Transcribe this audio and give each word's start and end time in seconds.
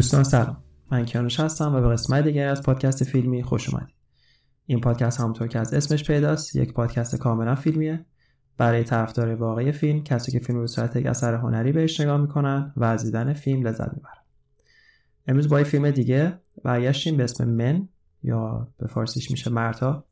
دوستان 0.00 0.24
سلام. 0.24 0.56
من 0.90 1.04
کیانوش 1.04 1.40
هستم 1.40 1.74
و 1.74 1.80
به 1.80 1.88
قسمت 1.88 2.24
دیگری 2.24 2.44
از 2.44 2.62
پادکست 2.62 3.04
فیلمی 3.04 3.42
خوش 3.42 3.68
اومدید. 3.68 3.94
این 4.66 4.80
پادکست 4.80 5.20
همونطور 5.20 5.48
که 5.48 5.58
از 5.58 5.74
اسمش 5.74 6.04
پیداست 6.04 6.56
یک 6.56 6.72
پادکست 6.72 7.16
کاملا 7.16 7.54
فیلمیه. 7.54 8.04
برای 8.56 8.84
طرفدار 8.84 9.34
واقعی 9.34 9.72
فیلم 9.72 10.04
کسی 10.04 10.32
که 10.32 10.38
فیلم 10.38 10.60
به 10.60 10.66
صورت 10.66 10.96
یک 10.96 11.06
اثر 11.06 11.34
هنری 11.34 11.72
بهش 11.72 12.00
نگاه 12.00 12.20
می‌کنن 12.20 12.72
و 12.76 12.84
از 12.84 13.04
دیدن 13.04 13.32
فیلم 13.32 13.66
لذت 13.66 13.92
می‌برن. 13.92 14.22
امروز 15.26 15.48
با 15.48 15.58
یه 15.58 15.64
فیلم 15.64 15.90
دیگه 15.90 16.38
برگشتیم 16.64 17.16
به 17.16 17.24
اسم 17.24 17.48
من 17.48 17.88
یا 18.22 18.68
به 18.78 18.86
فارسیش 18.86 19.30
میشه 19.30 19.50
مرتا 19.50 20.04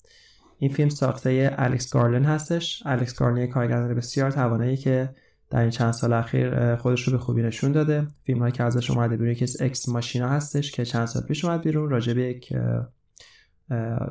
این 0.59 0.73
فیلم 0.73 0.89
ساخته 0.89 1.55
الکس 1.59 1.93
گارلن 1.93 2.25
هستش. 2.25 2.83
الکس 2.87 3.15
گارلن 3.15 3.47
کارگردان 3.47 3.95
بسیار 3.95 4.31
توانایی 4.31 4.77
که 4.77 5.15
در 5.51 5.61
این 5.61 5.71
چند 5.71 5.93
سال 5.93 6.13
اخیر 6.13 6.77
خودش 6.77 7.09
رو 7.09 7.13
به 7.13 7.19
خوبی 7.19 7.43
نشون 7.43 7.73
داده. 7.73 8.07
فیلم 8.25 8.39
هایی 8.39 8.53
که 8.53 8.63
ازش 8.63 8.91
اومده 8.91 9.17
بیرون 9.17 9.33
یکی 9.33 9.65
Ex 9.65 9.89
Machina 9.89 10.29
هستش 10.29 10.73
که 10.73 10.85
چند 10.85 11.07
سال 11.07 11.23
پیش 11.23 11.45
اومد 11.45 11.63
بیرون. 11.63 11.91
راجع 11.91 12.13
به 12.13 12.23
یک 12.23 12.53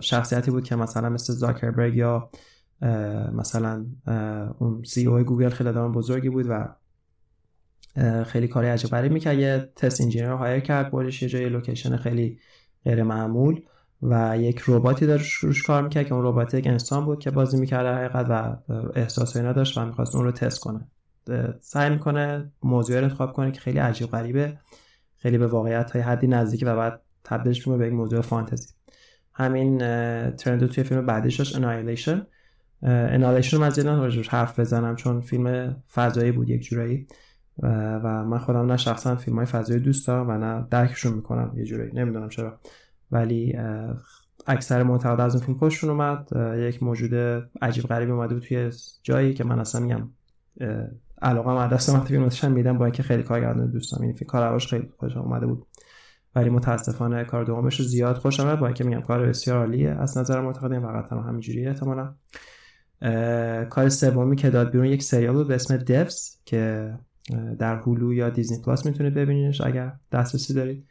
شخصیتی 0.01 0.51
بود 0.51 0.63
که 0.63 0.75
مثلا 0.75 1.09
مثل 1.09 1.33
زاکربرگ 1.33 1.95
یا 1.95 2.29
مثلا 3.33 3.85
اون 4.57 4.83
CEO 4.83 5.23
گوگل 5.23 5.49
خیلی 5.49 5.69
آدم 5.69 5.91
بزرگی 5.91 6.29
بود 6.29 6.45
و 6.49 6.75
خیلی 8.23 8.47
کاری 8.47 8.67
عجب 8.67 8.89
غریب 8.89 9.11
می‌کرد. 9.11 9.39
یه 9.39 9.69
test 9.75 10.01
engineer 10.01 10.29
رو 10.29 10.37
hire 10.37 10.59
کرد 10.59 10.91
بردش 10.91 11.21
یه 11.21 11.29
جای 11.29 11.49
location 11.49 11.97
خیلی 11.97 12.39
غیر 12.85 13.03
معمول 13.03 13.61
و 14.01 14.37
یک 14.37 14.63
رباتی 14.67 15.05
داشت 15.05 15.43
روش 15.43 15.63
کار 15.63 15.83
می‌کرد 15.83 16.05
که 16.05 16.13
اون 16.13 16.25
ربات 16.25 16.53
یک 16.53 16.67
انسان 16.67 17.05
بود 17.05 17.19
که 17.19 17.31
بازی 17.31 17.59
می‌کرد 17.59 17.97
حقیقت 17.97 18.25
و 18.29 18.57
احساس 18.95 19.35
اینا 19.35 19.53
داشت 19.53 19.77
و 19.77 19.85
می‌خواست 19.85 20.15
اون 20.15 20.25
رو 20.25 20.31
تست 20.31 20.59
کنه. 20.59 20.87
سعی 21.59 21.89
می‌کنه 21.89 22.51
موضوع 22.63 22.97
رو 22.97 23.03
انتخاب 23.03 23.33
کنه 23.33 23.51
که 23.51 23.61
خیلی 23.61 23.79
عجیب 23.79 24.07
غریبه 24.07 24.59
خیلی 25.17 25.37
به 25.37 25.47
واقعیت 25.47 25.91
های 25.91 26.01
حدی 26.01 26.27
نزدیک 26.27 26.63
و 26.67 26.75
بعد 26.75 27.01
تبدیلش 27.23 27.67
می‌کنه 27.67 27.77
به 27.77 27.87
یک 27.87 27.93
موضوع 27.93 28.21
فانتزی. 28.21 28.73
همین 29.33 29.77
trend 30.31 30.65
توی 30.65 30.83
فیلم 30.83 31.05
بعدیش 31.05 31.35
داشت 31.35 31.55
Annihilation 31.55 32.27
Annihilation 32.83 33.57
رو 33.57 33.63
من 33.63 33.69
زیاد 33.69 34.09
حرف 34.29 34.59
بزنم 34.59 34.95
چون 34.95 35.21
فیلم 35.21 35.75
فضایی 35.93 36.31
بود 36.31 36.49
یک 36.49 36.61
جورایی. 36.61 37.07
و 37.63 38.25
من 38.25 38.37
خودم 38.37 38.65
نه 38.65 38.77
شخصا 38.77 39.15
فیلم 39.15 39.37
های 39.37 39.45
فضایی 39.45 39.79
دوست 39.79 40.07
دارم 40.07 40.29
و 40.29 40.37
نه 40.37 40.67
درکشون 40.69 41.13
می‌کنم 41.13 41.53
یه 41.55 41.65
جورایی. 41.65 41.91
نمی‌دونم 41.93 42.29
چرا. 42.29 42.59
ولی 43.11 43.57
اکثر 44.47 44.83
معتقد 44.83 45.21
از 45.21 45.35
اون 45.35 45.45
فیلم 45.45 45.57
خوششون 45.57 45.89
اومد. 45.89 46.29
یک 46.57 46.83
موجود 46.83 47.13
عجیب 47.61 47.83
غریبی 47.83 48.11
اومده 48.11 48.33
بود 48.33 48.43
توی 48.43 48.71
جایی 49.03 49.33
که 49.33 49.43
من 49.43 49.59
اصلا 49.59 49.81
میگم 49.81 50.09
علاقه 51.21 51.53
من 51.53 51.67
دست 51.67 51.89
وقتی 51.89 52.29
فیلم 52.29 52.53
میدم 52.53 52.77
با 52.77 52.85
اینکه 52.85 53.03
خیلی 53.03 53.23
کارگردان 53.23 53.71
دوستم 53.71 54.01
این 54.01 54.13
فیلم 54.13 54.29
کار 54.29 54.59
خیلی 54.59 54.89
خوش 54.97 55.17
اومده 55.17 55.45
بود. 55.45 55.67
ولی 56.35 56.49
متاسفانه 56.49 57.23
کار 57.23 57.43
دومش 57.43 57.79
رو 57.79 57.85
زیاد 57.85 58.15
خوش 58.15 58.39
آمد 58.39 58.59
با 58.59 58.67
اینکه 58.67 58.83
میگم 58.83 59.01
کار 59.01 59.27
بسیار 59.27 59.57
عالیه. 59.57 59.89
از 59.89 60.17
نظر 60.17 60.41
معتقدین 60.41 60.81
فقط 60.81 61.11
هم 61.11 61.17
همینجوریه 61.17 61.69
احتمالاً. 61.69 62.13
کار 63.69 63.89
سومی 63.89 64.35
که 64.35 64.49
داد 64.49 64.71
بیرون 64.71 64.87
یک 64.87 65.03
سریال 65.03 65.33
بود 65.33 65.47
به 65.47 65.55
اسم 65.55 65.77
دیفز 65.77 66.37
که 66.45 66.93
در 67.59 67.75
هولو 67.75 68.13
یا 68.13 68.29
دیزنی 68.29 68.61
پلاس 68.65 68.85
می‌تونید 68.85 69.13
ببینیدش 69.13 69.61
اگر 69.61 69.93
دسترسی 70.11 70.53
دارید. 70.53 70.85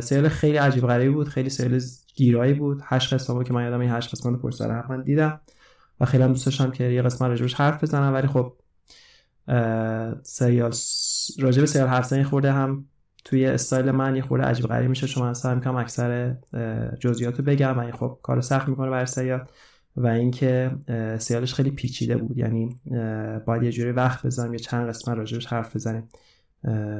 سریال 0.00 0.28
خیلی 0.28 0.56
عجیب 0.56 0.86
غریبی 0.86 1.14
بود 1.14 1.28
خیلی 1.28 1.50
سریال 1.50 1.80
گیرایی 2.14 2.54
بود. 2.54 2.80
هشت 2.84 3.14
قسمت 3.14 3.46
که 3.46 3.52
من 3.52 3.64
یادم 3.64 3.80
این 3.80 3.90
هشت 3.90 4.10
قسمت 4.10 4.40
پشت 4.40 4.62
هم 4.62 5.02
دیدم. 5.02 5.40
و 6.00 6.04
خیلی 6.04 6.22
هم 6.22 6.28
دوست 6.28 6.46
داشتم 6.46 6.70
که 6.70 6.84
یه 6.84 7.02
قسمت 7.02 7.28
راجبش 7.28 7.54
حرف 7.54 7.82
بزنم 7.82 8.14
ولی 8.14 8.26
خب 8.26 8.56
سریال 10.22 10.72
راجب 11.38 11.64
سریال 11.64 11.88
حرف 11.88 12.06
زنی 12.06 12.24
خورده 12.24 12.52
هم 12.52 12.84
توی 13.24 13.46
استایل 13.46 13.90
من 13.90 14.16
یه 14.16 14.22
خورده 14.22 14.44
عجیب 14.44 14.66
غریب 14.66 14.88
میشه. 14.88 15.20
من 15.20 15.34
سعی 15.34 15.54
می‌کنم 15.54 15.76
اکثر 15.76 16.36
جزئیات 17.00 17.38
رو 17.38 17.44
بگم. 17.44 17.78
و 17.78 17.90
خب 17.90 18.18
کار 18.22 18.40
سخت 18.40 18.68
می‌کنه 18.68 18.90
برای 18.90 19.06
سریال 19.06 19.44
و 19.96 20.06
اینکه 20.06 20.70
سیالش 21.18 21.54
خیلی 21.54 21.70
پیچیده 21.70 22.16
بود. 22.16 22.38
یعنی 22.38 22.80
باید 23.46 23.62
یه 23.62 23.72
جوری 23.72 23.92
وقت 23.92 24.26
بذاریم 24.26 24.52
یه 24.52 24.58
چند 24.58 24.88
قسمت 24.88 25.16
راجبش 25.16 25.46
حرف 25.46 25.76
بزنیم. 25.76 26.08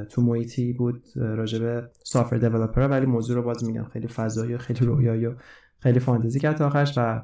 تو 0.09 0.21
محیطی 0.21 0.73
بود 0.73 1.03
راجب 1.15 1.89
سافر 2.03 2.37
دیولپر 2.37 2.81
ولی 2.81 3.05
موضوع 3.05 3.35
رو 3.35 3.43
باز 3.43 3.63
میگم. 3.63 3.83
خیلی 3.83 4.07
فضایی 4.07 4.53
و 4.53 4.57
خیلی 4.57 4.85
رویایی 4.85 5.25
و 5.25 5.35
خیلی 5.79 5.99
فانتزی 5.99 6.39
کرد 6.39 6.61
آخرش 6.61 6.93
و 6.97 7.21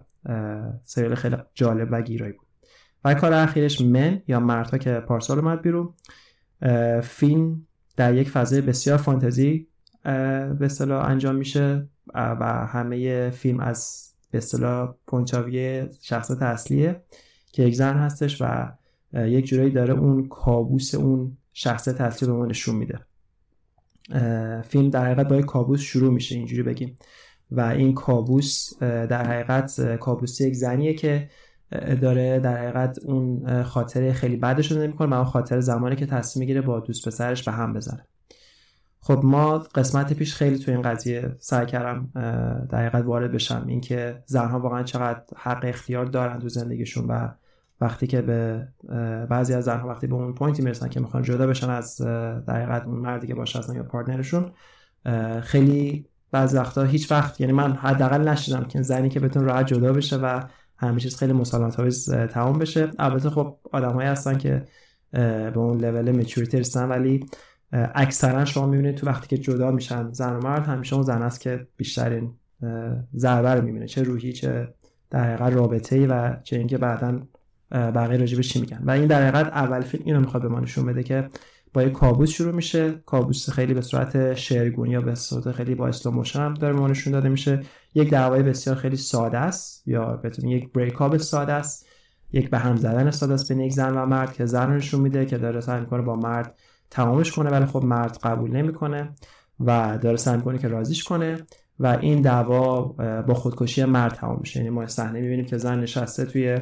سریال 0.84 1.16
خیلی 1.16 1.36
جالب 1.54 1.88
و 1.92 2.02
گیرایی 2.02 2.32
بود. 2.32 2.48
و 3.06 3.14
کار 3.14 3.34
اخیرش 3.34 3.82
من 3.82 4.22
یا 4.28 4.40
مرتا 4.40 4.78
که 4.78 4.94
پارسال 4.94 5.40
اومد 5.40 5.62
بیرون 5.62 5.94
فیلم 7.02 7.68
در 7.98 8.14
یک 8.14 8.30
فضای 8.30 8.62
بسیار 8.62 8.98
فانتزی 8.98 9.68
به 10.04 10.58
اصطلاح 10.62 11.06
انجام 11.06 11.36
میشه 11.36 11.88
و 12.14 12.68
همه 12.70 13.30
فیلم 13.30 13.60
از 13.60 14.10
به 14.32 14.38
اصطلاح 14.38 14.94
پنچاوی 15.08 15.88
شخصیت 16.02 16.42
اصلیه 16.42 17.02
که 17.52 17.64
یک 17.64 17.76
زن 17.76 17.98
هستش 17.98 18.42
و 18.42 18.72
یک 19.14 19.46
جورایی 19.46 19.72
داره 19.72 19.94
اون 19.94 20.28
کابوس 20.28 20.96
اون 20.96 21.38
شخصیت 21.54 22.02
اصلی 22.02 22.28
به 22.28 22.34
ما 22.34 22.46
نشون 22.46 22.76
میده. 22.76 23.00
فیلم 24.62 24.90
در 24.90 25.06
حقیقت 25.06 25.28
با 25.28 25.36
یک 25.36 25.46
کابوس 25.46 25.82
شروع 25.82 26.14
میشه 26.14 26.36
اینجوری 26.36 26.64
بگیم. 26.64 26.98
و 27.52 27.62
این 27.62 27.94
کابوس 27.94 28.78
در 28.80 29.28
حقیقت 29.28 29.96
کابوس 29.96 30.42
یک 30.42 30.54
زنیه 30.54 30.94
که 30.94 31.30
داره 32.02 32.40
در 32.40 32.58
حقیقت 32.58 33.00
اون 33.06 33.64
خاطر 33.64 34.12
خیلی 34.12 34.36
بعدش 34.36 34.72
رو 34.72 34.82
نمی‌کنه 34.82 35.16
و 35.16 35.24
خاطر 35.24 35.60
زمانی 35.60 35.96
که 35.96 36.06
تصمیم 36.06 36.42
می‌گیره 36.42 36.62
با 36.62 36.80
دوست 36.80 37.08
پسرش 37.08 37.44
به 37.44 37.52
هم 37.52 37.74
بزنه 37.74 38.06
خب 39.00 39.20
ما 39.24 39.58
قسمت 39.58 40.14
پیش 40.14 40.36
خیلی 40.36 40.58
تو 40.58 40.72
این 40.72 40.82
قضیه 40.82 41.36
سعی 41.40 41.66
کردم 41.66 42.10
در 42.70 43.02
وارد 43.02 43.32
بشم. 43.32 43.66
اینکه 43.68 44.24
زنها 44.26 44.60
واقعا 44.60 44.84
چقدر 44.84 45.22
حق 45.38 45.66
اختیار 45.66 46.06
دارن 46.06 46.40
تو 46.40 46.50
زندگیشون 46.50 47.08
و 47.08 47.28
وقتی 47.82 48.08
که 48.08 48.22
به 48.22 48.68
بعضی 49.30 49.54
از 49.54 49.64
زنها 49.64 49.88
وقتی 49.88 50.08
به 50.08 50.16
اون 50.16 50.34
پوینتی 50.34 50.62
می‌رسن 50.62 50.90
که 50.90 51.00
می‌خوان 51.00 51.24
جدا 51.24 51.48
بشن 51.48 51.70
از 51.70 51.98
در 52.48 52.84
اون 52.86 52.98
مردی 52.98 53.28
که 53.28 53.36
باشه 53.36 53.60
یا 53.76 53.84
پارتنرشون 53.84 54.52
خیلی 55.42 56.06
بعضی 56.32 56.58
وقتا 56.58 56.84
هیچ 56.84 57.12
وقت 57.12 57.42
یعنی 57.42 57.54
من 57.54 57.74
حداقل 57.74 58.30
نشیدم 58.30 58.64
که 58.64 58.82
زنی 58.82 59.10
که 59.10 59.20
بتون 59.20 59.46
راحت 59.46 59.66
جدا 59.66 59.94
بشه 59.94 60.18
و 60.18 60.44
همه 60.84 61.00
چیز 61.00 61.16
خیلی 61.16 61.34
مسالمت 61.34 61.80
آمیز 61.80 62.12
تمام 62.12 62.60
بشه. 62.60 62.92
البته 63.00 63.30
خب 63.30 63.58
آدمایی 63.72 64.10
هستن 64.10 64.38
که 64.38 64.64
به 65.12 65.58
اون 65.58 65.78
لول 65.78 66.12
میچوریتی 66.12 66.60
رسیدن 66.60 66.90
ولی 66.90 67.26
اکثرا 67.72 68.46
شما 68.46 68.68
می‌بینید 68.68 68.96
تو 68.96 69.08
وقتی 69.08 69.28
که 69.28 69.38
جدا 69.38 69.72
میشن 69.72 70.12
زن 70.12 70.36
و 70.36 70.40
مرد 70.40 70.66
همیشه 70.66 70.94
اون 70.94 71.04
زن 71.04 71.22
است 71.22 71.42
که 71.42 71.68
بیشترین 71.78 72.34
ضربه 73.16 73.54
رو 73.54 73.62
می‌بینه. 73.62 73.88
چه 73.88 74.04
روحی 74.04 74.34
چه 74.34 74.74
در 75.10 75.24
حقیقت 75.24 75.54
رابطه 75.54 76.08
و 76.08 76.36
چه 76.44 76.58
اینکه 76.58 76.78
بعدا 76.78 77.22
بقیه 77.72 78.18
راجبش 78.18 78.50
چی 78.50 78.62
میگن. 78.62 78.82
و 78.84 78.92
این 78.92 79.08
در 79.08 79.28
حقیقت 79.28 79.54
اول 79.54 79.82
فیلم 79.82 80.04
اینو 80.06 80.20
می‌خواد 80.20 80.44
به 80.44 80.50
ما 80.50 80.60
نشون 80.60 80.86
بده 80.86 81.04
که 81.04 81.30
با 81.74 81.84
یک 81.84 81.92
کابوس 81.92 82.30
شروع 82.30 82.56
میشه. 82.56 82.92
کابوس 83.06 83.50
خیلی 83.50 83.74
به 83.74 83.82
صورت 83.82 84.34
شعرگونی 84.34 84.92
یا 84.92 85.02
به 85.02 85.16
صورت 85.16 85.52
خیلی 85.52 85.76
با 85.76 85.88
slow 85.88 86.12
motion 86.12 86.40
هم 86.40 86.54
داره 86.54 86.80
نشون 86.80 87.14
داده 87.14 87.30
میشه. 87.30 87.62
یک 87.96 88.10
دعوای 88.10 88.44
بسیار 88.44 88.76
خیلی 88.76 88.96
ساده 88.96 89.38
است 89.38 89.88
یا 89.88 90.06
بهتون 90.06 90.50
یک 90.50 90.72
break 90.72 91.02
up 91.02 91.18
ساده 91.18 91.54
است. 91.54 91.88
یک 92.34 92.50
به 92.50 92.58
هم 92.58 92.76
زدن 92.76 93.12
ساده 93.12 93.34
است 93.34 93.52
بین 93.52 93.62
یک 93.62 93.74
زن 93.74 93.98
و 93.98 94.06
مرد 94.06 94.34
که 94.34 94.46
زن 94.46 94.76
نشون 94.76 95.02
میده 95.02 95.26
که 95.26 95.38
داره 95.38 95.62
سعی 95.62 95.80
می‌کنه 95.80 96.02
با 96.02 96.16
مرد 96.16 96.56
تمامش 96.90 97.32
کنه 97.32 97.50
ولی 97.50 97.66
خب 97.66 97.84
مرد 97.86 98.18
قبول 98.24 98.52
نمی‌کنه 98.52 99.10
و 99.60 99.98
داره 100.02 100.18
سعی 100.18 100.38
می‌کنه 100.38 100.58
که 100.58 100.68
راضیش 100.68 101.04
کنه 101.04 101.38
و 101.80 101.88
این 102.02 102.22
دعوا 102.22 102.82
با 103.28 103.34
خودکشی 103.34 103.84
مرد 103.84 104.14
تمام 104.14 104.38
میشه. 104.40 104.60
یعنی 104.60 104.70
ما 104.70 104.88
صحنه 104.88 105.22
می‌بینیم 105.22 105.46
که 105.46 105.58
زن 105.58 105.80
نشسته 105.80 106.26
توی 106.26 106.58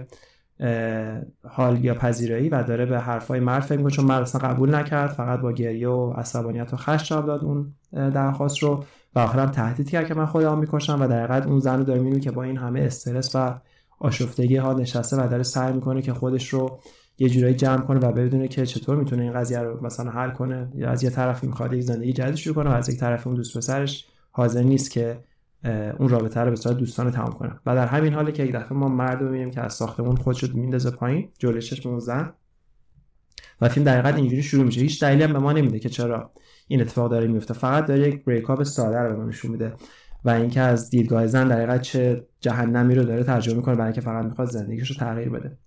حال 1.50 1.86
یا 1.86 1.94
پذیرایی 1.94 2.50
و 2.50 2.64
داره 2.64 2.86
به 2.86 3.00
حرفای 3.00 3.40
مرد 3.40 3.62
فکر 3.62 3.78
می‌کنه 3.78 3.92
چون 3.92 4.06
مرد 4.06 4.22
اصلا 4.22 4.42
قبول 4.48 4.76
نکرد 4.76 5.10
فقط 5.10 5.40
با 5.40 5.52
گریه 5.52 5.90
و 5.90 6.14
عصبانیت 6.14 6.74
و 6.74 6.78
خشم 6.78 7.06
جواب 7.06 7.26
داد 7.26 7.44
اون 7.44 7.74
درخواست 7.94 8.60
رو. 8.60 8.84
و 9.16 9.20
آخرم 9.20 9.52
تهدید 9.52 9.90
کرد 9.90 10.08
که 10.08 10.14
من 10.14 10.26
خودم 10.26 10.58
می‌کشم 10.58 11.02
و 11.02 11.08
در 11.08 11.24
حقیقت 11.24 11.48
اون 11.48 11.60
زن 11.60 11.78
رو 11.78 11.84
داره 11.84 12.20
که 12.20 12.32
با 12.32 12.44
این 12.44 12.58
همه 12.58 12.82
استرس 12.82 13.36
و 13.36 13.60
آشفتگی 14.00 14.56
ها 14.56 14.74
نشسته 14.74 15.24
و 15.24 15.28
داره 15.28 15.44
سعی 15.44 15.74
می‌کنه 15.74 16.02
که 16.02 16.14
خودش 16.14 16.50
رو 16.50 16.80
یه 17.18 17.30
جورایی 17.30 17.56
جمع 17.56 17.82
کنه 17.82 18.00
و 18.00 18.12
بدونه 18.12 18.48
که 18.48 18.66
چطور 18.66 18.96
می‌تونه 18.96 19.24
این 19.24 19.34
قضیه 19.34 19.60
رو 19.60 19.86
مثلا 19.86 20.12
حل 20.12 20.32
کنه. 20.32 20.72
یا 20.76 20.90
از 20.90 21.04
یه 21.04 21.10
طرف 21.10 21.44
می‌خواد 21.44 21.74
یک 21.74 21.82
زندگی 21.82 22.14
جدید 22.14 22.36
شروع 22.36 22.56
کنه 22.56 22.70
و 22.70 22.74
از 22.74 22.90
یک 22.90 23.00
طرف 23.00 23.28
اون 23.28 23.36
دوست 23.36 23.58
پسرش 23.58 24.06
حاضر 24.32 24.62
نیست 24.62 24.92
که 24.92 25.20
اون 26.00 26.10
رابطه 26.10 26.40
رو 26.40 26.50
به 26.50 26.56
صورت 26.56 26.78
دوستانه 26.78 27.12
تمام 27.12 27.34
کنه 27.34 27.60
و 27.66 27.76
در 27.76 27.88
همین 27.88 28.14
حاله 28.14 28.32
که 28.32 28.44
یک 28.44 28.52
دفعه 28.52 28.74
ما 28.74 28.88
مرد 28.88 29.22
می‌بینیم 29.22 29.52
که 29.52 29.62
از 29.62 29.74
ساختمون 29.74 30.16
خودش 30.16 30.44
رو 30.44 30.58
میندازه 30.58 30.92
پایین 30.92 31.30
جلوی 31.40 31.62
چشم 31.62 31.90
اون 31.90 32.00
زن. 32.00 32.34
و 33.62 33.70
فیلم 33.70 33.86
در 33.86 34.00
حقیقت 34.00 34.16
اینجوری 34.16 34.44
شروع 34.44 34.66
میشه. 34.66 34.82
هیچ 34.82 35.02
دلیلی 35.02 35.24
هم 35.24 35.34
به 35.34 35.40
ما 35.40 35.54
نمیده 35.54 35.80
که 35.80 35.90
چرا 35.90 36.32
این 36.68 36.82
اتفاق 36.82 37.12
داره 37.12 37.28
میفته 37.28 37.54
فقط 37.54 37.86
داره 37.86 38.08
یک 38.08 38.26
بریک 38.26 38.50
اپ 38.50 38.64
ساده 38.64 38.98
رو 38.98 39.10
به 39.10 39.16
ما 39.16 39.26
نشون 39.26 39.52
میده. 39.52 39.74
و 40.26 40.30
اینکه 40.30 40.62
از 40.62 40.90
دیدگاه 40.90 41.28
زن 41.28 41.48
در 41.48 41.56
حقیقت 41.56 41.82
چه 41.82 42.28
جهنمی 42.40 42.96
رو 42.96 43.04
داره 43.04 43.24
ترجمه 43.24 43.56
می‌کنه 43.56 43.76
برای 43.76 43.88
اینکه 43.88 44.02
فقط 44.02 44.26
می‌خواد 44.26 44.48
زندگیش 44.48 44.90
رو 44.90 44.96
تغییر 44.96 45.30
بده. 45.30 45.58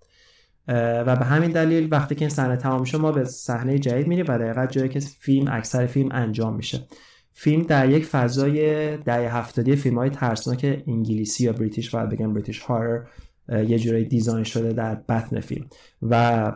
و 1.07 1.15
به 1.15 1.25
همین 1.25 1.51
دلیل 1.51 1.87
وقتی 1.91 2.15
که 2.15 2.21
این 2.21 2.29
صحنه 2.29 2.55
تمام 2.55 2.81
میشه 2.81 2.97
ما 2.97 3.11
به 3.11 3.23
صحنه 3.23 3.79
جدید 3.79 4.07
میریم 4.07 4.25
و 4.27 4.37
دقیقا 4.37 4.65
جایی 4.65 4.89
که 4.89 4.99
فیلم 4.99 5.47
اکثر 5.51 5.85
فیلم 5.85 6.09
انجام 6.11 6.55
میشه. 6.55 6.87
فیلم 7.37 7.61
در 7.63 7.89
یک 7.89 8.05
فضای 8.05 8.97
دهه 8.97 9.37
هفتادی 9.37 9.75
فیلم 9.75 9.97
های 9.97 10.09
ترسناک 10.09 10.83
انگلیسی 10.87 11.43
یا 11.43 11.53
British 11.53 11.89
باید 11.89 12.09
بگم 12.09 12.33
British 12.33 12.59
horror 12.59 13.01
یه 13.49 13.79
جورایی 13.79 14.05
design 14.05 14.43
شده 14.43 14.73
در 14.73 14.95
بطن 14.95 15.39
فیلم. 15.39 15.65
و 16.01 16.51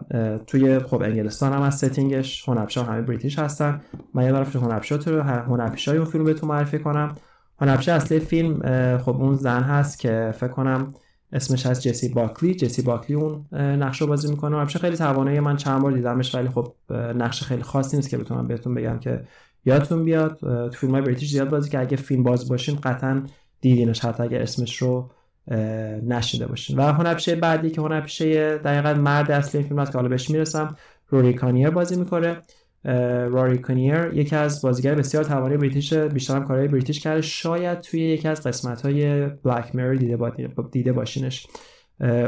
توی 0.47 0.79
خب 0.79 1.01
انگلستان 1.01 1.53
هم 1.53 1.61
از 1.61 1.75
setting 1.75 2.33
ش 2.33 2.49
هنرپیشا 2.49 2.83
همه 2.83 3.01
British 3.01 3.39
هستن. 3.39 3.81
من 4.13 4.23
یه 4.23 4.31
طرف 4.31 4.55
هنرپیشا 4.55 4.97
تو 4.97 5.21
هنرپیشای 5.21 5.97
اون 5.97 6.05
فیلم 6.05 6.23
بهتون 6.23 6.49
معرفی 6.49 6.79
کنم. 6.79 7.15
هنرپیشه 7.61 7.91
اصلی 7.91 8.19
فیلم 8.19 8.59
خب 8.97 9.21
اون 9.21 9.35
زن 9.35 9.63
هست 9.63 9.99
که 9.99 10.33
فکر 10.35 10.51
کنم 10.51 10.93
اسمش 11.33 11.65
هست 11.65 11.81
جسی 11.81 12.09
باکلی. 12.09 12.55
جسی 12.55 12.81
باکلی 12.81 13.15
اون 13.15 13.45
نقش 13.53 14.01
رو 14.01 14.07
بازی 14.07 14.29
می‌کنه. 14.29 14.55
هنرپیشه 14.55 14.79
خیلی 14.79 14.97
توانایی 14.97 15.39
من 15.39 15.57
چند 15.57 15.81
بار 15.81 15.91
دیدمش 15.91 16.35
ولی 16.35 16.49
خب 16.49 16.73
نقش 16.91 17.43
خیلی 17.43 17.63
خاصی 17.63 17.97
نیست 17.97 18.09
که 18.09 18.17
بتونم 18.17 18.47
بهتون 18.47 18.73
بگم 18.73 18.99
که 18.99 19.23
یادتون 19.65 20.05
بیاد 20.05 20.37
تو 20.39 20.77
فیلم 20.77 20.93
های 20.93 21.01
British 21.01 21.31
زیاد 21.31 21.49
بازی 21.49 21.69
که 21.69 21.79
اگه 21.79 21.97
فیلم 21.97 22.23
باز 22.23 22.49
باشین 22.49 22.75
قطعا 22.75 23.23
دیدینش. 23.61 24.05
حتی 24.05 24.23
اگه 24.23 24.37
اسمش 24.37 24.77
رو 24.77 25.09
نشنیده 26.07 26.47
باشین. 26.47 26.77
و 26.77 26.81
هنرپیشه 26.81 27.35
بعدی 27.35 27.69
که 27.69 27.81
هنرپیشه 27.81 28.57
دقیقا 28.57 28.93
مرد 28.93 29.31
اصلی 29.31 29.63
فیلم 29.63 29.79
هست 29.79 29.91
که 29.91 29.97
حالا 29.97 30.09
بهش 30.09 30.29
می‌رسم 30.29 30.75
روری 31.07 31.33
کانیر 31.33 31.69
بازی 31.69 31.95
می‌کنه. 31.95 32.37
روری 33.29 33.57
کانیر 33.57 34.11
یکی 34.13 34.35
از 34.35 34.61
بازیگر 34.61 34.95
بسیار 34.95 35.23
توانای 35.23 35.57
British 35.57 35.93
بیشتر 35.93 36.35
هم 36.35 36.45
کارهای 36.45 36.67
British 36.67 36.99
کرده. 36.99 37.21
شاید 37.21 37.81
توی 37.81 38.01
یکی 38.01 38.27
از 38.27 38.43
قسمت 38.43 38.81
های 38.81 39.27
Black 39.27 39.75
Mirror 39.75 39.93
دیده, 39.93 40.47
دیده 40.71 40.93
باشینش. 40.93 41.47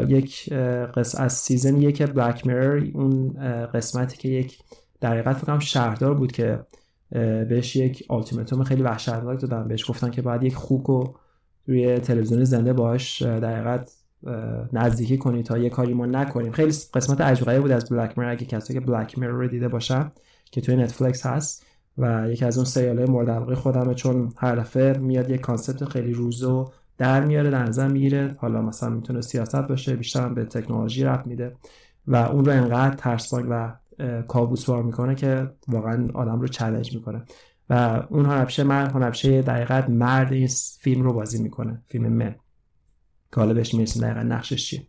یک 0.07 0.54
قسمت 0.96 1.24
از 1.24 1.34
season 1.34 1.81
یک 1.81 2.04
Black 2.04 2.48
Mirror 2.48 2.84
اون 2.94 3.34
قسمتی 3.74 4.18
که 4.18 4.30
یک 4.30 4.57
در 5.01 5.34
فکرم 5.34 5.60
شهردار 5.60 6.13
بود 6.13 6.31
که 6.31 6.60
بهش 7.50 7.75
یک 7.75 8.06
آلتیماتوم 8.10 8.63
خیلی 8.63 8.84
وحشتناک 8.84 9.42
دادن 9.42 9.68
بهش 9.68 9.90
گفتن 9.90 10.10
که 10.10 10.22
باید 10.22 10.44
یک 10.44 10.56
خوک 10.56 10.86
رو 10.86 11.16
روی 11.68 12.00
تلویزیون 12.00 12.44
زنده 12.44 12.74
باهاش 12.74 13.22
در 13.22 13.84
نزدیکی 14.74 15.18
کنید 15.18 15.46
تا 15.46 15.58
یه 15.58 15.69
کاری 15.69 15.94
ما 15.94 16.06
نکنیم. 16.06 16.52
خیلی 16.52 16.74
قسمت 16.94 17.22
عجیبی 17.22 17.60
بود 17.60 17.72
از 17.72 17.90
Black 17.90 18.18
Mirror 18.18 18.28
اگه 18.28 18.46
کسی 18.46 18.74
که 18.74 18.80
Black 18.80 19.18
Mirror 19.19 19.30
رو 19.30 19.48
دیده 19.48 19.68
باشن 19.68 20.12
که 20.52 20.62
توی 20.62 20.75
نتفلیکس 20.75 21.25
هست 21.25 21.66
و 21.98 22.30
یکی 22.30 22.46
از 22.46 22.58
اون 22.58 22.66
سریال 22.66 22.98
های 22.98 23.08
مورد 23.08 23.30
علاقه 23.30 23.56
خودمه 23.56 23.94
چون 23.94 24.34
هر 24.38 24.56
دفعه 24.56 24.98
میاد 24.98 25.30
یه 25.30 25.38
concept 25.38 25.86
خیلی 25.86 26.13
روز 26.13 26.48
رو 26.48 26.72
در 26.98 27.25
میاره 27.25 27.50
در 27.50 27.63
نظر 27.63 27.88
می‌گیره. 27.88 28.36
حالا 28.38 28.62
مثلا 28.62 28.90
می‌تونه 28.90 29.22
سیاست 29.22 29.56
باشه 29.56 29.96
بیشتر 29.96 30.30
به 30.30 30.46
تکنولوژی 30.46 31.04
ربط 31.04 31.28
میده 31.28 31.56
و 32.08 32.16
اون 32.16 32.46
رو 32.46 32.52
انقدر 32.52 32.96
ترسناک 32.96 33.46
و 33.50 33.74
کابوسوار 34.28 34.84
می‌کنه 34.84 35.16
که 35.16 35.52
واقعا 35.68 36.08
آدم 36.14 36.42
رو 36.42 36.48
چالش 36.48 36.94
می‌کنه. 36.94 37.26
و 37.70 38.04
اون 38.10 38.26
هنرپیشه 38.26 38.64
مرد 38.64 38.92
هنرپیشه 38.92 39.42
دقیقت 39.42 39.90
مرد 39.90 40.34
این 40.34 40.50
فیلم 40.80 41.04
رو 41.04 41.14
بازی 41.14 41.44
می‌کنه 41.44 41.82
فیلم 41.88 42.08
من. 42.08 42.36
که 43.34 43.40
حالا 43.40 43.54
بهش 43.54 43.74
می‌رسیم 43.74 44.02
دقیقا 44.02 44.22
نقشش 44.22 44.66
چیه. 44.66 44.88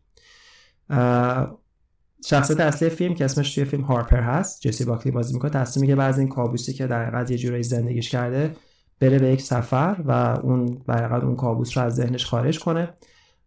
شخصیت 2.25 2.60
اصلی 2.60 2.88
فیلم 2.88 3.14
که 3.14 3.25
اسمش 3.25 3.54
توی 3.54 3.64
فیلم 3.64 3.82
هارپر 3.82 4.20
هست 4.20 4.60
جسی 4.60 4.84
باکلی 4.84 5.12
بازی 5.12 5.34
می‌کنه 5.34 5.50
تصمیم 5.50 5.81
میگه 5.81 5.94
بعضی 5.94 6.20
این 6.20 6.28
کابوسی 6.28 6.72
که 6.72 6.87
در 6.87 7.31
یه 7.31 7.38
جورایی 7.38 7.62
زندگیش 7.62 8.10
کرده 8.10 8.56
بره 9.00 9.19
به 9.19 9.28
یک 9.28 9.43
سفر 9.43 10.02
و 10.05 10.12
اون 10.43 10.82
در 10.88 11.14
اون 11.14 11.37
کابوس 11.37 11.78
رو 11.78 11.84
از 11.84 11.94
ذهنش 11.94 12.26
خارج 12.26 12.58
کنه. 12.58 12.94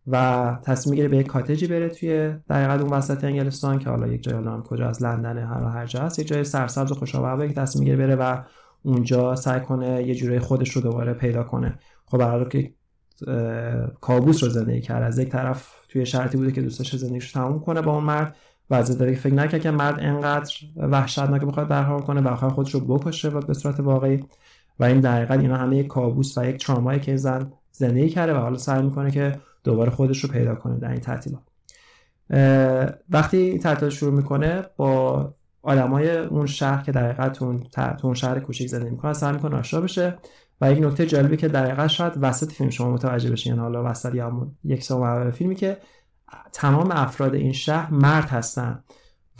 و 0.08 0.58
تصمیم 0.64 0.92
می‌گیره 0.92 1.08
به 1.08 1.18
یک 1.18 1.28
کاتجی 1.28 1.68
بره 1.68 1.90
توی 1.90 2.36
در 2.48 2.82
اون 2.82 2.94
وسط 2.94 3.24
انگلستان 3.24 3.80
که 3.80 3.90
حالا 3.90 4.08
یک 4.08 4.24
جای 4.24 4.36
هم 4.36 4.64
کجا 4.64 4.90
از 4.90 5.04
لندن 5.04 5.38
هر 5.38 5.64
هر 5.64 5.86
جا 5.86 6.02
هست 6.02 6.20
یک 6.20 6.28
جای 6.28 6.44
سرسبز 6.44 6.92
و 6.92 6.96
خوشابه 6.96 7.48
که 7.48 7.54
تصمیم 7.54 7.84
می‌گیره 7.84 8.08
بره 8.08 8.16
و 8.16 8.44
اونجا 8.84 9.36
سعی 9.36 9.60
کنه 9.60 10.04
یه 10.04 10.16
جوری 10.16 10.40
خودش 10.40 10.70
رو 10.70 10.82
دوباره 10.82 11.14
پیدا 11.14 11.44
کنه. 11.44 11.80
خب 12.06 12.18
برای 12.18 12.50
که 12.50 12.74
کابوس 14.02 14.44
رو 14.44 14.50
زندگی 14.50 14.82
کرد. 14.82 15.04
از 15.04 15.20
یک 15.20 15.30
طرف 15.30 15.68
توی 15.90 16.06
شرطی 16.06 16.38
بوده 16.38 16.52
که 16.52 16.62
دوستش 16.62 16.96
زندگیش 16.96 17.32
تموم 17.32 17.60
کنه 17.60 17.82
با 17.82 17.94
اون 17.94 18.04
مرد 18.04 18.36
و 18.70 18.76
از 18.76 18.98
داره 18.98 19.16
فکر 19.16 19.34
نکرد 19.34 19.62
که 19.62 19.72
مرد 19.72 20.00
انقدر 20.00 20.54
وحشتناک 20.78 21.42
بخواد 21.42 21.68
برحال 21.68 22.02
کنه 22.02 22.22
و 22.22 22.28
آخر 22.28 22.50
خودش 22.50 22.74
رو 22.74 22.80
بکشه 22.80 23.30
و 23.30 23.40
به 23.40 23.54
صورت 23.54 23.80
واقعی. 23.80 24.24
و 24.80 24.84
این 24.84 25.00
دقیقا 25.00 25.34
اینا 25.34 25.58
همه 25.58 25.78
یک 25.78 25.88
کابوس 25.88 26.38
و 26.38 26.46
یک 26.46 26.66
ترامایی 26.66 27.00
که 27.00 27.18
زن 27.18 27.52
زندگی 27.72 28.10
کرده 28.10 28.34
و 28.34 28.38
حالا 28.38 28.58
سعی 28.58 28.84
می‌کنه 28.84 29.12
که 29.12 29.40
دوباره 29.66 29.92
خودش 29.92 30.24
رو 30.24 30.30
پیدا 30.30 30.56
کنه 30.56 30.80
در 30.80 30.90
این 30.90 31.00
تعطیلات. 31.00 31.42
وقتی 33.10 33.60
تعطیلات 33.60 33.94
شروع 33.94 34.14
می‌کنه 34.14 34.66
با 34.78 35.34
آدمای 35.62 36.18
اون 36.18 36.46
شهر 36.46 36.84
که 36.84 36.92
در 36.92 37.12
حقیقت 37.12 37.42
اون, 38.04 38.14
شهر 38.14 38.40
کوچیک 38.40 38.68
زندگی 38.68 38.90
می‌کنه 38.90 39.14
سعی 39.14 39.34
می‌کنه 39.34 39.58
آشنا 39.58 39.82
بشه 39.82 40.18
و 40.62 40.72
یک 40.72 40.84
نکته 40.84 41.06
جالبی 41.06 41.38
که 41.38 41.48
در 41.48 41.66
حقیقت 41.66 41.88
شاید 41.88 42.14
وسط 42.22 42.52
فیلم 42.52 42.70
شما 42.70 42.92
متوجه 42.92 43.32
بشین 43.32 43.50
یعنی 43.54 43.62
حالا 43.62 43.92
وسط 43.92 44.16
یا 44.16 44.48
یک 44.64 44.84
سال 44.84 45.32
فیلمی 45.32 45.56
که 45.56 45.78
تمام 46.54 46.92
افراد 46.92 47.36
این 47.36 47.52
شهر 47.52 47.94
مرد 47.94 48.30
هستن 48.30 48.84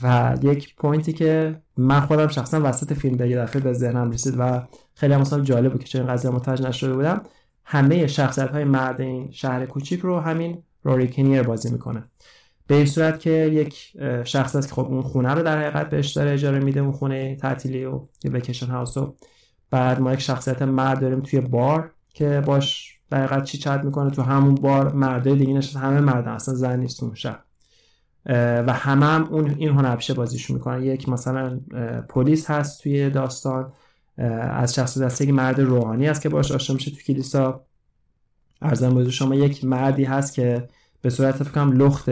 و 0.04 0.36
یک 0.42 0.76
پوینتی 0.76 1.14
که 1.14 1.62
من 1.78 2.00
خودم 2.00 2.28
شخصا 2.28 2.62
وسط 2.64 2.94
فیلم 2.94 3.26
یه 3.26 3.38
دفعه 3.38 3.62
به 3.62 3.74
ذهنم 3.74 4.12
رسید 4.12 4.36
و 4.40 4.62
خیلی 4.94 5.14
هم 5.14 5.24
جالب 5.24 5.72
بود 5.72 5.82
که 5.82 5.88
چه 5.88 6.00
این 6.00 6.08
قضیه 6.08 6.32
متوجه 6.32 6.68
نشده 6.68 6.94
بودم. 6.94 7.22
همه 7.66 8.08
شخصیت 8.08 8.50
های 8.50 8.64
مرد 8.64 9.02
این 9.02 9.32
شهر 9.32 9.66
کوچیک 9.66 10.00
رو 10.00 10.20
همین 10.20 10.64
روری 10.84 11.08
کنیر 11.08 11.44
بازی 11.44 11.72
می‌کنه. 11.72 12.04
به 12.68 12.76
این 12.76 12.86
صورت 12.86 13.20
که 13.20 13.30
یک 13.32 13.98
شخص 14.24 14.56
است 14.56 14.68
که 14.68 14.76
خب 14.76 14.86
اون 14.86 15.02
خونه 15.02 15.34
رو 15.34 15.44
در 15.44 15.62
حقیقت 15.62 15.90
بهش 15.90 16.12
داره 16.12 16.32
اجاره 16.32 16.60
میده 16.60 16.80
اون 16.80 16.92
خونه 16.92 17.36
تعطیلی 17.36 17.86
و 17.86 18.02
یه 18.24 18.32
وکیشن 18.32 18.68
هاوس 18.68 18.98
و 18.98 19.16
بعد 19.72 20.00
ما 20.00 20.14
یک 20.14 20.20
شخصیت 20.20 20.62
مرد 20.62 21.00
داریم 21.00 21.20
توی 21.20 21.40
بار 21.40 21.92
که 22.14 22.44
باش 22.46 22.98
در 23.10 23.26
حقیقت 23.26 23.44
چی 23.44 23.58
چت 23.58 23.82
می‌کنه؟ 23.84 24.10
تو 24.10 24.22
همون 24.22 24.56
بار 24.56 24.94
مرده 24.94 25.36
دیگه 25.36 25.54
نشست 25.54 25.78
همه 25.78 26.00
مرد 26.00 26.28
اصلا 26.28 26.54
زن 26.56 26.80
نیست 26.80 27.04
اون 27.04 27.14
شهر. 27.14 27.40
و 28.68 28.74
همه 28.74 29.06
هم 29.06 29.24
اون 29.32 29.56
این 29.58 29.70
هنرپیشه 29.70 30.14
بازیش 30.14 30.50
می‌کنن. 30.50 30.84
یک 30.84 31.10
مثلا 31.10 31.60
پلیس 32.10 32.50
هست 32.50 32.84
توی 32.84 33.10
داستان. 33.10 33.72
از 34.18 34.76
شخص 34.76 34.98
دسته 34.98 35.32
مرد 35.32 35.62
روحانی 35.62 36.08
است 36.08 36.22
که 36.22 36.30
باش 36.30 36.52
آشنا 36.52 36.74
میشه 36.74 36.92
تو 36.92 36.98
کلیسا. 36.98 37.66
ارزم 38.62 38.90
بزرگ 38.90 39.10
شما 39.12 39.36
یک 39.36 39.66
مردی 39.66 40.04
هست 40.04 40.34
که 40.34 40.68
به 41.02 41.10
صورت 41.10 41.44
فکرم 41.44 41.72
لخت 41.72 42.10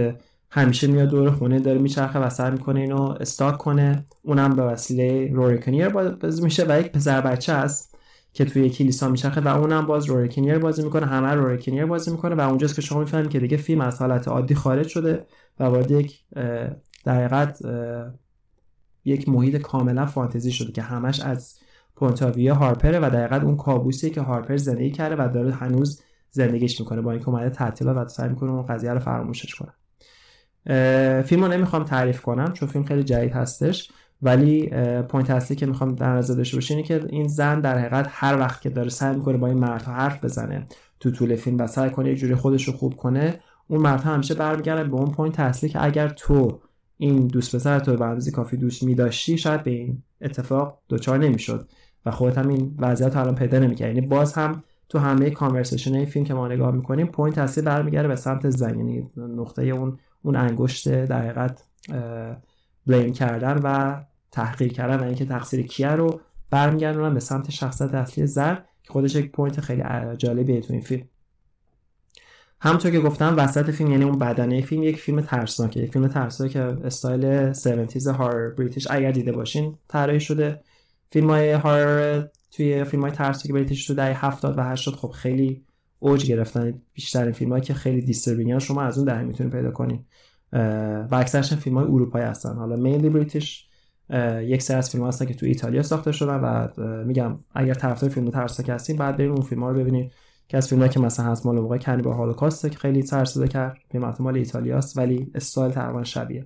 همیشه 0.51 0.87
میاد 0.87 1.09
دور 1.09 1.31
خونه 1.31 1.59
داره 1.59 1.79
میچرخه 1.79 2.19
و 2.19 2.29
سر 2.29 2.51
می‌کنه 2.51 2.79
اینو 2.79 3.01
استاک 3.01 3.57
کنه. 3.57 4.05
اونم 4.21 4.55
به 4.55 4.61
وسیله 4.61 5.29
روریکنیر 5.33 5.89
باز 5.89 6.43
میشه 6.43 6.65
و 6.69 6.79
یک 6.79 6.91
پسر 6.91 7.21
بچه 7.21 7.53
است 7.53 7.97
که 8.33 8.45
توی 8.45 8.69
کلیسا 8.69 9.09
میچرخه 9.09 9.41
و 9.41 9.47
اونم 9.47 9.85
باز 9.85 10.05
روریکنیر 10.05 10.57
بازی 10.57 10.83
می‌کنه. 10.83 11.05
همه 11.05 11.33
روریکنیر 11.33 11.85
بازی 11.85 12.11
می‌کنه 12.11 12.35
و 12.35 12.41
اونجاست 12.41 12.75
که 12.75 12.81
شما 12.81 12.99
می‌فهمید 12.99 13.29
که 13.29 13.39
دیگه 13.39 13.57
فیلم 13.57 13.81
از 13.81 13.99
حالت 13.99 14.27
عادی 14.27 14.55
خارج 14.55 14.87
شده 14.87 15.25
و 15.59 15.63
وارد 15.63 15.91
یک 15.91 16.23
در 17.05 17.53
یک 19.05 19.29
محیط 19.29 19.55
کاملا 19.55 20.05
فانتزی 20.05 20.51
شده 20.51 20.71
که 20.71 20.81
همش 20.81 21.19
از 21.19 21.59
point 21.95 22.23
of 22.23 22.33
view 22.33 22.55
هارپره 22.55 22.99
و 22.99 23.09
دقیقا 23.09 23.45
اون 23.45 23.57
کابوسیه 23.57 24.09
که 24.09 24.21
هارپر 24.21 24.57
زندگی 24.57 24.91
کرده 24.91 25.15
و 25.15 25.29
داره 25.33 25.51
هنوز 25.51 26.01
زندگیش 26.31 26.79
می‌کنه. 26.79 27.01
با 27.01 27.11
اینکه 27.11 27.29
اومده 27.29 27.49
تعطیلات 27.49 27.97
و 27.97 28.07
سعی 28.07 28.29
می‌کنه 28.29 28.51
اون 28.51 28.65
قضیه 28.65 28.93
رو 28.93 28.99
فراموشش 28.99 29.55
کنه. 29.55 29.71
فیلم 31.21 31.43
رو 31.43 31.47
نمی‌خوام 31.47 31.83
تعریف 31.83 32.21
کنم 32.21 32.53
چون 32.53 32.69
فیلم 32.69 32.85
خیلی 32.85 33.03
جدید 33.03 33.31
هستش. 33.31 33.91
ولی 34.21 34.69
point 35.09 35.29
اصلی 35.29 35.55
که 35.55 35.65
می‌خوام 35.65 35.95
در 35.95 36.15
نظر 36.15 36.33
داشته 36.33 36.57
باشین 36.57 36.77
اینه 36.77 36.87
که 36.87 37.01
این 37.09 37.27
زن 37.27 37.59
در 37.59 37.77
حقیقت 37.77 38.07
هر 38.09 38.39
وقت 38.39 38.61
که 38.61 38.69
داره 38.69 38.89
سعی 38.89 39.15
می‌کنه 39.15 39.37
با 39.37 39.47
این 39.47 39.59
مردها 39.59 39.93
حرف 39.93 40.23
بزنه 40.23 40.65
تو 40.99 41.11
طول 41.11 41.35
فیلم 41.35 41.57
و 41.57 41.67
سعی 41.67 41.89
کنه 41.89 42.09
یه 42.09 42.15
جوری 42.15 42.35
خودش 42.35 42.67
رو 42.67 42.73
خوب 42.73 42.95
کنه 42.95 43.39
اون 43.67 43.81
مردها 43.81 44.13
همیشه 44.13 44.33
برمیگردن 44.33 44.89
به 44.89 44.95
اون 44.95 45.11
point 45.11 45.39
اصلی 45.39 45.69
که 45.69 45.83
اگر 45.83 46.09
تو 46.09 46.59
این 46.97 47.27
دوست 47.27 47.55
پسر 47.55 47.79
تو 47.79 47.97
به 47.97 48.31
کافی 48.31 48.57
دوست 48.57 48.83
میداشتی 48.83 49.37
شاید 49.37 49.63
به 49.63 49.71
این 49.71 50.03
اتفاق 50.21 50.79
دچار 50.89 51.17
نمی‌شد. 51.17 51.67
و 52.05 52.11
خودت 52.11 52.37
هم 52.37 52.47
این 52.47 52.75
وضعیت 52.79 53.17
الان 53.17 53.35
پیدا 53.35 53.59
نمی‌کرد 53.59 53.87
یعنی 53.87 54.07
باز 54.07 54.33
هم 54.33 54.63
تو 54.89 54.99
همه 54.99 55.29
conversation 55.29 55.95
این 55.95 56.05
فیلم 56.05 56.25
که 56.25 56.33
ما 56.33 56.47
نگاه 56.47 56.71
می‌کنیم 56.71 57.07
point 57.07 57.37
اصلی 57.37 57.63
برمیگرده 57.63 58.07
به 58.07 58.15
سمت 58.15 58.49
زن 58.49 58.77
یعنی 58.77 59.09
نقطه 59.17 59.63
اون 59.63 59.99
اون 60.21 60.35
انگشت 60.35 61.05
در 61.05 61.21
حقیقت 61.21 61.63
blame 62.87 63.13
کردن 63.13 63.59
و 63.63 64.01
تحقیر 64.31 64.73
کردن 64.73 64.99
و 64.99 65.03
اینکه 65.03 65.25
تقصیر 65.25 65.67
کیه 65.67 65.91
رو 65.91 66.21
برمیگردونن 66.49 67.13
به 67.13 67.19
سمت 67.19 67.51
شخصیت 67.51 67.93
اصلی 67.93 68.27
زن 68.27 68.57
که 68.83 68.93
خودش 68.93 69.15
یک 69.15 69.31
point 69.31 69.61
خیلی 69.61 69.83
جالبیه 70.17 70.61
تو 70.61 70.73
این 70.73 70.81
فیلم. 70.81 71.03
همونطور 72.61 72.91
که 72.91 72.99
گفتم 72.99 73.35
وسط 73.37 73.71
فیلم 73.71 73.91
یعنی 73.91 74.03
اون 74.03 74.19
بدنه 74.19 74.61
فیلم 74.61 74.83
یک 74.83 74.99
فیلم 74.99 75.21
ترسناکه. 75.21 75.79
یک 75.79 75.91
فیلم 75.91 76.07
ترسناک 76.07 76.51
که 76.51 76.61
استایل 76.61 77.25
70 77.25 78.07
horror 78.07 78.49
British 78.49 78.87
اگر 78.89 79.11
دیده 79.11 79.31
باشین 79.31 79.77
طراحی 79.87 80.19
شده. 80.19 80.61
فیلم 81.13 81.29
های 81.29 81.51
horror 81.51 82.27
توی 82.51 82.83
فیلم 82.83 83.03
های 83.03 83.11
ترسناک 83.11 83.53
British 83.53 83.87
تو 83.87 83.93
دهه 83.93 84.25
70 84.25 84.57
و 84.57 84.61
80 84.61 84.95
خب 84.95 85.09
خیلی 85.09 85.65
اوج 85.99 86.25
گرفتن 86.25 86.81
بیشتر 86.93 87.31
فیلم 87.31 87.51
هایی 87.51 87.63
که 87.63 87.73
خیلی 87.73 88.01
disturbing 88.01 88.57
شما 88.57 88.81
از 88.81 88.97
اون 88.97 89.07
دهه 89.07 89.21
می‌تونید 89.21 89.53
پیدا 89.53 89.71
کنین 89.71 90.05
و 90.51 91.07
اکثرش 91.11 91.53
فیلم 91.53 91.77
های 91.77 91.85
اروپایی 91.85 92.25
هستن. 92.25 92.55
حالا 92.55 92.75
mainly 92.75 93.09
British 93.09 93.67
یک 94.41 94.61
سری 94.61 94.77
از 94.77 94.89
فیلم 94.89 95.07
هستن 95.07 95.25
که 95.25 95.33
تو 95.33 95.45
ایتالیا 95.45 95.83
ساخته 95.83 96.11
شدن 96.11 96.35
و 96.35 96.67
میگم 97.03 97.39
اگر 97.55 97.73
طرفدار 97.73 98.09
فیلم 98.09 98.29
ترسناک 98.29 98.69
هستین 98.69 98.97
بعد 98.97 99.17
برید 99.17 99.31
اون 99.31 99.41
فیلم 99.41 99.63
ها 99.63 99.71
رو 99.71 99.79
ببینید. 99.79 100.11
که 100.47 100.57
از 100.57 100.67
فیلمایی 100.67 100.91
که 100.91 100.99
مثلا 100.99 101.25
هست 101.25 101.45
مال 101.45 101.59
موقع 101.59 101.77
کنی 101.77 102.01
با 102.01 102.13
هولوکاست 102.13 102.69
که 102.69 102.77
خیلی 102.77 103.03
ترسیده 103.03 103.47
کرد 103.47 103.77
فیلم 103.91 104.15
مال 104.19 104.37
ایتالیاست 104.37 104.97
ولی 104.97 105.31
استایل 105.35 105.71
تقریبا 105.71 106.03
شبیه. 106.03 106.45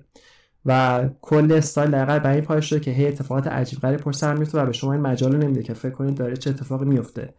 و 0.68 1.04
کل 1.20 1.52
استایل 1.52 1.90
دقیقا 1.90 2.18
به 2.18 2.28
این 2.28 2.40
پایش 2.40 2.64
شده 2.64 2.80
که 2.80 2.90
هی 2.90 3.06
اتفاقات 3.06 3.46
عجیب 3.46 3.80
غریب 3.80 4.00
پر 4.00 4.12
سر 4.12 4.34
میفته 4.34 4.58
و 4.58 4.66
به 4.66 4.72
شما 4.72 4.92
این 4.92 5.02
مجال 5.02 5.36
نمیده 5.36 5.62
که 5.62 5.74
فکر 5.74 5.90
کنید 5.92 6.14
داره 6.14 6.36
چه 6.36 6.50
اتفاقی 6.50 6.84
میفته 6.84 7.34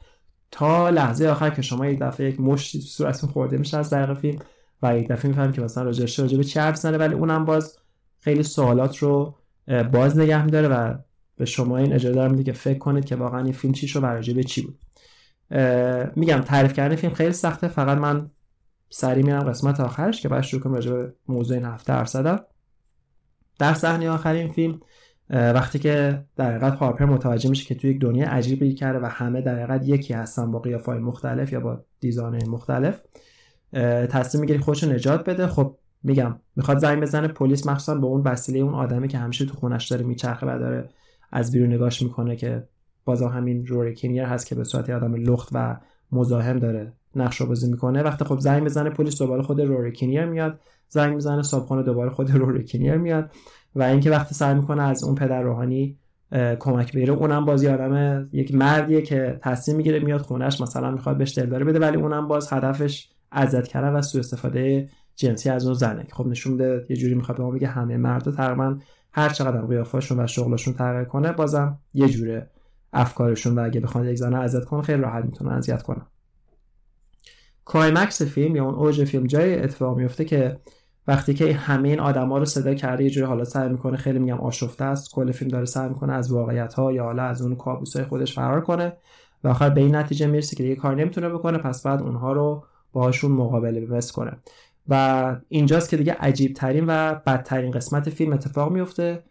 تا 0.52 0.90
لحظه 0.90 1.28
آخر 1.28 1.50
که 1.50 1.62
شما 1.62 1.86
یک 1.86 2.00
دفعه 2.00 2.30
یک 2.30 2.40
مشتی 2.40 2.80
تو 2.80 2.86
صورتتون 2.86 3.30
خورده 3.30 3.58
میشه 3.58 3.78
از 3.78 3.90
دقیقه 3.90 4.14
فیلم 4.14 4.40
و 4.82 4.98
یک 4.98 5.08
دفعه 5.08 5.28
می‌فهمید 5.28 5.56
که 5.56 5.62
مثلا 5.62 5.84
راجعش 5.84 6.20
راجع 6.20 6.38
به 6.38 6.44
چی 6.44 6.60
حرف 6.60 6.86
ولی 6.86 7.14
اونم 7.14 7.46
باز 7.46 7.78
خیلی 8.20 8.44
سوالات 8.44 8.98
رو 8.98 9.36
باز 9.92 10.18
نگه 10.18 10.46
میداره 10.46 10.68
و 10.68 10.94
به 11.38 11.46
شما 11.46 11.78
این 11.78 11.94
اجازه 11.94 12.16
داره 12.16 12.32
میده 12.32 12.44
که 12.44 12.54
فکر 12.54 12.78
کنید 12.78 13.06
که 13.06 13.16
واقعا 13.16 13.44
این 13.44 13.54
فیلم 13.54 13.74
چی 13.74 13.88
شو 13.88 14.00
و 14.00 14.22
به 14.36 14.44
چی 14.44 14.62
بود. 14.62 14.80
میگم 16.16 16.40
تعریف 16.40 16.74
کردن 16.74 16.96
فیلم 16.96 17.14
خیلی 17.14 17.32
سخته 17.32 17.68
فقط 17.68 17.98
من 17.98 18.30
سری 18.90 19.24
میرم 19.24 19.40
قسمت 19.40 19.80
آخرش 19.80 20.22
که 20.22 20.30
بعد 20.30 20.42
شروع 20.42 20.64
کنم 20.64 20.74
راجع 20.74 20.92
به 20.92 21.14
موضوع 21.28 21.58
این 21.58 21.66
هفته 21.66 21.94
حرف 21.94 22.16
در 23.60 23.74
صحنه 23.74 24.10
آخر 24.10 24.34
این 24.34 24.52
فیلم 24.52 24.80
وقتی 25.30 25.80
که 25.80 26.24
در 26.36 26.52
حقیقت 26.52 26.76
هارپر 26.76 27.06
متوجه 27.06 27.50
میشه 27.50 27.66
که 27.66 27.76
توی 27.76 27.90
یک 27.90 28.02
دنیا 28.02 28.30
عجیبی 28.30 28.74
کرده 28.74 29.00
و 29.00 29.06
همه 29.06 29.42
در 29.42 29.56
حقیقت 29.56 29.88
یکی 29.88 30.14
هستن 30.14 30.52
با 30.52 30.60
قیافای 30.60 31.00
مختلف 31.00 31.54
یا 31.54 31.60
با 31.60 31.84
دیزاین 32.00 32.50
مختلف 32.50 33.02
تصمیم 34.10 34.42
می‌گیره 34.42 34.60
خودش 34.60 34.84
نجات 34.84 35.30
بده. 35.30 35.48
خب 35.48 35.78
میگم 36.04 36.40
می‌خواد 36.56 36.78
زنگ 36.78 37.02
بزنه 37.02 37.28
پلیس 37.28 37.68
مخصوصا 37.68 37.96
به 37.96 38.06
اون 38.06 38.22
وسیله 38.22 38.60
اون 38.60 38.74
آدمی 38.74 39.08
که 39.08 39.18
همیشه 39.18 39.46
تو 39.46 39.54
خونش 39.54 39.88
داره 39.88 40.06
میچرخه 40.06 40.46
و 40.46 40.60
داره 40.60 40.90
از 41.32 41.52
بیرون 41.52 41.74
نگاش 41.74 42.02
می‌کنه 42.02 42.36
که 42.36 42.68
بازم 43.06 43.28
همین 43.28 43.66
روری 43.66 43.94
کینیر 43.94 44.24
هست 44.24 44.48
که 44.48 44.56
به 44.56 44.64
صورت 44.64 44.90
آدم 44.90 45.16
لخت 45.16 45.50
و 45.52 45.78
مزاحم 46.12 46.60
داره 46.60 46.94
نقش 47.16 47.42
بازی 47.42 47.72
می‌کنه. 47.72 48.04
وقتی 48.04 48.26
خب 48.26 48.40
زنگ 48.40 48.64
بزنه 48.64 48.90
پلیس 48.90 49.20
دوباره 49.20 49.42
خود 49.42 49.62
روری 49.62 49.92
کینیر 49.92 50.26
میاد. 50.26 50.60
زنگ 50.90 51.14
می‌زنه 51.14 51.42
صابخونه 51.42 51.84
دوباره 51.84 52.10
خود 52.10 52.32
روری 52.32 52.64
کینیر 52.64 52.98
میاد. 52.98 53.32
و 53.76 53.84
اینکه 53.84 54.12
وقتی 54.12 54.36
سعی 54.36 54.56
می‌کنه 54.56 54.84
از 54.84 55.04
اون 55.04 55.16
پدر 55.16 55.42
روحانی 55.42 55.98
کمک 56.60 56.94
بگیره 56.94 57.14
اونم 57.14 57.46
باز 57.46 57.66
آدم 57.66 58.28
یک 58.32 58.56
مردیه 58.56 59.02
که 59.02 59.40
تصمیم 59.42 59.78
می‌گیره 59.78 60.00
میاد 60.00 60.22
خونش 60.22 60.62
مثلا 60.62 60.92
می‌خواد 60.92 61.18
بهش 61.18 61.38
دلداری 61.38 61.64
بده 61.64 61.80
ولی 61.80 61.98
اونم 61.98 62.28
باز 62.28 62.54
هدفش 62.54 63.10
اذیت 63.32 63.68
کردن 63.68 63.94
و 63.94 64.02
سوء 64.02 64.20
استفاده 64.20 64.90
جنسی 65.16 65.50
از 65.50 65.66
اون 65.66 65.74
زنه 65.74 66.08
خب 66.12 66.28
نشون 66.28 66.54
میده 66.54 66.86
یه 66.90 66.96
جوری 66.96 67.16
می‌خواد 67.16 67.38
به 67.38 67.44
ما 67.44 67.52
بگه 67.52 67.68
همه 67.68 67.98
مردا 67.98 68.32
تقریبا 68.32 68.78
هر 69.12 69.30
چقدر 69.30 69.62
قیافاشون 69.62 70.20
و 70.20 70.28
شغلشون 70.28 70.74
تغییر 70.74 71.04
کنه 71.04 71.32
بازم 71.32 71.80
یه 71.94 72.08
جوره 72.08 72.50
افکارشون 72.94 73.60
و 73.60 73.64
اگه 73.64 73.80
بخواد 73.80 74.06
یک 74.06 74.18
زن 74.18 74.34
اذیت 74.34 74.66
کنه 74.66 74.82
خیلی 74.82 75.02
راحت 75.02 75.26
می‌تونه 75.26 75.52
اذیت 75.54 75.82
کنه 75.82 76.02
climax 77.70 78.22
فیلم 78.22 78.56
یا 78.56 78.66
اون 78.66 78.76
اوج 78.76 79.04
فیلم 79.04 79.28
جای 79.28 79.60
اتفاق 79.60 79.98
میفته 79.98 80.26
که 80.26 80.60
وقتی 81.08 81.34
که 81.34 81.54
همه 81.54 81.90
این 81.90 82.00
آدما 82.00 82.38
رو 82.38 82.46
صدا 82.46 82.74
کرده 82.74 83.04
یه 83.04 83.10
جوری 83.10 83.26
حالا 83.26 83.44
سعی 83.44 83.70
می‌کنه 83.70 83.98
خیلی 83.98 84.20
میگم 84.20 84.40
آشفته 84.40 84.84
است. 84.84 85.12
کل 85.12 85.32
فیلم 85.32 85.52
داره 85.52 85.66
سعی 85.66 85.90
می‌کنه 85.90 86.14
از 86.14 86.32
واقعیت 86.32 86.74
ها 86.74 86.92
یا 86.92 87.04
حالا 87.04 87.24
از 87.24 87.42
اون 87.42 87.56
کابوس 87.56 87.96
های 87.96 88.06
خودش 88.06 88.36
فرار 88.36 88.62
کنه 88.62 88.94
و 89.44 89.48
آخر 89.48 89.70
به 89.70 89.82
این 89.82 89.96
نتیجه 89.96 90.28
می‌رسه 90.28 90.56
که 90.56 90.64
دیگه 90.64 90.76
کار 90.76 90.96
نمی‌تونه 90.96 91.30
بکنه 91.30 91.58
پس 91.58 91.84
بعد 91.84 92.02
اونها 92.02 92.34
رو 92.34 92.64
باهاشون 92.94 93.32
مقابله 93.32 93.86
بس 93.86 94.12
کنه. 94.12 94.38
و 94.90 95.36
اینجاست 95.50 95.90
که 95.90 95.98
دیگه 95.98 96.14
عجیب 96.20 96.54
ترین 96.54 96.86
و 96.88 97.16
بدترین 97.16 97.72
قسمت 97.72 98.10
فیلم 98.10 98.34
اتفاق 98.34 98.72
میفته 98.72 99.24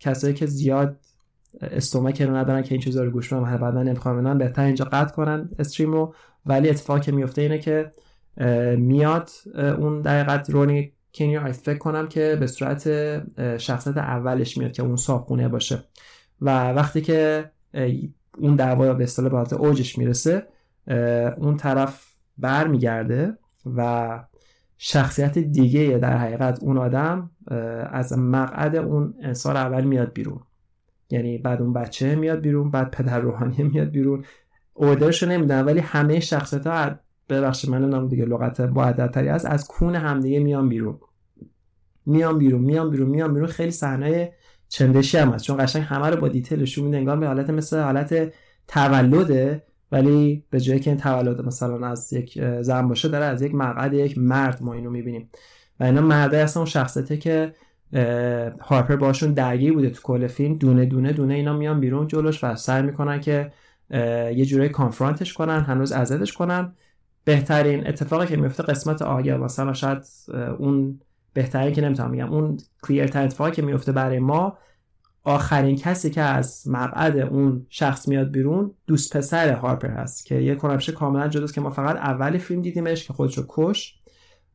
کسایی 0.00 0.34
که 0.34 0.46
زیاد 0.46 0.96
استومک 1.60 2.22
رو 2.22 2.36
ندارن 2.36 2.62
که 2.62 2.74
این 2.74 2.80
چیزا 2.80 3.04
رو 3.04 3.10
گوش 3.10 3.32
بدن 3.32 3.56
بعدا 3.56 3.82
نمی‌خوام 3.82 4.38
بهتر 4.38 4.62
اینجا 4.62 4.84
قطع 4.84 5.14
کنن 5.14 5.48
استریم 5.58 5.92
رو. 5.92 6.14
ولی 6.46 6.68
اتفاقی 6.68 7.00
که 7.00 7.12
میفته 7.12 7.42
اینه 7.42 7.58
که 7.58 7.92
میاد 8.76 9.30
اون 9.54 10.00
دقیقت 10.00 10.50
رونی 10.50 10.92
کنیر 11.14 11.52
فکر 11.52 11.78
کنم 11.78 12.08
که 12.08 12.36
به 12.40 12.46
صورت 12.46 12.88
شخصیت 13.58 13.96
اولش 13.96 14.58
میاد 14.58 14.72
که 14.72 14.82
اون 14.82 14.96
صابخونه 14.96 15.48
باشه. 15.48 15.84
و 16.40 16.72
وقتی 16.72 17.00
که 17.00 17.50
اون 18.38 18.56
دعوا 18.56 18.94
به 18.94 19.04
اصطلاح 19.04 19.44
به 19.44 19.54
اوجش 19.54 19.98
می‌رسه 19.98 20.46
اون 21.36 21.56
طرف 21.56 22.06
بر 22.38 22.66
میگرده 22.66 23.36
و 23.76 24.20
شخصیت 24.78 25.38
دیگه 25.38 25.98
در 26.02 26.16
حقیقت 26.16 26.62
اون 26.62 26.78
آدم 26.78 27.30
از 27.92 28.18
مقعد 28.18 28.76
اون 28.76 29.14
انسان 29.22 29.56
اول 29.56 29.84
میاد 29.84 30.12
بیرون. 30.12 30.40
یعنی 31.10 31.38
بعد 31.38 31.62
اون 31.62 31.72
بچه 31.72 32.14
میاد 32.14 32.40
بیرون 32.40 32.70
بعد 32.70 32.90
پدر 32.90 33.20
روحانی 33.20 33.62
میاد 33.62 33.90
بیرون. 33.90 34.24
اوردرشو 34.80 35.26
نمیدن 35.26 35.64
ولی 35.64 35.80
همه 35.80 36.20
شخصیت 36.20 36.66
ها 36.66 36.90
ببخشید 37.28 37.70
من 37.70 37.88
نام 37.88 38.08
دیگه 38.08 38.24
لغت 38.24 38.60
با 38.60 38.92
تری 38.92 39.28
است 39.28 39.46
از 39.46 39.68
کون 39.68 39.96
همدیگه 39.96 40.38
میان 40.38 40.68
بیرون. 40.68 40.98
میان 42.06 42.38
بیرون 42.38 42.60
میان 42.60 42.90
بیرون 42.90 43.08
میان 43.08 43.34
بیرون 43.34 43.48
خیلی 43.48 43.70
صحنه 43.70 44.32
چندشی 44.68 45.18
هم 45.18 45.28
هست. 45.30 45.44
چون 45.44 45.64
قشنگ 45.64 45.82
همه 45.82 46.10
رو 46.10 46.20
با 46.20 46.28
دیتیلشون 46.28 46.84
میده 46.84 46.96
انگار 46.96 47.16
به 47.16 47.26
حالت 47.26 47.50
مثل 47.50 47.80
حالت 47.80 48.32
تولده 48.68 49.62
ولی 49.92 50.44
به 50.50 50.60
جایی 50.60 50.80
که 50.80 50.90
این 50.90 50.98
تولد 50.98 51.46
مثلا 51.46 51.86
از 51.86 52.12
یک 52.12 52.40
زن 52.60 52.88
باشه 52.88 53.08
داره 53.08 53.24
از 53.24 53.42
یک 53.42 53.54
مقعد 53.54 53.94
یک 53.94 54.18
مرد 54.18 54.62
ما 54.62 54.72
اینو 54.72 54.90
می‌بینیم. 54.90 55.30
و 55.80 55.84
اینا 55.84 56.00
مرده 56.00 56.42
هستن 56.42 56.60
اون 56.60 56.66
شخصیته 56.66 57.16
که 57.16 57.54
هارپر 58.60 58.96
باشون 58.96 59.32
درگیر 59.32 59.72
بوده 59.72 59.90
تو 59.90 60.00
کل 60.02 60.26
فیلم. 60.26 60.54
دونه 60.54 60.86
دونه 60.86 61.12
دونه 61.12 61.34
اینا 61.34 61.56
میان 61.56 61.80
بیرون 61.80 62.06
جلوش 62.06 62.44
و 62.44 62.56
سعی 62.56 62.82
می‌کنن 62.82 63.20
که 63.20 63.52
یه 63.90 64.44
جورایی 64.44 64.70
کانفرانتش 64.70 65.32
کنن 65.32 65.60
هنوز 65.60 65.92
ازدش 65.92 66.32
کنن. 66.32 66.72
بهترین 67.24 67.86
اتفاقی 67.86 68.26
که 68.26 68.36
میفته 68.36 68.62
قسمت 68.62 69.02
آگه 69.02 69.36
مثلا 69.36 69.72
شاید 69.72 70.02
اون 70.58 71.00
بهترین 71.32 71.74
که 71.74 71.80
نمی‌تونم 71.80 72.10
میگم 72.10 72.32
اون 72.32 72.56
کلیر 72.82 73.02
اتفاقی 73.02 73.50
که 73.50 73.62
میفته 73.62 73.92
برای 73.92 74.18
ما 74.18 74.58
آخرین 75.24 75.76
کسی 75.76 76.10
که 76.10 76.20
از 76.20 76.68
مقعد 76.68 77.18
اون 77.18 77.66
شخص 77.68 78.08
میاد 78.08 78.30
بیرون 78.30 78.74
دوست 78.86 79.16
پسر 79.16 79.52
هارپر 79.52 79.88
هست 79.88 80.26
که 80.26 80.34
یه 80.34 80.54
کنپشه 80.54 80.92
کاملا 80.92 81.28
جداست 81.28 81.54
که 81.54 81.60
ما 81.60 81.70
فقط 81.70 81.96
اول 81.96 82.38
فیلم 82.38 82.62
دیدیمش 82.62 83.06
که 83.06 83.12
خودشو 83.12 83.44
کش 83.48 84.00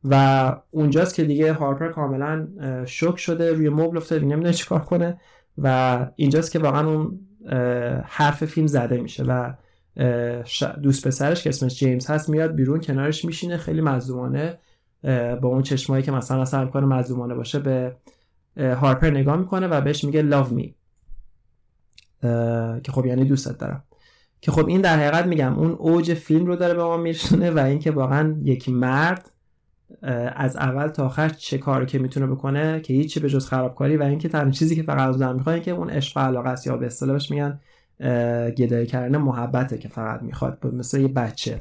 و 0.04 0.56
اونجاست 0.70 1.14
که 1.14 1.24
دیگه 1.24 1.52
هارپر 1.52 1.92
کاملا 1.92 2.48
شوک 2.86 3.18
شده 3.18 3.52
روی 3.52 3.68
مبل 3.68 3.96
افتاده 3.96 4.24
نمی‌دونه 4.24 4.52
چیکار 4.52 4.80
کنه 4.80 5.20
و 5.58 6.06
اینجاست 6.16 6.52
که 6.52 6.58
واقعا 6.58 6.88
اون 6.88 7.20
حرف 8.04 8.44
فیلم 8.44 8.66
زده 8.66 9.00
میشه 9.00 9.24
و 9.24 9.52
دوست 10.82 11.06
پسرش 11.06 11.42
که 11.42 11.48
اسمش 11.48 11.78
جیمز 11.78 12.06
هست 12.06 12.28
میاد 12.28 12.54
بیرون 12.54 12.80
کنارش 12.80 13.24
میشینه 13.24 13.56
خیلی 13.56 13.80
مظلومانه 13.80 14.58
با 15.40 15.48
اون 15.48 15.62
چشمایی 15.62 16.02
که 16.02 16.12
مثلا 16.12 16.42
اصلا 16.42 16.60
امکان 16.60 16.84
مظلومانه 16.84 17.34
باشه 17.34 17.58
به 17.58 17.96
هارپر 18.56 19.10
نگاه 19.10 19.36
می‌کنه 19.36 19.66
و 19.66 19.80
بهش 19.80 20.04
میگه 20.04 20.30
love 20.30 20.48
me 20.48 20.68
که 22.82 22.92
خب 22.92 23.06
یعنی 23.06 23.24
دوستت 23.24 23.58
دارم. 23.58 23.82
که 24.40 24.52
خب 24.52 24.68
این 24.68 24.80
در 24.80 24.96
حقیقت 24.96 25.26
میگم 25.26 25.58
اون 25.58 25.70
اوج 25.72 26.14
فیلم 26.14 26.46
رو 26.46 26.56
داره 26.56 26.74
به 26.74 26.84
ما 26.84 26.96
میرسونه 26.96 27.50
و 27.50 27.58
اینکه 27.58 27.90
واقعا 27.90 28.36
یک 28.42 28.68
مرد 28.68 29.30
از 30.36 30.56
اول 30.56 30.88
تا 30.88 31.06
آخر 31.06 31.28
چه 31.28 31.58
کاری 31.58 31.86
که 31.86 31.98
می‌تونه 31.98 32.26
بکنه 32.26 32.80
که 32.80 32.94
هیچی 32.94 33.20
به 33.20 33.28
جز 33.28 33.46
خرابکاری 33.46 33.96
و 33.96 34.02
اینکه 34.02 34.28
تنها 34.28 34.50
چیزی 34.50 34.76
که 34.76 34.82
فقط 34.82 35.08
از 35.08 35.22
می‌خواد 35.22 35.62
که 35.62 35.70
اون 35.70 35.90
عشق 35.90 36.18
علاقه 36.18 36.48
است 36.48 36.66
یا 36.66 36.76
به 36.76 36.86
اصطلاحش 36.86 37.30
میگن 37.30 37.60
گدایی 38.56 38.86
کردن 38.86 39.16
محبته 39.16 39.78
که 39.78 39.88
فقط 39.88 40.22
می‌خواد 40.22 40.66
مثل 40.66 41.00
یه 41.00 41.08
بچه. 41.08 41.60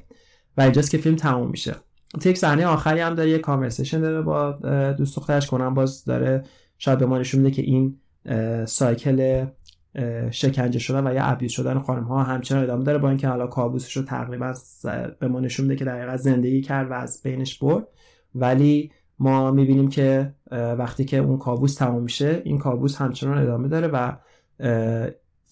و 0.57 0.61
اینجاست 0.61 0.91
که 0.91 0.97
فیلم 0.97 1.15
تموم 1.15 1.49
میشه. 1.49 1.75
تک 2.21 2.35
صحنه 2.35 2.65
آخری 2.65 2.99
هم 2.99 3.15
داره 3.15 3.29
یه 3.29 3.37
کانورسیشن 3.37 4.01
داره 4.01 4.21
با 4.21 4.51
دوست 4.97 5.15
دخترش 5.15 5.47
کنم 5.47 5.73
باز 5.73 6.05
داره 6.05 6.43
شاید 6.77 6.99
به 6.99 7.05
ما 7.05 7.17
نشون 7.17 7.41
میده 7.41 7.55
که 7.55 7.61
این 7.61 7.97
سایکل 8.65 9.45
شکنجه 10.31 10.79
شدن 10.79 11.07
و 11.07 11.13
یا 11.13 11.23
ابیوز 11.23 11.51
شدن 11.51 11.79
خانم 11.79 12.03
ها 12.03 12.23
همچنان 12.23 12.63
ادامه 12.63 12.83
داره 12.83 12.97
با 12.97 13.09
اینکه 13.09 13.27
حالا 13.27 13.47
کابوسش 13.47 13.97
رو 13.97 14.03
تقریبا 14.03 14.53
به 15.19 15.27
ما 15.27 15.39
نشون 15.39 15.65
میده 15.65 15.79
که 15.79 15.85
در 15.85 16.17
زندگی 16.17 16.61
کرد 16.61 16.91
و 16.91 16.93
از 16.93 17.21
بینش 17.23 17.59
برد. 17.59 17.87
ولی 18.35 18.91
ما 19.19 19.51
می‌بینیم 19.51 19.89
که 19.89 20.33
وقتی 20.51 21.05
که 21.05 21.17
اون 21.17 21.37
کابوس 21.37 21.75
تمام 21.75 22.03
میشه 22.03 22.41
این 22.45 22.57
کابوس 22.57 22.95
همچنان 22.95 23.37
ادامه 23.37 23.67
داره 23.67 23.87
و 23.87 24.11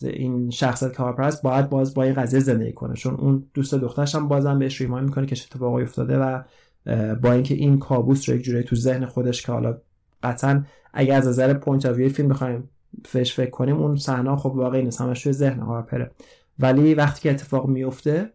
این 0.02 0.50
شخصیت 0.50 0.94
کارپر 0.94 1.24
است 1.24 1.44
باید 1.44 1.70
باز 1.70 1.94
با 1.94 2.04
این 2.04 2.13
قضیه 2.13 2.40
زندگی 2.40 2.74
کنه. 2.74 2.94
چون 2.94 3.16
اون 3.16 3.46
دوست 3.54 3.75
دخترش 3.75 4.16
هم 4.16 4.28
بازم 4.28 4.60
بهش 4.60 4.82
ریمایند 4.82 5.08
می‌کنه 5.08 5.25
که 5.25 5.36
چه 5.36 5.48
اتفاقی 5.52 5.84
افتاده 5.84 6.18
و 6.18 6.42
با 7.16 7.32
اینکه 7.32 7.56
این 7.56 7.80
کابوس 7.80 8.30
رو 8.30 8.36
یک 8.36 8.42
جوری 8.42 8.63
تو 8.63 8.75
ذهن 8.75 9.06
خودش 9.06 9.42
که 9.42 9.52
حالا 9.52 9.78
قطعا 10.24 10.63
اگه 10.94 11.13
از 11.13 11.28
نظر 11.28 11.54
point 11.53 11.86
of 11.86 11.96
view 11.96 12.17
هم 12.17 12.27
بخوایم 12.28 12.70
فش 13.06 13.34
فکر 13.34 13.50
کنیم 13.50 13.75
اون 13.75 13.96
صحنه 13.96 14.36
خب 14.36 14.52
واقعی 14.56 14.84
نیست 14.84 15.02
همش 15.02 15.24
توی 15.24 15.34
ذهن 15.34 15.60
هارپره 15.60 16.12
ولی 16.60 16.94
وقتی 16.94 17.22
که 17.22 17.32
اتفاق 17.32 17.68
میفته 17.68 18.34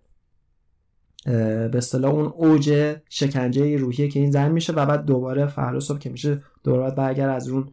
به 1.29 1.71
اصطلاح 1.75 2.15
اون 2.15 2.33
اوج 2.37 2.97
شکنجه 3.09 3.77
روحیه 3.77 4.09
که 4.09 4.21
این 4.21 4.31
زن 4.31 4.53
میشه 4.53 4.73
و 4.73 4.87
بعد 4.87 5.05
دوباره 5.05 5.47
فردا 5.47 5.81
صبح 5.81 5.99
که 5.99 6.11
میشه 6.11 6.43
دوباره 6.65 6.91
برمیگرده 6.95 7.29
از 7.29 7.49
اون 7.49 7.69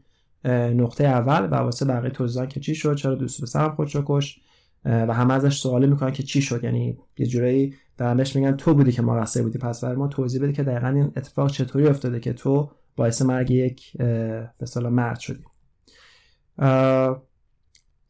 نقطه 0.76 1.04
اول 1.04 1.48
و 1.52 1.56
واسه 1.56 1.86
بقیه 1.86 2.10
توضیحان 2.10 2.48
که 2.48 2.60
چی 2.60 2.76
شد 2.76 2.96
چرا 2.96 3.16
دوست 3.16 3.42
پسرم 3.42 3.76
خودشو 3.76 4.04
کشت 4.06 4.40
و 4.86 5.14
همه 5.14 5.34
ازش 5.34 5.58
سوالی 5.58 5.88
می‌کنن 5.88 6.12
که 6.12 6.24
چی 6.24 6.42
شد؟ 6.42 6.64
یعنی 6.64 6.98
یه 7.18 7.26
جورایی 7.26 7.74
درمش 7.98 8.36
میگن 8.36 8.52
تو 8.52 8.74
بودی 8.74 8.92
که 8.92 9.02
مقصر 9.02 9.42
بودی 9.42 9.58
پس 9.58 9.84
برای 9.84 9.96
ما 9.96 10.08
توضیح 10.08 10.42
بده 10.42 10.54
که 10.54 10.64
دقیقا 10.64 10.88
این 10.88 11.12
اتفاق 11.18 11.52
چطوری 11.52 11.88
افتاده 11.88 12.20
که 12.20 12.34
تو 12.34 12.70
باعث 12.96 13.22
مرگ 13.22 13.52
یک 13.52 13.98
به 13.98 14.50
مرد 14.90 15.20
شدی. 15.20 15.44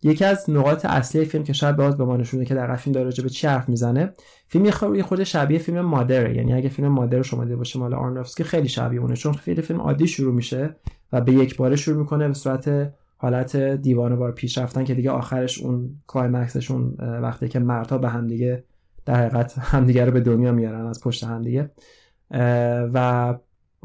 یکی 0.06 0.26
از 0.26 0.50
نقاط 0.50 0.86
اصلی 0.86 1.26
فیلم 1.26 1.44
که 1.44 1.54
شاید 1.54 1.76
باز 1.76 1.98
به 1.98 2.06
ما 2.06 2.18
نشونه 2.18 2.46
که 2.46 2.56
در 2.56 2.76
فیلم 2.76 2.94
داره 2.94 3.24
به 3.24 3.30
چی 3.30 3.48
حرف 3.48 3.70
می‌زنه 3.70 4.14
فیلم 4.48 4.66
یه 4.96 5.04
خود 5.04 5.24
شبیه 5.24 5.60
فیلم 5.60 5.82
مادره 5.82 6.36
یعنی 6.36 6.54
اگه 6.54 6.70
فیلم 6.70 6.88
مادر 6.88 7.22
شما 7.22 7.44
دیده 7.44 7.56
باشه 7.56 7.80
مال 7.80 7.94
آرنوفسکی 7.94 8.44
خیلی 8.44 8.68
شبیه 8.68 9.02
اونه 9.02 9.16
چون 9.16 9.34
فیلم 9.34 9.62
فیلم 9.62 9.82
عادی 9.82 10.08
شروع 10.08 10.34
میشه 10.34 10.76
و 11.12 11.22
به 11.22 11.32
یک 11.32 11.58
باره 11.58 11.76
شروع 11.76 11.98
می‌کنه 11.98 12.28
به 12.28 12.34
صورت 12.34 12.94
حالت 13.18 13.58
دیوانه 13.58 14.32
پیش 14.32 14.58
رفتن 14.58 14.84
که 14.84 14.94
دیگه 14.94 15.12
آخرش 15.12 15.62
اون 15.62 16.02
کلایمکسشون 16.08 16.96
وقتی 17.00 17.48
که 17.48 17.60
مردها 17.60 17.98
به 17.98 18.10
هم 18.10 18.28
دیگه 18.28 18.64
در 19.06 19.16
حقیقت 19.16 19.58
همدیگه 19.58 20.06
رو 20.06 20.12
به 20.12 20.20
دنیا 20.20 20.52
میارن 20.52 20.86
از 20.88 21.02
پشت 21.02 21.24
همدیگه. 21.24 21.72
و 22.94 23.36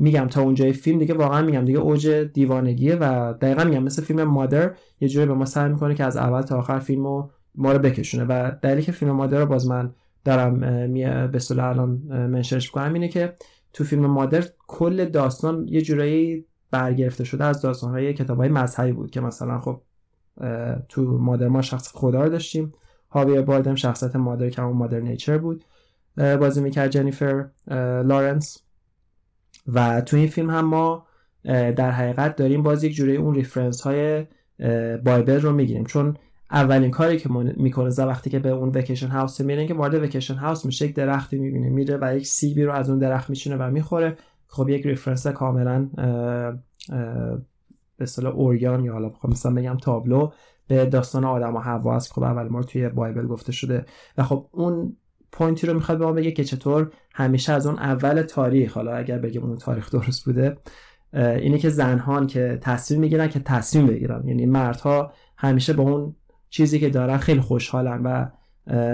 میگم 0.01 0.27
تا 0.27 0.43
اونجای 0.43 0.73
فیلم 0.73 0.99
دیگه 0.99 1.15
واقعا 1.15 1.43
میگم 1.43 1.65
دیگه 1.65 1.79
اوج 1.79 2.09
دیوانگیه 2.09 2.97
و 2.97 3.35
دقیقا 3.41 3.65
میگم 3.65 3.83
مثل 3.83 4.03
فیلم 4.03 4.23
مادر 4.23 4.75
یه 5.01 5.09
جوری 5.09 5.27
به 5.27 5.35
ما 5.35 5.45
سعی 5.45 5.69
می‌کنه 5.69 5.95
که 5.95 6.05
از 6.05 6.17
اول 6.17 6.43
تا 6.43 6.59
آخر 6.59 6.79
فیلمو 6.79 7.29
ما 7.55 7.73
رو 7.73 7.79
بکشونه 7.79 8.25
و 8.25 8.53
دلیلی 8.63 8.83
که 8.83 8.93
فیلم 8.93 9.13
مادر 9.13 9.39
رو 9.41 9.47
باز 9.47 9.67
من 9.67 9.95
دارم 10.25 10.61
به 11.31 11.31
اصطلاح 11.35 11.69
الان 11.69 11.91
منشنش 12.27 12.67
می‌کنم 12.69 12.93
اینه 12.93 13.09
که 13.09 13.35
تو 13.73 13.85
فیلم 13.85 14.07
مادر 14.07 14.45
کل 14.67 15.05
داستان 15.05 15.69
یه 15.69 15.83
جورایی 15.83 16.45
برگرفته 16.71 17.25
شده 17.25 17.45
از 17.45 17.63
داستانهای 17.63 18.15
کتابهای 18.15 18.49
مذهبی 18.49 18.93
بود 18.93 19.11
که 19.11 19.21
مثلا 19.21 19.61
خب 19.61 19.81
تو 20.89 21.19
مادر 21.19 21.49
ما 21.49 21.63
شخص 21.63 21.91
خدا 21.95 22.23
رو 22.23 22.29
داشتیم 22.29 22.73
هاوی 23.11 23.43
باردم 23.43 23.75
شخصیت 23.75 24.17
مادر 24.17 24.51
که 24.51 24.63
اون 24.63 24.77
مادر 24.77 25.01
نیچر 25.01 25.39
بود 25.39 25.65
بازی 26.17 26.61
می‌کرد 26.61 26.91
جنیفر 26.91 27.49
لارنس. 28.05 28.70
و 29.75 30.01
تو 30.01 30.17
این 30.17 30.27
فیلم 30.29 30.51
هم 30.51 30.65
ما 30.65 31.07
در 31.45 31.91
حقیقت 31.91 32.37
داریم 32.37 32.63
باز 32.63 32.85
یک 32.85 32.95
جوری 32.95 33.17
اون 33.17 33.35
reference 33.35 33.81
های 33.81 34.27
Bible 35.05 35.41
رو 35.41 35.53
می‌گیریم. 35.53 35.85
چون 35.85 36.17
اولین 36.51 36.91
کاری 36.91 37.19
که 37.19 37.29
می‌کنه 37.57 37.91
وقتی 37.99 38.31
که 38.31 38.39
به 38.39 38.49
اون 38.49 38.69
وکیشن 38.69 39.09
هاوس 39.09 39.41
میره 39.41 39.67
که 39.67 39.75
وارد 39.75 39.95
وکیشن 39.95 40.35
هاوس 40.35 40.67
میشه 40.67 40.87
یک 40.87 40.95
درختی 40.95 41.39
می‌بینه 41.39 41.69
میره 41.69 41.99
و 42.01 42.17
یک 42.17 42.27
سیبی 42.27 42.65
رو 42.65 42.73
از 42.73 42.91
اون 42.91 42.99
درخت 42.99 43.31
می‌چینه 43.31 43.57
و 43.57 43.71
می‌خوره. 43.71 44.17
خب 44.47 44.69
یک 44.69 44.87
reference 44.87 45.27
کاملا 45.27 45.89
به 47.97 48.03
اصطلاح 48.05 48.35
عریان 48.35 48.85
یا 48.85 48.93
حالا 48.93 49.09
بخوام 49.09 49.33
مثلا 49.33 49.55
بگم 49.55 49.77
تابلو 49.77 50.31
به 50.69 50.87
داستان 50.87 51.25
آدم 51.25 51.57
و 51.57 51.59
حوا 51.59 51.97
است. 51.97 52.13
خب 52.13 52.23
اول 52.23 52.49
ما 52.49 52.63
توی 52.63 52.89
Bible 52.89 53.27
گفته 53.27 53.53
شده. 53.53 53.85
و 54.19 54.23
خب 54.23 54.47
اون 54.53 54.97
پوینتی 55.33 55.67
رو 55.67 55.75
می‌خواد 55.75 55.99
به 55.99 56.05
ما 56.05 56.13
بگه 56.13 56.33
که 56.33 56.45
چطور 56.45 56.91
همیشه 57.15 57.53
از 57.53 57.67
اون 57.67 57.79
اول 57.79 58.23
تاریخ 58.23 58.73
حالا 58.73 58.97
اگر 58.97 59.19
بگیم 59.19 59.43
اون 59.43 59.57
تاریخ 59.57 59.91
درست 59.91 60.25
بوده 60.25 60.57
اینه 61.13 61.59
که 61.59 61.69
زنهان 61.69 62.27
که 62.27 62.59
تصمیم 62.63 63.01
می‌گیرن 63.01 63.29
که 63.29 63.41
تصمیم 63.41 63.87
بگیرن. 63.87 64.29
یعنی 64.29 64.47
مردها 64.47 65.13
همیشه 65.37 65.73
با 65.73 65.83
اون 65.83 66.15
چیزی 66.51 66.79
که 66.79 66.91
دارن 66.91 67.17
خیلی 67.17 67.41
خوشحالن 67.41 68.03
و 68.03 68.27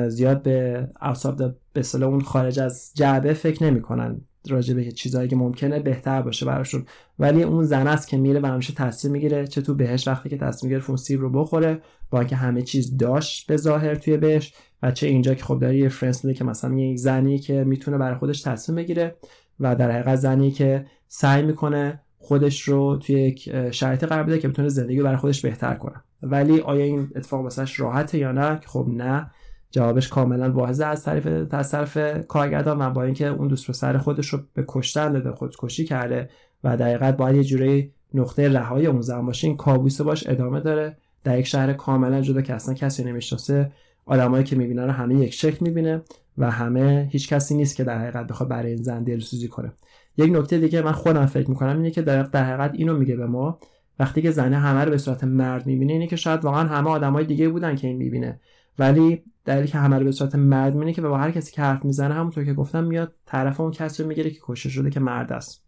زیاد 0.08 0.42
به 0.42 0.88
اوساب 1.02 1.54
به 1.72 2.06
اون 2.06 2.20
خارج 2.20 2.60
از 2.60 2.92
جعبه 2.94 3.32
فکر 3.32 3.64
نمی‌کنن 3.64 4.20
راجع 4.48 4.74
به 4.74 4.92
چیزهایی 4.92 5.28
که 5.28 5.36
ممکنه 5.36 5.80
بهتر 5.80 6.22
باشه 6.22 6.46
براشون. 6.46 6.84
ولی 7.18 7.42
اون 7.42 7.64
زن 7.64 7.86
است 7.86 8.08
که 8.08 8.16
میره 8.16 8.40
و 8.40 8.46
همیشه 8.46 8.74
تصمیم 8.74 9.12
می‌گیره 9.12 9.46
چه 9.46 9.62
تو 9.62 9.74
بهش 9.74 10.08
وقتی 10.08 10.28
که 10.28 10.36
تصمیم 10.36 10.72
گرفت 10.72 10.90
اون 10.90 10.96
سیب 10.96 11.20
رو 11.20 11.30
بخوره 11.30 11.80
با 12.10 12.18
اینکه 12.18 12.36
همه 12.36 12.62
چیز 12.62 12.96
داشت 12.96 13.46
به 13.46 13.56
ظاهر 13.56 13.94
توی 13.94 14.16
بهش 14.16 14.54
و 14.82 14.90
چه 14.90 15.06
اینجا 15.06 15.34
که 15.34 15.44
خب 15.44 15.58
داره 15.58 15.76
یه 15.76 15.88
فرنس 15.88 16.26
که 16.26 16.44
مثلا 16.44 16.74
یه 16.74 16.96
زنی 16.96 17.38
که 17.38 17.64
می‌تونه 17.64 17.98
برای 17.98 18.18
خودش 18.18 18.42
تصمیم 18.42 18.76
بگیره 18.76 19.16
و 19.60 19.76
در 19.76 19.90
حقیقت 19.90 20.16
زنی 20.16 20.50
که 20.50 20.86
سعی 21.08 21.42
می‌کنه 21.42 22.00
خودش 22.18 22.62
رو 22.62 22.96
توی 22.96 23.16
یک 23.16 23.70
شرایط 23.70 24.04
قرار 24.04 24.24
بده 24.24 24.38
که 24.38 24.48
بتونه 24.48 24.68
زندگی 24.68 25.02
برای 25.02 25.16
خودش 25.16 25.40
بهتر 25.40 25.74
کنه. 25.74 25.94
ولی 26.22 26.60
آیا 26.60 26.84
این 26.84 27.08
اتفاق 27.16 27.40
واسش 27.40 27.80
راحته 27.80 28.18
یا 28.18 28.32
نه؟ 28.32 28.60
خب 28.66 28.86
نه. 28.88 29.30
جوابش 29.70 30.08
کاملا 30.08 30.52
واضحه 30.52 30.86
از 30.86 31.04
طرف 31.04 31.26
از 31.50 31.70
طرف 31.70 32.26
کارگردان 32.26 32.82
و 32.82 32.90
با 32.90 33.02
اینکه 33.02 33.26
اون 33.26 33.48
دوست 33.48 33.70
پسر 33.70 33.98
خودش 33.98 34.26
رو 34.26 34.38
به 34.54 34.64
کشتن 34.68 35.12
داده 35.12 35.32
خودکشی 35.32 35.84
کرده 35.84 36.28
و 36.64 36.76
در 36.76 37.12
باید 37.12 37.36
یه 37.36 37.44
جوری 37.44 37.92
نقطه 38.14 38.48
رهایی 38.48 38.86
اون 38.86 39.00
زن 39.00 39.26
باشه 39.26 39.46
این 39.46 39.56
کابوس 39.56 40.00
باش 40.00 40.28
ادامه 40.28 40.60
داره. 40.60 40.96
در 41.24 41.38
یک 41.38 41.46
شهر 41.46 41.72
کاملا 41.72 42.20
جدا 42.20 42.42
که 42.42 42.54
اصلا 42.54 42.74
کسی 42.74 43.04
نمی‌شناسه 43.04 43.72
آدمایی 44.06 44.44
که 44.44 44.56
می‌بینن 44.56 44.82
رو 44.84 44.90
همه 44.90 45.14
یک 45.14 45.34
شکل 45.34 45.58
می‌بینه 45.60 46.02
و 46.38 46.50
همه 46.50 47.08
هیچ 47.12 47.28
کسی 47.28 47.54
نیست 47.54 47.76
که 47.76 47.84
در 47.84 47.98
حقیقت 47.98 48.26
بخواد 48.26 48.48
برای 48.48 48.72
این 48.72 48.82
زن 48.82 49.04
دلسوزی 49.04 49.48
کنه. 49.48 49.72
یک 50.16 50.32
نکته 50.32 50.58
دیگه 50.58 50.82
من 50.82 50.92
خودم 50.92 51.26
فکر 51.26 51.50
می‌کنم 51.50 51.76
اینه 51.76 51.90
که 51.90 52.02
در, 52.02 52.22
در 52.22 52.44
حقیقت 52.44 52.74
اینو 52.74 52.96
میگه 52.96 53.16
به 53.16 53.26
ما 53.26 53.58
وقتی 53.98 54.22
که 54.22 54.30
زنه 54.30 54.58
همه 54.58 54.84
رو 54.84 54.90
به 54.90 54.98
صورت 54.98 55.24
مرد 55.24 55.66
می‌بینه 55.66 55.92
اینه 55.92 56.06
که 56.06 56.16
شاید 56.16 56.44
واقعا 56.44 56.68
همه 56.68 56.90
آدمای 56.90 57.24
دیگه 57.24 57.48
بودن 57.48 57.76
که 57.76 57.86
این 57.86 57.96
می‌بینه. 57.96 58.40
ولی 58.78 59.22
دلیلی 59.44 59.68
که 59.68 59.78
همه 59.78 59.98
رو 59.98 60.04
به 60.04 60.12
صورت 60.12 60.34
مرد 60.34 60.72
می‌بینه 60.72 60.92
که 60.92 61.02
با 61.02 61.18
هر 61.18 61.30
کسی 61.30 61.52
که 61.52 61.62
حرف 61.62 61.84
می‌زنه 61.84 62.14
همونطور 62.14 62.44
که 62.44 62.54
گفتم 62.54 62.84
میاد 62.84 63.14
طرف 63.26 63.60
اون 63.60 63.70
کسی 63.70 64.02
رو 64.02 64.08
می‌گیره 64.08 64.30
که 64.30 64.38
کشته 64.42 64.68
شده 64.68 64.90
که 64.90 65.00
مرد 65.00 65.32
است. 65.32 65.66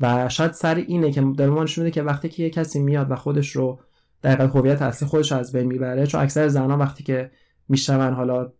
و 0.00 0.28
شاید 0.28 0.52
سر 0.52 0.74
اینه 0.74 1.12
که 1.12 1.20
ما 1.20 1.62
نشون 1.62 1.90
که 1.90 2.02
وقتی 2.02 2.28
که 2.28 2.42
یه 2.42 2.50
کسی 2.50 2.80
میاد 2.80 3.10
و 3.10 3.16
خودش 3.16 3.56
رو 3.56 3.78
دقیقا 4.24 4.46
هویت 4.46 4.82
اصلی 4.82 5.08
خودش 5.08 5.32
از 5.32 5.52
بین 5.52 5.66
می‌بره. 5.66 6.06
چون 6.06 6.20
اکثر 6.20 6.48
زنان 6.48 6.78
وقتی 6.78 7.04
که 7.04 7.30
میشنون 7.68 8.14
حالا 8.14 8.52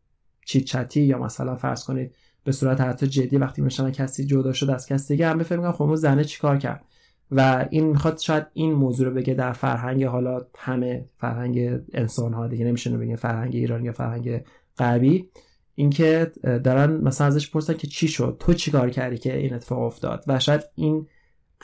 چیت 0.44 0.64
چتی 0.64 1.02
یا 1.02 1.18
مثلا 1.18 1.56
فرض 1.56 1.84
کنید 1.84 2.14
به 2.44 2.52
صورت 2.52 2.80
حتی 2.80 3.06
جدی 3.06 3.36
وقتی 3.36 3.62
میشنن 3.62 3.92
کسی 3.92 4.24
جدا 4.24 4.52
شده 4.52 4.74
از 4.74 4.86
کسی 4.86 5.14
دیگه 5.14 5.28
هم 5.28 5.38
بفهمن 5.38 5.72
خب 5.72 5.82
اون 5.82 5.96
زنه 5.96 6.24
چیکار 6.24 6.58
کرد؟ 6.58 6.84
و 7.30 7.66
این 7.70 7.86
می‌خواد 7.86 8.18
شاید 8.18 8.46
این 8.52 8.72
موضوع 8.72 9.06
رو 9.08 9.14
بگه 9.14 9.34
در 9.34 9.52
فرهنگ 9.52 10.04
حالا 10.04 10.46
همه 10.58 11.04
فرهنگ 11.18 11.80
انسان 11.92 12.32
ها 12.32 12.46
دیگه 12.46 12.64
نمیشه 12.64 12.96
بگه 12.96 13.16
فرهنگ 13.16 13.54
ایران 13.54 13.84
یا 13.84 13.92
فرهنگ 13.92 14.44
غربی. 14.78 15.28
اینکه 15.74 16.32
دارن 16.42 16.92
مثلا 16.92 17.26
ازش 17.26 17.50
پرسن 17.50 17.74
که 17.74 17.86
چی 17.86 18.08
شد؟ 18.08 18.36
تو 18.40 18.54
چیکار 18.54 18.90
کردی 18.90 19.18
که 19.18 19.36
این 19.36 19.54
اتفاق 19.54 19.82
افتاد؟ 19.82 20.24
و 20.26 20.38
شاید 20.40 20.60
این 20.74 21.06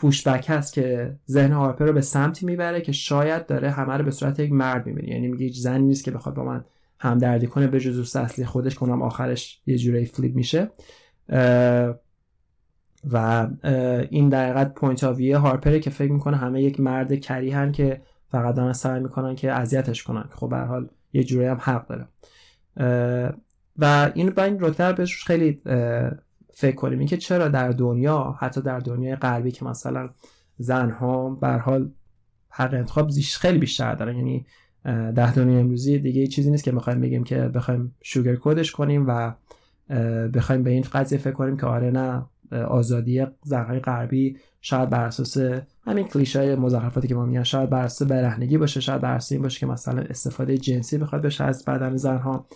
پوشبک 0.01 0.47
هست 0.49 0.73
که 0.73 1.17
ذهن 1.31 1.53
هارپر 1.53 1.85
رو 1.85 1.93
به 1.93 2.01
سمتی 2.01 2.47
می‌بره 2.47 2.81
که 2.81 2.93
شاید 2.93 3.47
داره 3.47 3.71
همه 3.71 3.97
رو 3.97 4.05
به 4.05 4.11
صورت 4.11 4.41
یک 4.41 4.53
مرد 4.53 4.87
می‌بینه. 4.87 5.09
یعنی 5.09 5.29
میگه 5.29 5.45
هیچ 5.45 5.59
زنی 5.59 5.85
نیست 5.85 6.05
که 6.05 6.11
بخواد 6.11 6.35
با 6.35 6.45
من 6.45 6.65
همدردی 6.99 7.47
کنه 7.47 7.67
به 7.67 7.81
جز 7.81 8.17
اصلی 8.17 8.45
خودش 8.45 8.75
کنم 8.75 9.03
آخرش 9.03 9.61
یه 9.67 9.79
جوری 9.79 10.05
فلیپ 10.05 10.35
میشه. 10.35 10.71
و 13.11 13.49
این 14.11 14.29
در 14.29 14.45
حقیقت 14.45 14.75
پوینت 14.75 15.05
آویه 15.05 15.39
هارپره 15.39 15.81
که 15.81 15.91
فکر 15.91 16.13
می‌کنه 16.13 16.37
همه 16.37 16.63
یک 16.63 16.81
مرد 16.81 17.21
کریهن 17.21 17.73
که 17.73 18.01
فقط 18.29 18.55
دارن 18.55 18.73
سعی 18.73 19.01
می‌کنن 19.01 19.35
که 19.35 19.53
اذیتش 19.53 20.03
کنن. 20.03 20.29
خب 20.31 20.49
به 20.49 20.57
حال 20.57 20.89
یه 21.13 21.25
جوری 21.25 21.47
هم 21.47 21.59
حق 21.61 21.87
داره. 21.87 22.07
و 23.79 24.11
این 24.15 24.31
با 24.31 24.43
این 24.43 24.57
بهش 24.97 25.25
خیلی 25.25 25.61
فکر 26.61 26.77
کنیم. 26.77 26.99
اینکه 26.99 27.17
چرا 27.17 27.49
در 27.49 27.69
دنیا 27.69 28.37
حتی 28.39 28.61
در 28.61 28.79
دنیای 28.79 29.17
غربی 29.17 29.51
که 29.51 29.65
مثلا 29.65 30.11
زنها 30.59 31.31
به 31.31 31.49
حال 31.49 31.91
حق 32.49 32.75
انتخاب 32.75 33.11
خیلی 33.41 33.59
بیشتر 33.59 33.95
دارن. 33.95 34.17
یعنی 34.17 34.47
در 34.85 35.31
دنیای 35.31 35.61
امروزی 35.61 35.99
دیگه 35.99 36.27
چیزی 36.27 36.51
نیست 36.51 36.65
که 36.65 36.73
بخوایم 36.73 37.01
بگیم 37.01 37.25
که 37.25 37.37
بخوایم 37.37 37.95
شوگر 38.03 38.37
کدش 38.37 38.73
کنیم 38.73 39.05
و 39.09 39.33
بخوایم 40.29 40.63
به 40.63 40.71
این 40.71 40.85
قضیه 40.93 41.19
فکر 41.19 41.33
کنیم 41.33 41.57
که 41.57 41.67
آره 41.67 41.91
نه 41.91 42.27
آزادی 42.53 43.27
زنهای 43.43 43.81
غربی 43.81 44.37
شاید 44.61 44.91
بر 44.91 45.05
اساس 45.05 45.37
همین 45.87 46.07
کلیشه 46.07 46.57
مزخرفاتی 46.57 47.09
که 47.09 47.15
ما 47.15 47.27
میگن 47.27 47.43
شاید 47.43 47.71
بر 47.71 47.85
اساس 47.85 48.09
برهنگی 48.09 48.59
باشه 48.59 48.81
شاید 48.81 49.01
بر 49.01 49.15
اساس 49.15 49.33
این 49.33 49.43
باشه 49.43 49.61
که 49.61 49.67
مثلا 49.67 50.03
استفاده 50.03 50.59
جنسی 50.59 50.99
بخواد 50.99 51.23
بشه 51.23 51.45
از 51.45 51.65
بدن 51.65 51.97
زنها 51.97 52.47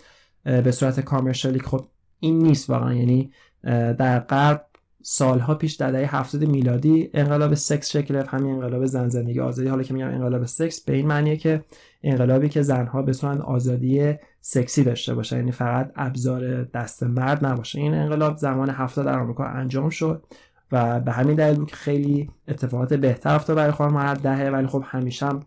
به 0.43 0.71
صورت 0.71 0.99
کامرشالی 0.99 1.59
خب 1.59 1.85
این 2.19 2.39
نیست 2.39 2.69
واقعا. 2.69 2.93
یعنی 2.93 3.31
در 3.65 4.19
غرب 4.19 4.65
سالها 5.07 5.55
پیش 5.55 5.73
در 5.73 5.91
دهه 5.91 6.15
70 6.15 6.43
میلادی 6.43 7.09
انقلاب 7.13 7.53
سکس 7.53 7.91
شکل 7.91 8.23
همین 8.27 8.53
انقلاب 8.53 8.85
زن 8.85 9.09
زندگی 9.09 9.39
آزادی 9.39 9.67
حالا 9.67 9.83
که 9.83 9.93
میگم 9.93 10.07
انقلاب 10.07 10.45
سکس 10.45 10.81
به 10.81 10.93
این 10.93 11.07
معنیه 11.07 11.37
که 11.37 11.63
انقلابی 12.03 12.49
که 12.49 12.61
زنها 12.61 13.01
بتونن 13.01 13.41
آزادی 13.41 14.13
سکسی 14.41 14.83
داشته 14.83 15.15
باشن 15.15 15.35
یعنی 15.35 15.51
فقط 15.51 15.91
ابزار 15.95 16.63
دست 16.63 17.03
مرد 17.03 17.45
نباشه. 17.45 17.79
این 17.79 17.93
انقلاب 17.93 18.37
زمان 18.37 18.69
70 18.69 19.05
در 19.05 19.19
آمریکا 19.19 19.45
انجام 19.45 19.89
شد 19.89 20.23
و 20.71 20.99
به 20.99 21.11
همین 21.11 21.35
دلیل 21.35 21.57
بود 21.57 21.69
که 21.69 21.75
خیلی 21.75 22.29
اتفاقات 22.47 22.93
بهتر 22.93 23.35
افتاد 23.35 23.55
برای 23.55 23.71
خانم 23.71 23.97
هر 23.97 24.13
دهه 24.13 24.49
ولی 24.49 24.67
خب 24.67 24.83
همیشه 24.85 25.25
هم 25.25 25.39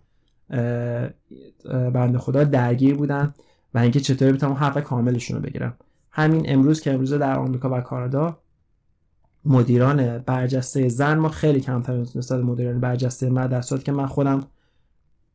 بنده 1.92 2.18
خدا 2.18 2.44
درگیر 2.44 2.94
بودن 2.94 3.34
و 3.74 3.78
اینکه 3.78 4.00
چطوری 4.00 4.32
بتونن 4.32 4.54
حق 4.54 4.80
کاملشون 4.80 5.36
رو 5.36 5.42
بگیرن 5.42 5.72
همین 6.18 6.42
امروز 6.46 6.80
که 6.80 6.92
امروز 6.92 7.12
در 7.12 7.38
آمریکا 7.38 7.70
و 7.70 7.80
کانادا 7.80 8.38
مدیران 9.44 10.18
برجسته 10.18 10.88
زن 10.88 11.18
ما 11.18 11.28
خیلی 11.28 11.60
کمتر 11.60 11.96
نسبت 11.96 12.40
مدیران 12.40 12.80
برجسته 12.80 13.30
مرد 13.30 13.50
در 13.50 13.60
که 13.60 13.92
من 13.92 14.06
خودم 14.06 14.46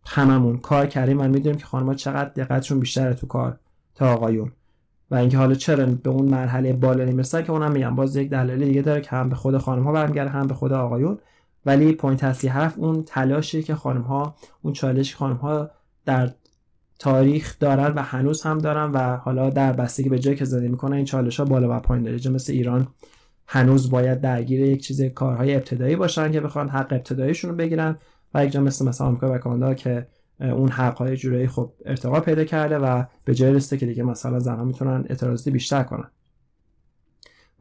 هممون 0.05 0.57
کار 0.57 0.85
کردیم 0.85 1.21
و 1.21 1.23
می‌دونیم 1.23 1.59
که 1.59 1.65
خانم‌ها 1.65 1.93
چقدر 1.93 2.29
دقتشون 2.29 2.79
بیشتره 2.79 3.13
تو 3.13 3.27
کار 3.27 3.59
تا 3.95 4.13
آقایون. 4.13 4.51
و 5.11 5.15
اینکه 5.15 5.37
حالا 5.37 5.53
چرا 5.53 5.85
به 5.85 6.09
اون 6.09 6.25
مرحله 6.29 6.73
بالا 6.73 7.05
نمی‌رسن 7.05 7.41
که 7.41 7.51
اونم 7.51 7.71
میگم 7.71 7.95
باز 7.95 8.15
یک 8.15 8.29
دلیل 8.29 8.65
دیگه 8.65 8.81
داره 8.81 9.01
که 9.01 9.09
هم 9.09 9.29
به 9.29 9.35
خود 9.35 9.57
خانم 9.57 9.83
ها 9.83 9.91
برمیگرده 9.91 10.29
هم 10.29 10.47
به 10.47 10.53
خود 10.53 10.73
آقایون. 10.73 11.17
ولی 11.65 11.93
point 11.93 12.23
اصلی 12.23 12.49
حرف 12.49 12.73
اون 12.77 13.03
تلاشی 13.03 13.63
که 13.63 13.75
خانم 13.75 14.01
ها 14.01 14.35
اون 14.61 14.73
چالش 14.73 15.15
خانم 15.15 15.35
ها 15.35 15.69
در 16.05 16.33
تاریخ 16.99 17.59
دارن 17.59 17.93
و 17.93 18.01
هنوز 18.01 18.41
هم 18.41 18.57
دارن 18.57 18.91
و 18.91 19.17
حالا 19.17 19.49
در 19.49 19.73
بستگی 19.73 20.09
به 20.09 20.19
جایی 20.19 20.37
که 20.37 20.45
زندگی 20.45 20.67
می‌کنن 20.67 20.93
این 20.93 21.05
چالش 21.05 21.39
ها 21.39 21.45
بالا 21.45 21.77
و 21.77 21.79
پایین 21.79 22.03
داره. 22.03 22.29
مثل 22.29 22.53
ایران 22.53 22.87
هنوز 23.47 23.89
باید 23.89 24.21
درگیر 24.21 24.59
یک 24.59 24.83
چیز 24.83 25.01
کارهای 25.01 25.55
ابتدایی 25.55 25.95
باشن 25.95 26.31
که 26.31 26.41
بخوان 26.41 26.69
حق 26.69 26.93
ابتداییشون 26.93 27.51
رو 27.51 27.55
بگیرن 27.57 27.97
و 28.33 28.45
یک 28.45 28.51
جا 28.51 28.61
مثل 28.61 28.85
مثلا 28.85 29.07
آمریکا 29.07 29.33
و 29.33 29.37
کانادا 29.37 29.73
که 29.73 30.07
اون 30.39 30.69
حق 30.69 30.97
های 30.97 31.17
جورایی 31.17 31.47
خب 31.47 31.71
ارتقا 31.85 32.19
پیدا 32.19 32.43
کرده 32.43 32.77
و 32.77 33.03
به 33.25 33.35
جایی 33.35 33.53
رسیده 33.53 33.77
که 33.77 33.85
دیگه 33.85 34.03
مثلا 34.03 34.39
زنها 34.39 34.63
می‌تونن 34.63 35.05
اعتراضی 35.09 35.51
بیشتر 35.51 35.83
کنن. 35.83 36.11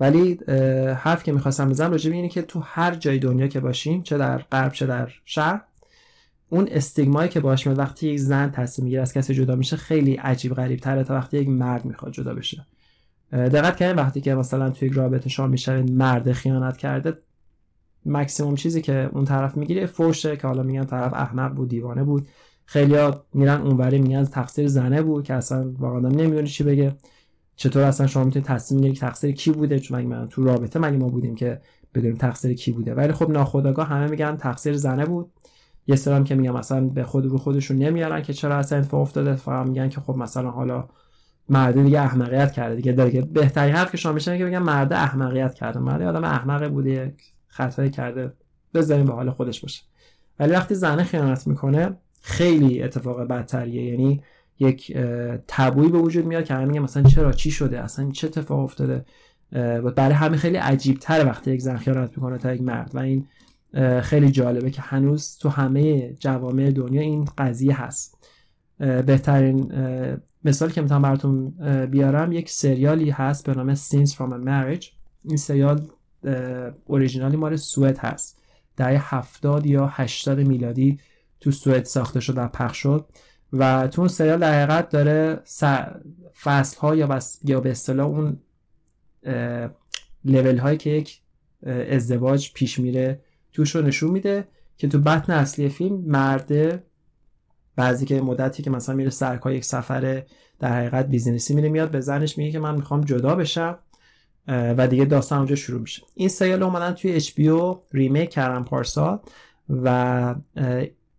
ولی 0.01 0.38
حرف 0.97 1.23
که 1.23 1.33
می‌خواستم 1.33 1.68
بزنم 1.68 1.90
راجع 1.90 2.12
اینه 2.12 2.29
که 2.29 2.42
تو 2.42 2.61
هر 2.61 2.95
جای 2.95 3.18
دنیا 3.18 3.47
که 3.47 3.61
باشیم 3.61 4.03
چه 4.03 4.18
در 4.18 4.38
غرب 4.38 4.73
چه 4.73 4.87
در 4.87 5.12
شرق 5.25 5.61
اون 6.52 6.68
استیگمایی 6.70 7.28
که 7.28 7.40
باش 7.40 7.66
میاد 7.66 7.78
وقتی 7.78 8.08
یک 8.08 8.18
زن 8.18 8.50
تصمیم 8.50 8.84
می‌گیره 8.84 9.02
از 9.02 9.12
کسی 9.12 9.34
جدا 9.34 9.56
میشه 9.56 9.76
خیلی 9.76 10.14
عجیب 10.14 10.54
غریب 10.54 10.80
تره 10.80 11.04
تا 11.04 11.14
وقتی 11.14 11.38
یک 11.38 11.48
مرد 11.48 11.84
می‌خواد 11.84 12.12
جدا 12.12 12.34
بشه. 12.34 12.66
دقت 13.32 13.76
کردین 13.76 13.96
وقتی 13.96 14.20
که 14.20 14.34
مثلا 14.34 14.70
توی 14.70 14.88
یک 14.88 14.94
رابطه 14.94 15.28
شما 15.28 15.46
میشه 15.46 15.82
مرد 15.82 16.32
خیانت 16.32 16.76
کرده 16.76 17.18
مکسیموم 18.06 18.54
چیزی 18.54 18.82
که 18.82 19.10
اون 19.12 19.24
طرف 19.24 19.56
می‌گیره 19.56 19.86
فوشه 19.86 20.36
که 20.36 20.46
حالا 20.46 20.62
میگن 20.62 20.84
طرف 20.84 21.12
احمق 21.12 21.54
بود 21.54 21.68
دیوانه 21.68 22.04
بود. 22.04 22.28
خیلیا 22.64 23.24
میرن 23.34 23.60
اونوری 23.60 23.98
میگن 23.98 24.24
تقصیر 24.24 24.68
زنه 24.68 25.02
بود 25.02 25.24
که 25.24 25.34
اصلا 25.34 25.72
واقعا 25.78 26.00
نمی‌دونه 26.00 26.46
چی 26.46 26.64
بگه. 26.64 26.96
چطور 27.56 27.82
اصلا 27.82 28.06
شما 28.06 28.24
می‌تونید 28.24 28.46
تصمیم 28.46 28.80
بگیرید 28.80 29.00
تقصیر 29.00 29.32
کی 29.32 29.50
بوده؟ 29.50 29.78
چون 29.78 29.98
مگه 29.98 30.08
من 30.08 30.28
تو 30.28 30.44
رابطه 30.44 30.78
مگه 30.78 30.96
ما 30.96 31.08
بودیم 31.08 31.34
که 31.34 31.60
بدونیم 31.94 32.16
تقصیر 32.16 32.54
کی 32.54 32.72
بوده؟ 32.72 32.94
ولی 32.94 33.12
خب 33.12 33.30
ناخودآگاه 33.30 33.86
همه 33.86 34.10
میگن 34.10 34.36
تقصیر 34.36 34.76
زنه 34.76 35.06
بود. 35.06 35.30
یه 35.87 35.97
سرام 35.97 36.25
که 36.25 36.35
میگم 36.35 36.55
مثلا 36.55 36.81
به 36.81 37.05
خود 37.05 37.27
رو 37.27 37.38
خودشون 37.38 37.77
نمیارن 37.77 38.23
که 38.23 38.33
چرا 38.33 38.57
اصلا 38.57 38.79
اتفاق 38.79 39.01
افتاده 39.01 39.35
فقط 39.35 39.66
میگن 39.66 39.88
که 39.88 40.01
خب 40.01 40.16
مثلا 40.16 40.51
حالا 40.51 40.88
مرد 41.49 41.83
دیگه 41.83 42.01
احمقیت 42.01 42.53
کرده 42.53 42.77
دیگه. 42.77 42.92
داره 42.92 43.11
که 43.11 43.21
بهترین 43.21 43.75
حرف 43.75 43.90
که 43.90 43.97
شما 43.97 44.12
میشن 44.12 44.38
که 44.38 44.45
بگن 44.45 44.59
مرد 44.59 44.92
احمقیت 44.92 45.55
کرده. 45.55 45.79
مرد 45.79 46.03
آدم 46.03 46.25
احمق 46.25 46.68
بوده 46.68 47.14
خطایی 47.47 47.90
کرده. 47.90 48.33
بذاریم 48.75 49.07
به 49.07 49.12
حال 49.12 49.31
خودش 49.31 49.61
باشه. 49.61 49.83
ولی 50.38 50.53
وقتی 50.53 50.75
زنه 50.75 51.05
خیانت 51.05 51.47
می‌کنه 51.47 51.97
خیلی 52.21 52.83
اتفاق 52.83 53.21
بدتریه. 53.21 53.83
یعنی 53.83 54.23
یک 54.59 54.97
تبویی 55.49 55.90
به 55.90 55.99
وجود 55.99 56.27
میاد 56.27 56.45
که 56.45 56.55
همین 56.55 56.83
مثلا 56.83 57.03
چرا؟ 57.03 57.33
چی 57.33 57.51
شده؟ 57.51 57.81
اصلا 57.81 58.11
چه 58.11 58.27
اتفاق 58.27 58.59
افتاده؟ 58.59 59.05
برای 59.97 60.14
همه 60.14 60.37
خیلی 60.37 60.57
عجیب 60.57 60.99
تره 60.99 61.25
وقتی 61.25 61.51
یک 61.51 61.61
زن 61.61 61.77
خیانت 61.77 62.11
می‌کنه 62.16 62.38
تا 62.38 62.55
یک 62.55 62.62
مرد. 62.62 62.90
و 62.95 62.99
این 62.99 63.27
خیلی 64.02 64.30
جالبه 64.30 64.70
که 64.70 64.82
هنوز 64.82 65.38
تو 65.38 65.48
همه 65.48 66.12
جوامع 66.12 66.70
دنیا 66.70 67.02
این 67.02 67.28
قضیه 67.38 67.80
هست. 67.82 68.28
بهترین 68.78 69.72
مثال 70.44 70.70
که 70.70 70.82
می‌تونم 70.82 71.02
براتون 71.02 71.50
بیارم 71.87 72.32
یک 72.32 72.50
سریالی 72.50 73.11
هست 73.11 73.46
به 73.46 73.54
نام 73.54 73.74
Scenes 73.74 74.11
from 74.11 74.30
a 74.30 74.44
Marriage. 74.46 74.87
این 75.24 75.37
سریال 75.37 75.87
اوریجینالی 76.85 77.37
مال 77.37 77.56
سوئد 77.56 77.98
هست. 77.98 78.42
در 78.76 78.96
هفتاد 78.96 79.66
یا 79.66 79.87
80 79.87 80.38
میلادی 80.38 80.98
تو 81.40 81.50
سوئد 81.50 81.85
ساخته 81.85 82.20
شد 82.20 82.38
و 82.38 82.48
پخش 82.48 82.76
شد 82.76 83.06
و 83.52 83.88
تو 83.88 84.00
اون 84.00 84.08
سریال 84.08 84.38
در 84.38 84.62
حقیقت 84.62 84.88
داره 84.88 85.40
فصل 86.42 86.80
ها 86.80 86.96
یا, 86.96 87.18
یا 87.44 87.61
به 87.61 87.70
اصطلاح 87.70 88.06
اون 88.06 88.37
لول 90.24 90.58
هایی 90.58 90.78
که 90.78 90.90
یک 90.90 91.20
ازدواج 91.66 92.52
پیش 92.54 92.78
میره 92.78 93.20
توش 93.52 93.76
رو 93.76 93.82
نشون 93.82 94.10
میده 94.10 94.48
که 94.76 94.88
تو 94.88 94.98
بطن 94.98 95.32
اصلی 95.32 95.68
فیلم 95.68 95.96
مرده 96.06 96.82
بعضی 97.76 98.06
که 98.06 98.20
مدتی 98.20 98.62
که 98.62 98.70
مثلا 98.70 98.94
میره 98.94 99.10
سرکار 99.10 99.52
یک 99.52 99.64
سفر 99.64 100.22
در 100.58 100.72
حقیقت 100.78 101.06
business 101.07 101.49
ی 101.49 101.55
میره 101.54 101.68
میاد 101.68 101.90
به 101.90 102.00
زنش 102.00 102.38
میگه 102.38 102.50
که 102.50 102.58
من 102.58 102.74
می‌خوام 102.74 103.00
جدا 103.00 103.34
بشم 103.34 103.78
و 104.48 104.88
دیگه 104.88 105.04
داستان 105.04 105.38
اونجا 105.38 105.54
شروع 105.54 105.80
میشه. 105.80 106.02
این 106.14 106.28
سریال 106.28 106.62
اومدن 106.62 106.92
توی 106.92 107.20
HBO 107.20 107.76
remake 107.92 108.31
کردن 108.30 108.62
پارسال 108.62 109.18
و 109.68 110.34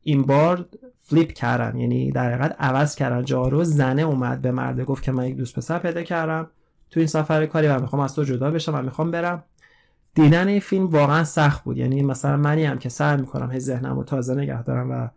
این 0.01 0.21
بار 0.21 0.65
فلیپ 0.97 1.31
کردن. 1.31 1.77
یعنی 1.77 2.11
در 2.11 2.33
حقیقت 2.33 2.55
عوض 2.59 2.95
کردن. 2.95 3.25
جا 3.25 3.47
رو 3.47 3.63
زنه 3.63 4.01
اومد 4.01 4.41
به 4.41 4.51
مرده 4.51 4.83
گفت 4.83 5.03
که 5.03 5.11
من 5.11 5.27
یک 5.27 5.37
دوست 5.37 5.55
پسر 5.55 5.79
پیدا 5.79 6.03
کردم. 6.03 6.49
تو 6.89 6.99
این 6.99 7.07
سفر 7.07 7.45
کاری 7.45 7.67
و 7.67 7.79
می‌خوام 7.79 8.01
از 8.01 8.15
تو 8.15 8.23
جدا 8.23 8.51
بشم 8.51 8.75
و 8.75 8.81
می‌خوام 8.81 9.11
برم. 9.11 9.43
دیدن 10.15 10.47
این 10.47 10.59
فیلم 10.59 10.85
واقعا 10.85 11.23
سخت 11.23 11.63
بود. 11.63 11.77
یعنی 11.77 12.01
مثلا 12.01 12.37
منی 12.37 12.63
هم 12.63 12.77
که 12.77 12.89
سعی 12.89 13.17
می‌کنم 13.17 13.51
هی 13.51 13.59
ذهنم 13.59 13.95
رو 13.95 14.03
تازه 14.03 14.35
نگه 14.35 14.63
دارم 14.63 14.91
و 14.91 15.07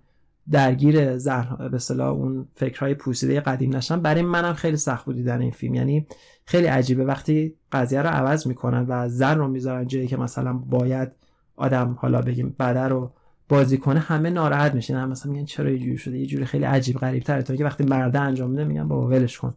درگیر 0.51 1.19
زهر 1.19 1.69
به 1.69 1.77
اصطلاح 1.77 2.09
اون 2.09 2.49
فکرهای 2.55 2.95
پوسیده 2.95 3.41
قدیم 3.41 3.77
نشم 3.77 4.01
برای 4.01 4.23
منم 4.23 4.53
خیلی 4.53 4.77
سخت 4.77 5.05
بود 5.05 5.17
دیدن 5.17 5.41
این 5.41 5.51
فیلم. 5.51 5.75
یعنی 5.75 6.07
خیلی 6.45 6.67
عجیبه. 6.67 7.05
وقتی 7.05 7.55
قضیه 7.73 8.03
رو 8.03 8.09
عوض 8.09 8.47
می‌کنن 8.47 8.87
و 8.89 9.09
زن 9.09 9.39
رو 9.39 9.49
می‌ذارن 9.49 9.87
جایی 9.87 10.07
که 10.07 10.17
مثلا 10.17 10.53
باید 10.53 11.09
آدم 11.57 11.97
حالا 12.01 12.23
بگیم 12.23 12.57
بدر 12.59 12.89
رو 12.89 13.13
بازی 13.49 13.79
کنه 13.79 14.01
همه 14.01 14.31
ناراحت 14.31 14.75
میشن. 14.75 14.95
هم 14.95 15.09
مثلا 15.09 15.33
میگن 15.33 15.45
چرا 15.45 15.69
اینجوری 15.69 15.99
شده؟ 15.99 16.19
یه 16.19 16.27
جوری 16.27 16.45
خیلی 16.45 16.65
عجیب 16.65 16.99
غریب 16.99 17.23
تره 17.23 17.43
تا 17.43 17.57
که 17.57 17.65
وقتی 17.65 17.85
مرده 17.85 18.21
انجام 18.21 18.51
میده 18.51 18.65
میگن 18.65 18.89
بابا 18.89 19.09
ولش 19.09 19.39
کن. 19.39 19.55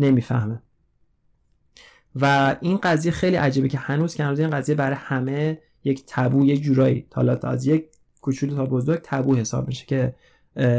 نمی‌فهمه. 0.00 0.62
و 2.16 2.56
این 2.60 2.76
قضیه 2.76 3.12
خیلی 3.12 3.36
عجیبه 3.36 3.68
که 3.68 3.78
هنوز 3.78 4.14
که 4.14 4.24
هنوز 4.24 4.38
این 4.38 4.50
قضیه 4.50 4.74
برای 4.74 4.96
همه 5.00 5.58
یک 5.84 6.04
تبو 6.06 6.46
یک 6.46 6.62
جورایی. 6.62 7.06
حالا 7.14 7.34
از 7.42 7.66
یک 7.66 7.84
کوچولو 8.20 8.56
تا 8.56 8.66
بزرگ 8.66 9.00
تبو 9.02 9.36
حساب 9.36 9.68
میشه 9.68 9.86
که 9.86 10.14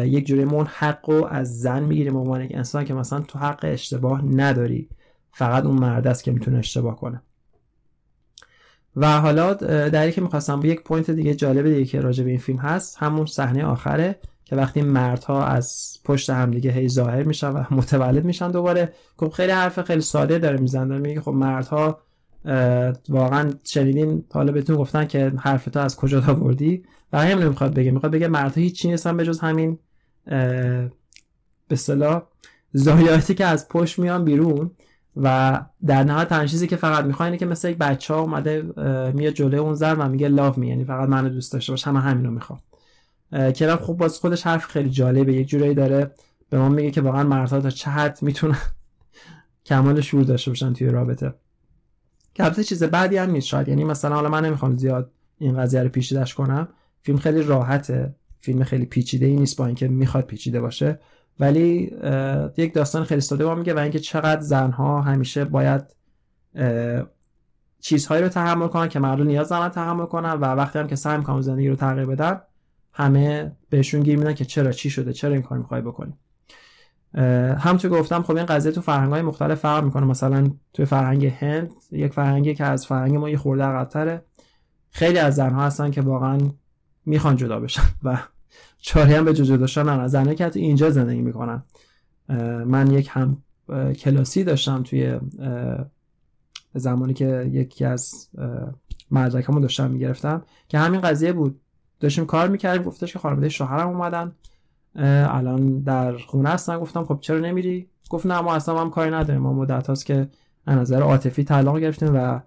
یک 0.06 0.26
جوری 0.26 0.46
مون 0.46 0.68
حق 0.70 1.10
رو 1.10 1.26
از 1.26 1.60
زن 1.60 1.84
می‌گیریم. 1.84 2.18
عنوان 2.18 2.42
یک 2.42 2.56
انسان 2.56 2.86
که 2.86 2.94
مثلا 2.94 3.20
تو 3.20 3.40
حق 3.40 3.60
اشتباه 3.64 4.26
نداری. 4.26 4.90
فقط 5.32 5.66
اون 5.66 5.78
مرد 5.78 6.08
است 6.08 6.24
که 6.24 6.32
می‌تونه 6.32 6.58
اشتباه 6.58 6.96
کنه. 6.96 7.22
و 8.96 9.20
حالا 9.22 9.54
در 9.90 10.12
که 10.12 10.22
می‌خواستم 10.22 10.60
با 10.60 10.68
یک 10.68 10.82
point 10.82 11.12
دیگه 11.12 11.36
جالب 11.36 11.70
دیگه 11.70 11.86
که 11.86 12.02
راجع 12.02 12.24
به 12.24 12.30
این 12.30 12.40
فیلم 12.40 12.60
هست 12.60 12.98
همون 13.00 13.26
صحنه 13.26 13.66
آخره. 13.66 14.20
که 14.52 14.58
وقتی 14.58 14.82
مردها 14.82 15.46
از 15.46 15.98
پشت 16.06 16.30
همدیگه 16.30 16.72
هی 16.72 16.90
ظاهر 16.90 17.24
میشن 17.24 17.50
و 17.50 17.64
متولد 17.80 18.26
میشن 18.26 18.52
دوباره 18.52 18.94
خب 19.18 19.30
خیلی 19.30 19.52
حرف 19.52 19.82
خیلی 19.82 20.02
ساده 20.02 20.40
داره 20.40 20.58
می‌زنه 20.58 20.98
میگه 20.98 21.22
خب 21.22 21.32
مردها 21.32 22.02
واقعا 23.10 23.54
شنیدین 23.64 24.24
حالا 24.34 24.52
بهتون 24.52 24.76
گفتن 24.76 25.06
که 25.06 25.34
حرف 25.38 25.66
تو 25.66 25.80
از 25.80 25.96
کجا 25.96 26.24
آوردی 26.28 26.84
و 27.14 27.22
همین 27.22 27.38
نمی‌خواد 27.38 27.74
بگه 27.74 27.92
می‌خواد 27.92 28.12
بگه 28.12 28.28
مردها 28.28 28.62
هیچ 28.62 28.76
چیزی 28.76 28.92
نیستن 28.92 29.18
به 29.18 29.26
جز 29.26 29.40
همین 29.40 29.80
به 30.26 30.92
اصطلاح 31.72 32.24
ضایعاتی 32.74 33.34
که 33.34 33.46
از 33.46 33.70
پشت 33.70 34.00
میان 34.00 34.26
بیرون 34.26 34.72
و 35.18 35.60
در 35.86 36.04
نهایت 36.04 36.30
تنها 36.30 36.46
چیزی 36.46 36.68
که 36.68 36.76
فقط 36.76 37.06
می‌خواد 37.06 37.26
اینه 37.26 37.38
که 37.38 37.46
مثل 37.46 37.70
یک 37.70 37.78
بچه 37.78 38.14
ها 38.14 38.22
اومده 38.22 38.62
میاد 39.14 39.34
جلوی 39.34 39.60
اون 39.60 39.74
زن 39.74 39.98
و 40.00 40.10
میگه 40.10 40.28
لاو 40.28 40.54
می 40.60 40.68
یعنی 40.68 40.86
فقط 40.86 41.10
منو 41.10 41.30
دوست 41.30 41.54
داشته 41.54 41.72
باش 41.72 41.88
همه 41.88 42.00
همینو 42.00 42.32
می‌خواد 42.32 42.60
که 43.32 43.76
خب 43.76 43.94
باز 43.94 44.20
خودش 44.20 44.48
حرف 44.48 44.66
خیلی 44.66 44.90
جالبه. 44.90 45.34
یک 45.34 45.48
جورایی 45.48 45.74
داره 45.74 46.12
به 46.50 46.58
ما 46.58 46.70
میگه 46.70 46.92
که 46.92 47.02
واقعا 47.02 47.24
مردها 47.24 47.62
تا 47.62 47.70
چه 47.70 47.92
حد 47.92 48.20
می‌تونن 48.22 48.58
کمال 49.66 50.02
شور 50.02 50.24
داشته 50.24 50.52
باشن 50.52 50.74
توی 50.74 50.88
رابطه. 50.88 51.34
که 52.34 52.44
البته 52.44 52.64
چیز 52.64 52.84
بعدی 52.84 53.18
هم 53.18 53.32
نیست 53.32 53.48
شاید. 53.48 53.68
یعنی 53.68 53.84
مثلا 53.84 54.16
حالا 54.16 54.30
من 54.30 54.46
نمی‌خوام 54.46 54.78
زیاد 54.78 55.12
این 55.38 55.58
قضیه 55.58 55.84
رو 55.84 55.90
پیچیدش 55.90 56.36
کنم. 56.36 56.68
فیلم 57.02 57.18
خیلی 57.18 57.42
راحته. 57.42 58.16
فیلم 58.40 58.64
خیلی 58.64 58.86
پیچیده 58.86 59.26
ای 59.26 59.36
نیست 59.36 59.58
با 59.58 59.66
اینکه 59.66 59.88
می‌خواد 59.88 60.26
پیچیده 60.26 60.62
باشه. 60.62 61.00
ولی 61.40 61.92
یک 62.58 62.74
داستان 62.74 63.04
خیلی 63.04 63.22
ساده 63.22 63.46
با 63.46 63.56
میگه 63.56 63.74
و 63.74 63.80
اینکه 63.80 64.00
چقدر 64.00 64.42
زنها 64.42 65.02
همیشه 65.02 65.46
باید 65.46 65.82
چیزهایی 67.80 68.24
رو 68.24 68.30
تحمل 68.30 68.68
کنن 68.68 68.90
که 68.90 69.00
مردم 69.00 69.28
نیاز 69.28 69.50
دارن 69.50 69.70
تحمل 69.70 70.06
کنن 70.06 70.32
و 70.32 70.46
وقتی 70.46 70.80
هم 70.80 70.88
که 70.88 70.96
سعی 70.96 71.18
می‌کنن 71.18 71.42
زندگی 71.42 71.70
رو 71.70 71.76
تغییر 71.76 72.06
بدن 72.06 72.42
همه 72.94 73.52
بهشون 73.70 74.02
گیر 74.02 74.18
میدن 74.18 74.34
که 74.34 74.46
چرا 74.46 74.72
چی 74.72 74.90
شده 74.90 75.14
چرا 75.14 75.34
این 75.34 75.42
کار 75.42 75.58
می‌خوای 75.58 75.82
بکنی. 75.82 76.14
همونطور 77.58 77.92
گفتم 77.92 78.24
خب 78.24 78.36
این 78.36 78.46
قضیه 78.46 78.72
تو 78.72 78.82
فرهنگ 78.82 79.12
های 79.12 79.22
مختلف 79.22 79.60
فرق 79.60 79.84
می‌کنه. 79.84 80.06
مثلا 80.06 80.52
توی 80.74 80.86
فرهنگ 80.86 81.26
هند 81.26 81.72
یک 81.92 82.14
فرهنگی 82.14 82.56
که 82.56 82.66
از 82.66 82.86
فرهنگ 82.86 83.16
ما 83.16 83.30
یه 83.30 83.38
خورده 83.38 83.64
عقب‌تره. 83.64 84.26
خیلی 84.90 85.18
از 85.18 85.36
زنها 85.36 85.64
هستن 85.64 85.92
که 85.92 86.02
واقعا 86.02 86.38
می‌خوان 87.06 87.36
جدا 87.36 87.60
بشن 87.60 87.84
و 88.04 88.18
چاره 88.78 89.18
هم 89.18 89.26
به 89.26 89.34
جدا 89.34 89.68
شدن 89.68 90.08
زنه 90.08 90.36
که 90.36 90.52
اینجا 90.56 90.90
زندگی 90.90 91.22
می‌کنن. 91.22 91.64
من 92.66 92.92
یک 92.92 93.10
هم 93.12 93.44
کلاسی 93.94 94.44
داشتم 94.44 94.84
توی 94.84 95.20
زمانی 96.74 97.14
که 97.14 97.50
یکی 97.52 97.86
از 97.86 98.30
مدرکمو 99.12 99.60
داشتم 99.60 99.92
می‌گرفتم 99.92 100.44
که 100.68 100.78
همین 100.78 101.02
قضیه 101.02 101.34
بود. 101.34 101.62
داشتیم 102.02 102.26
کار 102.26 102.48
می‌کردیم 102.48 102.84
گفتش 102.84 103.14
که 103.14 103.20
خانواده 103.20 103.50
شوهرم 103.50 103.88
اومدن. 103.88 104.36
الان 104.96 105.80
در 105.80 106.18
خونه 106.18 106.50
هستن. 106.50 106.78
گفتم 106.78 107.06
خب 107.06 107.18
چرا 107.22 107.40
نمیری؟ 107.40 107.90
گفت 108.10 108.26
نه 108.26 108.42
ما 108.42 108.56
اصلا 108.56 108.82
هم 108.82 108.90
کاری 108.90 109.12
نداریم. 109.12 109.42
ما 109.42 109.54
مدت 109.54 109.88
هاست 109.88 110.06
که 110.06 110.30
از 110.66 110.78
نظر 110.78 111.02
عاطفی 111.02 111.44
طلاق 111.44 111.80
گرفتیم 111.80 112.16
و 112.16 112.40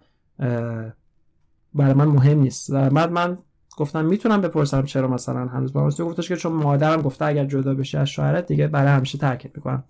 برای 1.74 1.94
من 1.94 2.04
مهم 2.04 2.38
نیست. 2.38 2.70
و 2.70 2.90
بعد 2.90 3.12
من 3.12 3.38
گفتم 3.76 4.04
می‌تونم 4.04 4.40
بپرسم 4.40 4.82
چرا 4.82 5.08
مثلا 5.08 5.46
هنوز 5.46 5.72
با 5.72 5.84
گفتش 5.88 6.28
که 6.28 6.36
چون 6.36 6.52
مادرم 6.52 7.02
گفته 7.02 7.24
اگر 7.24 7.44
جدا 7.44 7.74
بشی 7.74 7.96
از 7.96 8.08
شوهرت 8.08 8.46
دیگه 8.46 8.66
برای 8.66 8.92
همیشه 8.92 9.18
ترکت 9.18 9.56
می‌کنم. 9.56 9.84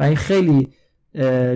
و 0.00 0.02
این 0.02 0.16
خیلی 0.16 0.68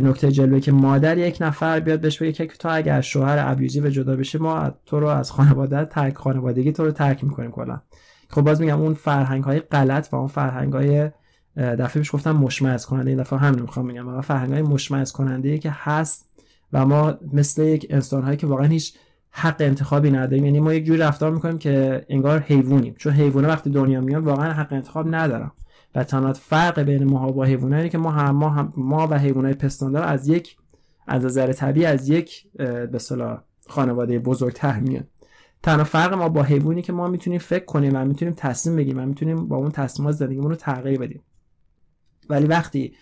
نکته 0.03 0.33
جلوه 0.33 0.61
که 0.61 0.73
مادر 0.73 1.19
یک 1.19 1.39
نفر 1.41 1.81
بیاد 1.81 2.01
بهش 2.01 2.23
بگه 2.23 2.33
که 2.33 2.47
تو 2.47 2.69
اگر 2.73 3.01
شوهر 3.01 3.51
ابیوزی 3.51 3.81
و 3.81 3.91
جدا 3.91 4.17
بشه 4.17 4.39
ما 4.39 4.71
تو 4.87 5.01
رو 5.01 5.07
از 5.07 5.31
خانواده 5.31 5.85
ترک 5.85 6.15
خانوادگی 6.15 6.73
تو 6.73 6.85
رو 6.85 6.91
ترک 6.91 7.25
می‌کنیم 7.25 7.51
کلا. 7.51 7.81
خب 8.29 8.43
باز 8.43 8.61
میگم 8.61 8.81
اون 8.81 8.95
فرهنگ 8.95 9.45
های 9.45 9.61
غلط 9.61 10.09
و 10.13 10.17
اون 10.17 10.29
فرهنگ 10.29 10.73
های 10.73 11.11
دفعه 11.57 12.01
پیش 12.03 12.15
گفتم 12.15 12.37
مشمعز 12.37 12.87
کننده 12.87 13.11
این 13.11 13.19
دفعه 13.19 13.39
همین 13.39 13.61
می‌خوام 13.61 13.87
میگم 13.87 14.09
و 14.09 14.21
فرهنگ 14.21 14.53
های 14.53 14.63
مشمعز 14.63 15.13
کننده 15.13 15.59
که 15.59 15.71
هست 15.73 16.29
و 16.73 16.87
ما 16.87 17.15
مثل 17.33 17.63
یک 17.63 17.87
انسان 17.91 18.23
هایی 18.23 18.37
که 18.37 18.47
واقعا 18.47 18.67
هیچ 18.67 18.95
حق 19.31 19.57
انتخابی 19.61 20.11
نداریم 20.11 20.45
یعنی 20.45 20.61
ما 20.61 20.75
یک 20.75 20.85
جوری 20.85 20.99
رفتار 20.99 21.33
می‌کنیم 21.33 21.59
که 21.59 22.05
انگار 22.09 22.41
حیوانیم 22.41 22.95
چون 22.99 23.13
حیوانات 23.13 23.51
وقتی 23.51 23.71
دنیا 23.71 24.01
میان 24.01 24.25
واقعا 24.25 24.53
حق 24.53 24.73
انتخاب 24.73 25.15
ندارن. 25.15 25.51
و 25.95 26.05
تنها 26.05 26.33
فرق 26.33 26.81
بین 26.81 27.05
ما 27.05 27.33
با 27.33 27.45
حیوانات 27.45 27.91
که 27.91 27.99
ما 27.99 28.11
هم 28.11 28.37
ما, 28.37 28.73
ما 28.77 29.09
و 29.11 29.19
حیوانات 29.19 29.59
پستاندار 29.59 30.05
از 30.05 30.29
یک 30.29 30.57
از 31.07 31.25
نظر 31.25 31.53
طبیعی 31.53 31.87
از 31.87 32.09
یک 32.09 32.47
به 32.57 32.99
خانواده 33.69 34.19
بزرگتر 34.19 34.81
میان 34.81 35.05
تنها 35.63 35.85
فرق 35.85 36.15
ما 36.15 36.29
با 36.29 36.43
حیوانی 36.43 36.83
که 36.83 36.93
ما 36.93 37.09
می‌تونیم 37.09 37.39
فکر 37.39 37.65
کنیم 37.65 37.93
و 37.95 38.05
می‌تونیم 38.05 38.35
تصمیم 38.37 38.77
بگیریم 38.77 39.03
و 39.03 39.07
می‌تونیم 39.07 39.49
با 39.49 39.57
اون 39.57 39.71
تصمیمات 39.71 40.15
زندگیمون 40.15 40.51
رو 40.51 40.57
تغییر 40.57 40.99
بدیم. 40.99 41.23
ولی 42.31 42.47
وقتی 42.47 42.95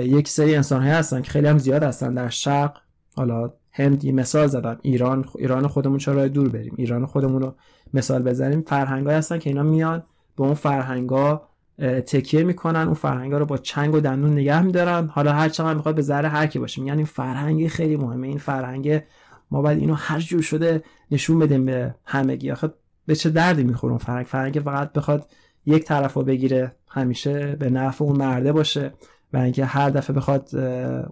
یک 0.00 0.28
سری 0.28 0.56
انسان 0.56 0.82
های 0.82 0.90
هستن 0.90 1.22
که 1.22 1.30
خیلی 1.30 1.46
هم 1.46 1.58
زیاد 1.58 1.82
هستن 1.82 2.14
در 2.14 2.28
شرق 2.28 2.78
حالا 3.16 3.52
هند 3.72 4.06
مثال 4.06 4.46
زدم 4.46 4.78
ایران 4.82 5.24
ایران 5.38 5.66
خودمون 5.66 5.98
چرا 5.98 6.28
دور 6.28 6.48
بریم؟ 6.48 6.74
ایران 6.76 7.06
خودمون 7.06 7.42
رو 7.42 7.54
مثال 7.94 8.22
بزنیم 8.22 8.60
فرهنگ 8.60 9.08
هستن 9.08 9.38
که 9.38 9.50
اینا 9.50 9.62
میان 9.62 10.02
به 10.36 10.44
اون 10.44 10.54
فرهنگا 10.54 11.48
تکیه 11.78 12.42
می‌کنن. 12.42 12.80
اون 12.80 12.94
فرهنگا 12.94 13.38
رو 13.38 13.46
با 13.46 13.58
چنگ 13.58 13.94
و 13.94 14.00
دندون 14.00 14.32
نگه 14.32 14.62
میدارن. 14.62 15.06
حالا 15.06 15.32
هر 15.32 15.48
چقدر 15.48 15.74
می‌خواد 15.74 15.94
به 15.94 16.02
ذره 16.02 16.28
هر 16.28 16.46
کی 16.46 16.58
باشه. 16.58 16.82
میگن 16.82 16.96
این 16.96 17.06
فرهنگ 17.06 17.68
خیلی 17.68 17.96
مهمه. 17.96 18.26
این 18.26 18.38
فرهنگ 18.38 19.02
ما 19.50 19.62
باید 19.62 19.78
اینو 19.78 19.94
هر 19.94 20.20
جور 20.20 20.42
شده 20.42 20.82
نشون 21.10 21.38
بدیم 21.38 21.64
به 21.64 21.94
همگی. 22.04 22.50
آخه 22.50 22.72
به 23.06 23.14
چه 23.14 23.30
دردی 23.30 23.64
می‌خوره 23.64 23.90
اون 23.90 23.98
فرهنگ؟ 23.98 24.26
فرهنگ 24.26 24.60
فقط 24.64 24.92
بخواد 24.92 25.26
یک 25.66 25.84
طرف 25.84 26.14
رو 26.14 26.22
بگیره 26.22 26.76
همیشه 26.88 27.56
به 27.56 27.70
نفع 27.70 28.04
اون 28.04 28.16
مرده 28.16 28.52
باشه. 28.52 28.92
و 29.32 29.36
اینکه 29.36 29.64
هر 29.64 29.90
دفعه 29.90 30.16
بخواد 30.16 30.56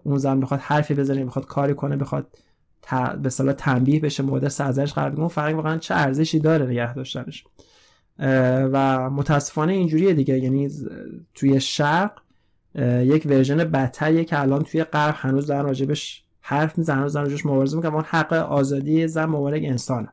اون 0.04 0.18
زن 0.18 0.40
بخواد 0.40 0.60
حرفی 0.60 0.94
بزنه 0.94 1.24
بخواد 1.24 1.46
کاری 1.46 1.74
کنه 1.74 1.96
بخواد 1.96 2.26
به 3.22 3.28
صلاح 3.28 3.54
تنبیه 3.54 4.00
بشه 4.00 4.22
مورد 4.22 4.48
سرزنش 4.48 4.92
قرار 4.92 5.16
اون 5.16 5.28
فرهنگ 5.28 5.56
واقعا 5.56 5.78
چه 5.78 5.94
ارزشی 5.94 6.38
داره 6.38 6.66
نگه 6.66 6.94
داشتنش 6.94 7.44
و 8.18 9.10
متاسفانه 9.10 9.72
اینجوریه 9.72 10.14
دیگه. 10.14 10.38
یعنی 10.38 10.70
توی 11.34 11.60
شرق 11.60 12.12
یک 13.02 13.26
ورژن 13.26 13.56
بدتریه 13.56 14.24
که 14.24 14.40
الان 14.40 14.62
توی 14.62 14.84
غرب 14.84 15.14
هنوز 15.18 15.46
دارن 15.46 15.64
راجبش 15.64 16.24
حرف 16.40 16.78
می‌زنن 16.78 16.98
هنوز 16.98 17.12
دارن 17.12 17.26
راجبش 17.26 17.46
مبارزه 17.46 17.76
می‌کنن 17.76 17.94
اون 17.94 18.04
حق 18.06 18.32
آزادی 18.32 19.08
زن 19.08 19.24
مبارک 19.24 19.62
انسانه. 19.64 20.08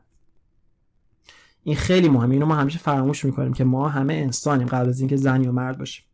این 1.62 1.76
خیلی 1.76 2.08
مهمه. 2.08 2.32
اینو 2.32 2.46
ما 2.46 2.54
همیشه 2.54 2.78
فراموش 2.78 3.24
می‌کنیم 3.24 3.52
که 3.52 3.64
ما 3.64 3.88
همه 3.88 4.14
انسانیم 4.14 4.66
قبل 4.66 4.88
از 4.88 5.00
اینکه 5.00 5.16
زن 5.16 5.44
یا 5.44 5.52
مرد 5.52 5.78
باشیم. 5.78 6.04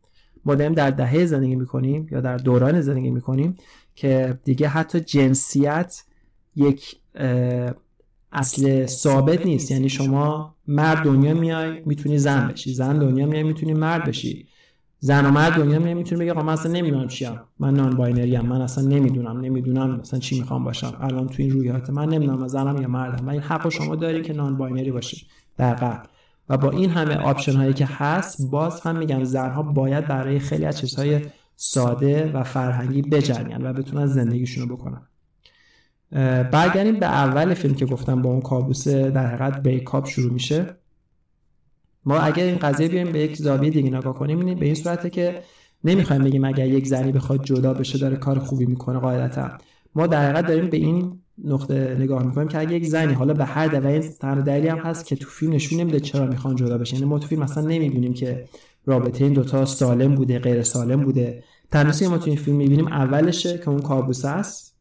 ما 0.45 0.55
داریم 0.55 0.73
در 0.73 0.91
دهه 0.91 1.25
زندگی 1.25 1.55
می‌کنیم 1.55 2.07
یا 2.11 2.21
در 2.21 2.37
دوران 2.37 2.81
زندگی 2.81 3.09
می‌کنیم 3.09 3.55
که 3.95 4.39
دیگه 4.43 4.67
حتی 4.67 4.99
جنسیت 4.99 6.03
یک 6.55 6.95
اصل 8.37 8.85
ثابت 8.85 9.45
نیست. 9.45 9.71
یعنی 9.71 9.89
شما 9.89 10.55
مرد 10.67 11.03
دنیا 11.03 11.33
میای 11.33 11.81
می‌تونی 11.85 12.17
زن 12.17 12.47
بشی. 12.47 12.73
زن 12.73 12.99
دنیا 12.99 13.25
میای 13.25 13.43
می‌تونی 13.43 13.73
مرد 13.73 14.03
بشی. 14.05 14.47
زن 14.99 15.25
و 15.25 15.31
مرد 15.31 15.53
دنیا 15.53 15.79
میای 15.79 15.93
می‌تونی 15.93 16.21
بگی 16.21 16.29
آقا 16.29 16.43
من 16.43 16.53
اصلا 16.53 16.71
نمی‌دونم 16.71 17.07
چیم. 17.07 17.39
من 17.59 17.73
non-binary 17.73 18.35
ام 18.35 18.45
من 18.45 18.61
اصلا 18.61 18.83
نمی‌دونم 18.87 19.39
نمی‌دونم 19.39 19.99
مثلا 19.99 20.19
چی 20.19 20.39
می‌خوام 20.39 20.63
باشم. 20.63 20.93
الان 21.01 21.27
تو 21.27 21.35
این 21.43 21.51
رویات 21.51 21.89
من 21.89 22.09
نمی‌دونم 22.09 22.47
زنم 22.47 22.81
یا 22.81 22.87
مردم. 22.87 23.27
و 23.27 23.29
این 23.29 23.41
حق 23.41 23.69
شما 23.69 23.95
داری 23.95 24.21
که 24.21 24.33
non-binary 24.33 24.91
باشی. 24.91 25.27
در 25.57 25.73
قبل. 25.73 26.07
و 26.49 26.57
با 26.57 26.69
این 26.69 26.89
همه 26.89 27.15
option 27.15 27.55
هایی 27.55 27.73
که 27.73 27.85
هست 27.91 28.49
باز 28.51 28.81
هم 28.81 28.97
میگم 28.97 29.23
زنها 29.23 29.63
باید 29.63 30.07
برای 30.07 30.39
خیلی 30.39 30.65
از 30.65 30.79
چیزهای 30.79 31.21
ساده 31.55 32.31
و 32.33 32.43
فرهنگی 32.43 33.01
بجنگن 33.01 33.69
و 33.69 33.73
بتونن 33.73 34.05
زندگیشون 34.05 34.69
رو 34.69 34.75
بکنن. 34.75 35.01
برگردیم 36.51 36.99
به 36.99 37.05
اول 37.05 37.53
فیلم 37.53 37.75
که 37.75 37.85
گفتم 37.85 38.21
با 38.21 38.29
اون 38.29 38.41
کابوس 38.41 38.87
در 38.87 39.27
حقیقت 39.27 39.63
breakup 39.63 40.07
شروع 40.07 40.33
میشه. 40.33 40.75
ما 42.05 42.17
اگر 42.17 42.43
این 42.43 42.57
قضیه 42.57 42.87
بیایم 42.87 43.11
به 43.11 43.19
یک 43.19 43.37
زاویه 43.37 43.69
دیگه 43.69 43.89
نگاه 43.89 44.13
کنیم 44.13 44.55
به 44.55 44.65
این 44.65 44.75
صورته 44.75 45.09
که 45.09 45.41
نمی‌خوایم 45.83 46.23
بگیم 46.23 46.43
اگر 46.43 46.67
یک 46.67 46.87
زنی 46.87 47.11
بخواد 47.11 47.43
جدا 47.43 47.73
بشه 47.73 47.97
داره 47.97 48.15
کار 48.15 48.39
خوبی 48.39 48.65
می‌کنه 48.65 48.99
قاعدتا 48.99 49.51
ما 49.95 50.07
در 50.07 50.23
حقیقت 50.23 50.47
داریم 50.47 50.69
به 50.69 50.77
این 50.77 51.19
نقطه 51.43 51.97
نگاه 51.99 52.25
می‌کنیم 52.25 52.47
که 52.47 52.59
اگه 52.59 52.75
یک 52.75 52.85
زنی 52.85 53.13
حالا 53.13 53.33
به 53.33 53.45
هر 53.45 53.67
دلیل 53.67 54.01
تنها 54.01 54.41
دلیلی 54.41 54.67
هم 54.67 54.77
هست 54.77 55.05
که 55.05 55.15
تو 55.15 55.29
فیلم 55.29 55.53
نشون 55.53 55.79
نمیده 55.79 55.99
چرا 55.99 56.25
می‌خوان 56.25 56.55
جدا 56.55 56.77
بشه 56.77 56.93
یعنی 56.95 57.05
ما 57.05 57.19
تو 57.19 57.27
فیلم 57.27 57.43
مثلا 57.43 57.63
نمی‌بینیم 57.63 58.13
که 58.13 58.47
رابطه 58.85 59.23
این 59.23 59.33
دوتا 59.33 59.65
سالم 59.65 60.15
بوده 60.15 60.39
غیر 60.39 60.63
سالم 60.63 61.03
بوده. 61.03 61.43
تنها 61.71 62.09
ما 62.09 62.17
تو 62.17 62.25
این 62.25 62.37
فیلم 62.37 62.57
می‌بینیم 62.57 62.87
اولشه 62.87 63.57
که 63.57 63.69
اون 63.69 63.81
کابوس 63.81 64.25
است. 64.25 64.76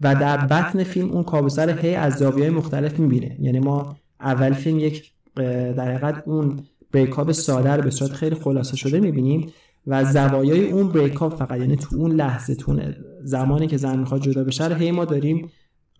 و 0.00 0.14
در 0.14 0.36
بطن 0.36 0.84
فیلم 0.84 1.10
اون 1.10 1.22
کابوس 1.22 1.58
رو 1.58 1.78
هی 1.78 1.94
از 1.94 2.14
زاویه‌های 2.14 2.50
مختلف 2.50 2.98
می‌بینه. 2.98 3.36
یعنی 3.40 3.60
ما 3.60 3.96
اول 4.20 4.52
فیلم 4.52 4.78
یک 4.78 5.12
در 5.36 5.94
حقیقت 5.94 6.22
اون 6.26 6.62
بریکاپ 6.92 7.32
ساده 7.32 7.70
رو 7.70 7.82
به 7.82 7.90
صورت 7.90 8.12
خیلی 8.12 8.34
خلاصه 8.34 8.76
شده 8.76 9.00
می‌بینیم 9.00 9.52
و 9.86 10.04
زوایای 10.04 10.70
اون 10.70 10.88
بریکاپ 10.88 11.38
فقط 11.38 11.60
یعنی 11.60 11.76
تو 11.76 11.96
اون 11.96 12.12
لحظه 12.12 12.54
تو 12.54 12.80
زمانی 13.22 13.66
که 13.66 13.76
زن 13.76 13.98
می‌خواد 13.98 14.20
جدا 14.22 14.44
بشه 14.44 14.68
رو 14.68 14.74
هی 14.74 14.90
ما 14.90 15.04
داریم 15.04 15.50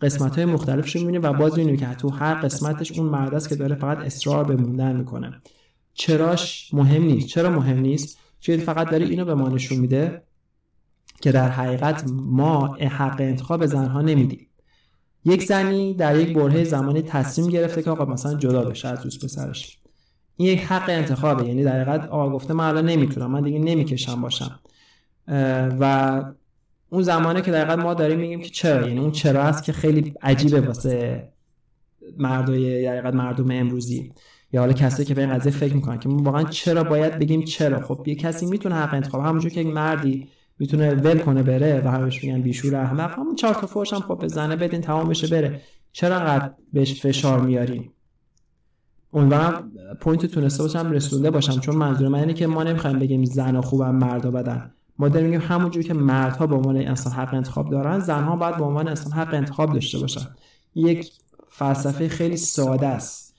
قسمت 0.00 0.36
های 0.36 0.44
مختلفش 0.44 0.96
می‌بینیم 0.96 1.22
و 1.22 1.32
باز 1.32 1.58
می‌بینیم 1.58 1.76
که 1.80 1.86
تو 1.86 2.08
هر 2.08 2.34
قسمتش 2.34 2.98
اون 2.98 3.08
مرد 3.08 3.34
است 3.34 3.48
که 3.48 3.54
داره 3.54 3.74
فقط 3.74 3.98
اصرار 3.98 4.44
به 4.44 4.56
موندن 4.56 4.96
می‌کنه. 4.96 5.32
چراش 5.94 6.74
مهم 6.74 7.02
نیست. 7.02 7.26
چرا 7.26 7.50
مهم 7.50 7.78
نیست؟ 7.78 8.18
چون 8.40 8.56
فقط 8.56 8.90
داره 8.90 9.06
اینو 9.06 9.24
به 9.24 9.34
ما 9.34 9.48
نشون 9.48 9.78
میده. 9.78 10.22
که 11.24 11.32
در 11.32 11.48
حقیقت 11.48 12.04
ما 12.12 12.74
حق 12.74 13.20
انتخاب 13.20 13.66
زنها 13.66 14.02
نمیدیم. 14.02 14.46
یک 15.24 15.44
زنی 15.44 15.94
در 15.94 16.20
یک 16.20 16.36
برهه 16.36 16.64
زمانی 16.64 17.02
تصمیم 17.02 17.48
گرفته 17.48 17.82
که 17.82 17.90
آقا 17.90 18.04
مثلا 18.04 18.34
جدا 18.34 18.64
بشه 18.64 18.88
از 18.88 19.02
دوست 19.02 19.24
پسرش. 19.24 19.78
این 20.36 20.48
یک 20.48 20.60
حق 20.60 20.84
انتخابه 20.88 21.46
یعنی 21.48 21.64
در 21.64 21.80
حقیقت 21.80 22.08
آقا 22.08 22.30
گفته 22.30 22.54
من 22.54 22.64
الان 22.64 22.86
نمی‌تونم 22.86 23.30
من 23.30 23.42
دیگه 23.42 23.58
نمی‌کشم 23.58 24.20
باشم. 24.20 24.60
و 25.80 26.24
اون 26.90 27.02
زمانه 27.02 27.42
که 27.42 27.50
در 27.50 27.76
ما 27.76 27.94
داریم 27.94 28.18
میگیم 28.18 28.40
که 28.40 28.48
چرا؟ 28.48 28.88
یعنی 28.88 29.00
اون 29.00 29.10
چرا 29.10 29.42
است 29.42 29.64
که 29.64 29.72
خیلی 29.72 30.14
عجیبه 30.22 30.60
واسه 30.60 31.28
مردای 32.18 32.84
در 32.84 33.10
مردم 33.10 33.50
امروزی. 33.50 34.12
یا 34.52 34.60
حالا 34.60 34.72
کسی 34.72 35.04
که 35.04 35.14
به 35.14 35.20
این 35.20 35.34
قضیه 35.34 35.52
فکر 35.52 35.74
می‌کنن 35.74 35.98
که 35.98 36.08
واقعا 36.08 36.44
چرا 36.44 36.84
باید 36.84 37.18
بگیم 37.18 37.44
چرا؟ 37.44 37.86
خب 37.86 38.04
یه 38.06 38.14
کسی 38.14 38.46
می‌تونه 38.46 38.74
حق 38.74 38.94
انتخاب 38.94 39.24
همونجور 39.24 39.50
که 39.50 39.60
یک 39.60 39.66
مردی 39.66 40.28
می‌تونه 40.58 40.94
ول 40.94 41.18
کنه 41.18 41.42
بره 41.42 41.82
و 41.84 41.90
همش 41.90 42.24
میگن 42.24 42.42
بیشعور 42.42 42.76
احمق. 42.76 43.18
همون 43.18 43.34
چهار 43.34 43.54
تا 43.54 43.66
فوش 43.66 43.92
هم 43.92 44.00
خب 44.00 44.18
بزنه 44.22 44.56
بدین 44.56 44.80
تمام 44.80 45.08
بشه 45.08 45.26
بره. 45.26 45.60
چرا 45.92 46.16
انقدر 46.16 46.50
بهش 46.72 47.00
فشار 47.02 47.40
میاریم 47.40 47.90
امیدوارم 49.12 49.72
point 50.00 50.26
تونسته 50.26 50.62
باشم 50.62 50.90
رسونده 50.90 51.30
باشم 51.30 51.60
چون 51.60 51.76
منظور 51.76 52.08
من 52.08 52.18
اینه 52.18 52.34
که 52.34 52.46
ما 52.46 52.62
نمی‌خوایم 52.62 52.98
بگیم 52.98 53.24
زن 53.24 53.60
خوبن 53.60 53.90
مردا 53.90 54.30
بدن. 54.30 54.74
ما 54.98 55.08
داریم 55.08 55.30
میگیم 55.30 55.46
همونجوری 55.48 55.86
که 55.86 55.94
مردها 55.94 56.46
به 56.46 56.54
عنوان 56.54 56.76
انسان 56.76 57.12
حق 57.12 57.34
انتخاب 57.34 57.70
دارن 57.70 57.98
زنها 57.98 58.36
باید 58.36 58.56
به 58.56 58.64
عنوان 58.64 58.88
انسان 58.88 59.12
حق 59.12 59.34
انتخاب 59.34 59.72
داشته 59.72 59.98
باشن. 59.98 60.26
یک 60.74 61.12
فلسفه 61.48 62.08
خیلی 62.08 62.36
ساده 62.36 62.86
است. 62.86 63.34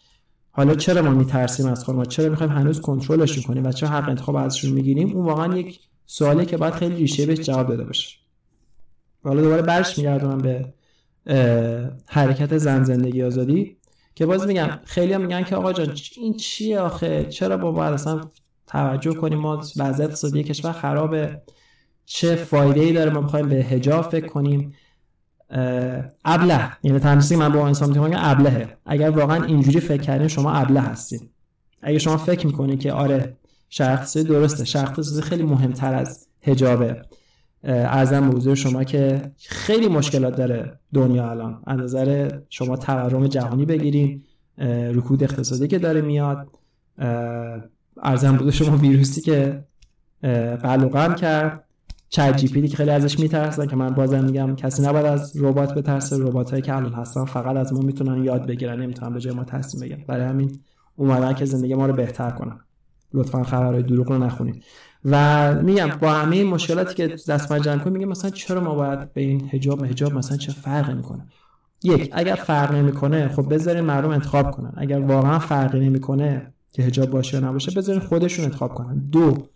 حالا 0.51 0.75
چرا 0.75 1.01
ما 1.01 1.09
میترسیم 1.09 1.65
از 1.65 1.83
خودمون 1.83 2.05
چرا 2.05 2.29
می‌خوایم 2.29 2.51
هنوز 2.51 2.81
کنترلش 2.81 3.45
کنیم 3.45 3.65
و 3.65 3.71
چه 3.71 3.87
حق 3.87 4.09
انتخاب 4.09 4.35
ازشون 4.35 4.71
می‌گیریم؟ 4.71 5.11
اون 5.13 5.25
واقعا 5.25 5.57
یک 5.57 5.79
سوالی 6.05 6.45
که 6.45 6.57
باید 6.57 6.73
خیلی 6.73 6.95
ریشه 6.95 7.25
بهش 7.25 7.39
جواب 7.39 7.67
داده 7.67 7.83
باشه. 7.83 8.17
حالا 9.23 9.41
دوباره 9.41 9.61
برش 9.61 9.97
میگردونم 9.97 10.37
به 10.37 10.73
حرکت 12.05 12.57
زن 12.57 12.83
زندگی 12.83 13.23
آزادی 13.23 13.77
که 14.15 14.25
باز 14.25 14.47
میگم 14.47 14.69
خیلی 14.83 15.13
هم 15.13 15.21
میگن 15.21 15.43
که 15.43 15.55
آقا 15.55 15.73
جان 15.73 15.95
این 16.17 16.33
چیه 16.33 16.79
آخه؟ 16.79 17.23
چرا 17.23 17.57
با 17.57 17.71
باید 17.71 17.93
اصلا 17.93 18.21
توجه 18.67 19.13
کنیم؟ 19.13 19.39
ما 19.39 19.57
وضعیت 19.77 20.09
اقتصادی 20.09 20.43
کشور 20.43 20.71
خرابه. 20.71 21.41
چه 22.05 22.35
فایده 22.35 22.81
ای 22.81 22.93
داره؟ 22.93 23.11
ما 23.11 23.21
می‌خوایم 23.21 23.49
به 23.49 23.55
هجاب 23.55 24.09
فکر 24.09 24.27
کنیم. 24.27 24.73
ابله. 26.25 26.71
یعنی 26.83 26.99
تنظیم 26.99 27.39
من 27.39 27.49
با 27.49 27.67
انسان 27.67 27.89
می‌تونم 27.89 28.11
ابلهه. 28.15 28.77
اگر 28.85 29.09
واقعا 29.09 29.43
اینجوری 29.43 29.79
فکر 29.79 30.01
کردین 30.01 30.27
شما 30.27 30.51
ابله 30.51 30.81
هستین. 30.81 31.29
اگر 31.81 31.97
شما 31.97 32.17
فکر 32.17 32.47
می‌کنید 32.47 32.79
که 32.79 32.93
آره 32.93 33.37
شرط 33.77 34.17
درسته. 34.17 34.65
شرط 34.65 35.19
خیلی 35.23 35.43
مهمتر 35.43 35.93
از 35.93 36.27
حجابه. 36.41 37.01
ارزم 37.63 38.29
به 38.29 38.35
حضور 38.35 38.55
شما 38.55 38.83
که 38.83 39.31
خیلی 39.37 39.87
مشکلات 39.87 40.35
داره 40.35 40.79
دنیا 40.93 41.29
الان. 41.29 41.63
از 41.67 41.79
نظر 41.79 42.31
شما 42.49 42.77
تورم 42.77 43.27
جهانی 43.27 43.65
بگیریم 43.65 44.23
رکود 44.93 45.23
اقتصادی 45.23 45.67
که 45.67 45.79
داره 45.79 46.01
میاد. 46.01 46.47
ارزم 48.03 48.37
بوده 48.37 48.51
شما 48.51 48.77
ویروسی 48.77 49.21
که 49.21 49.63
بلوغم 50.63 51.15
کرد. 51.15 51.63
چت 52.09 52.37
جی 52.37 52.47
پی 52.47 52.67
که 52.67 52.77
خیلی 52.77 52.91
ازش 52.91 53.19
میترسن 53.19 53.67
که 53.67 53.75
من 53.75 53.89
بازم 53.89 54.23
میگم 54.23 54.55
کسی 54.55 54.83
نباید 54.83 55.05
از 55.05 55.43
ربات 55.43 55.73
بترسه. 55.73 56.17
ربات 56.17 56.51
هایی 56.51 56.61
که 56.61 56.75
الان 56.75 56.93
هستن 56.93 57.25
فقط 57.25 57.55
از 57.55 57.73
ما 57.73 57.79
می‌تونن 57.79 58.23
یاد 58.23 58.47
بگیرن. 58.47 58.81
نمی‌تونن 58.81 59.13
به 59.13 59.19
جای 59.19 59.33
ما 59.33 59.43
تصمیم 59.43 59.81
بگیرن 59.83 60.03
برای 60.07 60.25
همین 60.25 60.59
اومدن 60.95 61.33
که 61.33 61.45
زندگی 61.45 61.75
ما 61.75 61.85
رو 61.85 61.93
بهتر 61.93 62.29
کنن. 62.29 62.59
لطفا 63.15 63.43
خبرهای 63.43 63.83
دروغ 63.83 64.11
رو 64.11 64.17
نخونید. 64.17 64.63
و 65.05 65.53
میگم 65.61 65.87
با 66.01 66.11
همه 66.11 66.43
مشکلاتی 66.43 66.95
که 66.95 67.07
دست 67.07 67.53
جمع 67.53 67.77
کنیم 67.77 67.97
میگم 67.97 68.09
مثلا 68.09 68.29
چرا 68.29 68.61
ما 68.61 68.75
باید 68.75 69.13
به 69.13 69.21
این 69.21 69.47
حجاب 69.47 69.85
حجاب 69.85 70.13
مثلا 70.13 70.37
چه 70.37 70.51
فرقی 70.51 70.93
می‌کنه؟ 70.93 71.27
یک 71.83 72.09
اگر 72.13 72.35
فرق 72.35 72.75
نمی‌کنه 72.75 73.27
خب 73.27 73.53
بذارین 73.53 73.83
مردم 73.83 74.09
انتخاب 74.09 74.51
کنن. 74.51 74.73
اگر 74.77 74.99
واقعا 74.99 75.39
فرقی 75.39 75.79
نمی‌کنه 75.79 76.53
که 76.73 76.83
حجاب 76.83 77.09
باشه 77.09 77.37
یا 77.37 77.49
نباشه 77.49 77.71
بذارین 77.71 78.01
خودشون 78.01 78.45
انتخاب 78.45 78.73
کنن. 78.73 78.97
دو 79.11 79.47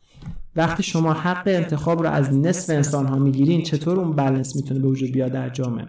وقتی 0.55 0.83
شما 0.83 1.13
حق 1.13 1.43
انتخاب 1.45 2.03
رو 2.03 2.09
از 2.09 2.33
نصف 2.33 2.69
انسان 2.69 3.05
ها 3.05 3.19
می‌گیرین 3.19 3.63
چطور 3.63 3.99
اون 3.99 4.15
بلنس 4.15 4.55
می‌تونه 4.55 4.79
به 4.79 4.87
وجود 4.87 5.11
بیاد 5.11 5.31
در 5.31 5.49
جامعه؟ 5.49 5.87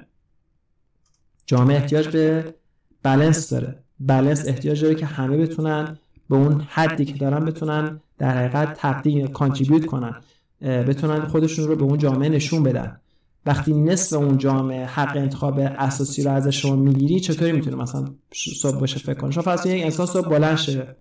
جامعه 1.46 1.76
احتیاج 1.76 2.09
به 2.09 2.54
بلنس 3.02 3.50
داره. 3.52 3.83
بلنس 4.00 4.48
احتیاج 4.48 4.83
داره 4.83 4.94
که 4.94 5.06
همه 5.06 5.37
بتونن 5.37 5.98
به 6.30 6.36
اون 6.36 6.60
حدی 6.68 7.04
که 7.04 7.18
دارن 7.18 7.44
بتونن 7.44 8.00
در 8.18 8.38
حقیقت 8.38 8.74
تقدیم 8.74 9.26
کانتریبیوت 9.26 9.86
کنن. 9.86 10.14
بتونن 10.60 11.26
خودشون 11.26 11.68
رو 11.68 11.76
به 11.76 11.82
اون 11.82 11.98
جامعه 11.98 12.28
نشون 12.28 12.62
بدن. 12.62 13.00
وقتی 13.46 13.74
نصف 13.74 14.16
اون 14.16 14.38
جامعه 14.38 14.86
حق 14.86 15.16
انتخاب 15.16 15.58
اساسی 15.58 16.22
رو 16.22 16.30
ازش 16.30 16.62
شما 16.62 16.76
می‌گیری 16.76 17.20
چطوری 17.20 17.52
می‌تونه؟ 17.52 17.76
مثلا 17.76 18.04
صبح 18.34 18.80
باشه 18.80 18.98
فکر 18.98 19.14
کنه 19.14 19.30
شما 19.30 19.42
فرض 19.42 19.66
یک 19.66 19.84
انسان 19.84 20.06
صبح 20.06 20.28
بلند 20.28 20.56
شه. 20.56 20.96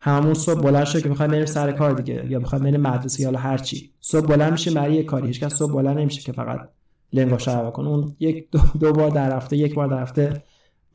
همون 0.00 0.34
صبح 0.34 0.60
بلند 0.60 0.84
شه 0.84 1.00
که 1.00 1.08
می‌خواد 1.08 1.30
بریم 1.30 1.46
سر 1.46 1.72
کار 1.72 1.92
دیگه 1.92 2.26
یا 2.28 2.38
می‌خواد 2.38 2.62
بریم 2.62 2.80
مدرسه 2.80 3.22
یا 3.22 3.38
هر 3.38 3.58
چی 3.58 3.90
صبح 4.00 4.26
بلند 4.26 4.52
میشه 4.52 4.70
برای 4.70 4.94
یه 4.94 5.02
کاری. 5.02 5.26
هیچ 5.26 5.40
کس 5.40 5.54
صبح 5.54 5.72
بلند 5.72 5.98
نمیشه 5.98 6.22
که 6.22 6.32
فقط 6.32 6.68
لنگا 7.12 7.38
شهر 7.38 7.70
کنه. 7.70 7.88
اون 7.88 8.16
یک 8.20 8.50
دو, 8.50 8.60
دو 8.80 8.92
بار 8.92 9.10
در 9.10 9.36
هفته 9.36 9.56
یک 9.56 9.74
بار 9.74 9.88
در 9.88 10.02
هفته 10.02 10.42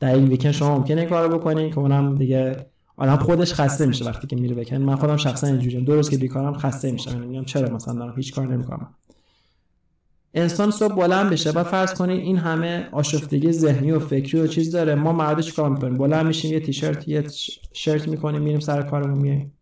در 0.00 0.14
این 0.14 0.24
ویکند 0.24 0.52
شما 0.52 0.78
ممکنه 0.78 1.06
کارو 1.06 1.38
بکنین 1.38 1.70
که 1.70 1.78
اونم 1.78 2.14
دیگه 2.14 2.66
آدم 2.96 3.16
خودش 3.16 3.54
خسته 3.54 3.86
میشه 3.86 4.04
وقتی 4.04 4.26
که 4.26 4.36
میره 4.36 4.54
بکن 4.54 4.76
من 4.76 4.96
خودم 4.96 5.16
شخصا 5.16 5.46
اینجوریم 5.46 5.84
دو 5.84 5.94
روز 5.94 6.10
که 6.10 6.16
بیکارم 6.16 6.54
خسته 6.54 6.92
میشم. 6.92 7.10
یعنی 7.10 7.26
میگم 7.26 7.44
چرا 7.44 7.74
مثلا 7.74 7.94
دارم 7.94 8.14
هیچ 8.16 8.34
کار 8.34 8.46
نمی‌کنم. 8.46 8.94
انسان 10.34 10.70
صبح 10.70 10.94
بلند 10.94 11.30
بشه 11.30 11.50
و 11.50 11.64
فرض 11.64 11.94
کنید 11.94 12.20
این 12.20 12.36
همه 12.36 12.88
آشفتگی 12.92 13.52
ذهنی 13.52 13.92
و 13.92 13.98
فکری 13.98 14.40
و 14.40 14.46
چیز 14.46 14.72
داره. 14.72 14.94
ما 14.94 15.12
مرد 15.12 15.40
چیکار 15.40 15.70
می‌کنیم؟ 15.70 15.98
بلند 15.98 16.26
میشیم 16.26 16.52
یه 16.52 16.60
تیشرت 16.60 17.08
یه 17.08 17.24
شرت 17.72 18.08
می‌کنیم 18.08 18.42
میریم 18.42 18.60
سر 18.60 18.82
کارمون 18.82 19.18
میایم. 19.18 19.52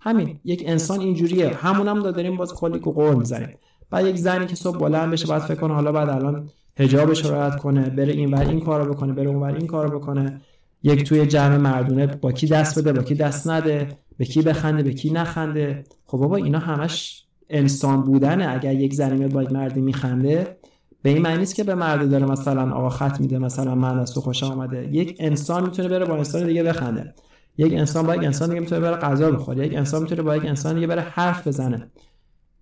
همین. 0.00 0.40
یک 0.44 0.62
انسان 0.66 1.00
اینجوریه. 1.00 1.48
همونم 1.48 1.96
هم 1.96 2.10
داریم 2.10 2.36
باز 2.36 2.54
کلی 2.54 2.78
قور 2.78 3.14
می‌زنیم. 3.14 3.48
بعد 3.90 4.06
یک 4.06 4.16
زنی 4.16 4.46
که 4.46 4.56
صبح 4.56 4.78
بلند 4.78 5.10
بشه 5.10 5.26
بعد 5.26 5.42
فکر 5.42 5.60
کنه 5.60 5.74
حالا 5.74 5.92
بعد 5.92 6.08
الان 6.08 6.50
حجابش 6.78 7.24
رو 7.24 7.50
کنه 7.50 7.90
بره 7.90 8.12
اینور 8.12 8.40
این 8.40 8.60
کارو 8.60 8.94
بکنه 8.94 9.12
بره 9.12 9.28
اونور 9.28 9.54
این 9.54 9.66
کارو 9.66 9.98
بکنه. 9.98 10.40
یک 10.82 11.04
توی 11.04 11.26
جمع 11.26 11.56
مردونه 11.56 12.06
با 12.06 12.32
کی 12.32 12.46
دست 12.46 12.78
بده 12.78 12.92
با 12.92 13.02
کی 13.02 13.14
دست 13.14 13.48
نده 13.48 13.88
به 14.18 14.24
کی 14.24 14.42
بخنده 14.42 14.82
به 14.82 14.92
کی 14.92 15.10
نخنده. 15.10 15.84
خب 16.06 16.18
بابا 16.18 16.36
اینا 16.36 16.58
همش 16.58 17.24
انسان 17.50 18.02
بودنه. 18.02 18.48
اگر 18.54 18.74
یک 18.74 18.94
زنی 18.94 19.18
میاد 19.18 19.32
با 19.32 19.42
یک 19.42 19.52
مردی 19.52 19.80
میخنده 19.80 20.56
به 21.02 21.10
این 21.10 21.22
معنی 21.22 21.38
نیست 21.38 21.54
که 21.54 21.64
به 21.64 21.74
مرد 21.74 22.10
داره 22.10 22.26
مثلا 22.26 22.72
آقا 22.72 22.88
خط 22.88 23.20
میده 23.20 23.38
مثلا 23.38 23.74
من 23.74 23.98
از 23.98 24.14
تو 24.14 24.20
خوشم 24.20 24.46
آمده. 24.46 24.88
یک 24.92 25.16
انسان 25.18 25.64
می‌تونه 25.64 25.88
بره 25.88 26.04
با 26.04 26.16
انسان 26.16 26.46
دیگه 26.46 26.62
بخنده. 26.62 27.14
یک 27.58 27.72
انسان 27.72 28.06
با 28.06 28.16
یک 28.16 28.24
انسان 28.24 28.48
دیگه 28.48 28.60
می‌تونه 28.60 28.80
بره 28.80 28.96
غذا 28.96 29.30
بخوره. 29.30 29.66
یک 29.66 29.74
انسان 29.74 30.02
می‌تونه 30.02 30.22
با 30.22 30.36
یک 30.36 30.44
انسان 30.44 30.74
دیگه 30.74 30.86
بره 30.86 31.02
حرف 31.02 31.46
بزنه. 31.46 31.90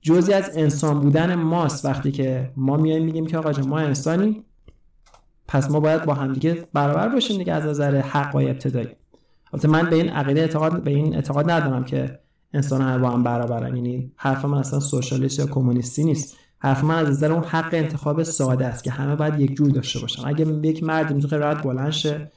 جزی 0.03 0.33
از 0.33 0.51
انسان 0.57 1.01
بودن 1.01 1.35
ماست 1.35 1.85
وقتی 1.85 2.11
که 2.11 2.51
ما 2.57 2.77
میایم 2.77 3.05
میگیم 3.05 3.27
که 3.27 3.39
آقا 3.39 3.63
ما 3.67 3.79
انسانی 3.79 4.45
پس 5.49 5.71
ما 5.71 5.81
باید 5.81 6.05
با 6.05 6.15
همدیگه 6.15 6.69
برابر 6.73 7.09
باشیم 7.09 7.39
دیگه 7.39 7.53
از 7.53 7.67
نظر 7.67 7.97
حقای 8.01 8.51
ابتدایی. 8.51 8.89
البته 9.53 9.69
من 9.69 9.91
به 9.91 9.97
این 9.97 10.09
عقیده 10.09 10.41
اعتقاد 10.41 10.83
به 10.83 10.91
این 10.91 11.15
اعتقاد 11.15 11.51
ندارم 11.51 11.85
که 11.85 12.19
انسان 12.55 12.83
ها 12.83 12.99
با 12.99 13.11
هم 13.11 13.23
برابرن. 13.23 13.77
یعنی 13.77 14.13
حرف 14.17 14.45
من 14.45 14.59
اصلا 14.59 14.81
سوشالیست 14.81 15.39
یا 15.39 15.47
کمونیستی 15.47 16.05
نیست. 16.05 16.37
حرف 16.59 16.85
من 16.85 16.95
از 16.95 17.09
نظر 17.09 17.33
اون 17.33 17.45
حق 17.45 17.69
انتخاب 17.73 18.23
ساده 18.23 18.67
است 18.67 18.85
که 18.85 18.91
همه 18.91 19.17
باید 19.17 19.41
یک 19.41 19.57
جور 19.57 19.71
داشته 19.71 20.01
باشن. 20.01 20.29
اگه 20.29 20.47
یک 20.47 20.83
مرد 20.83 21.15
می‌تونه 21.15 21.37
راحت 21.37 21.63
بلند 21.63 21.91
شه 21.91 22.33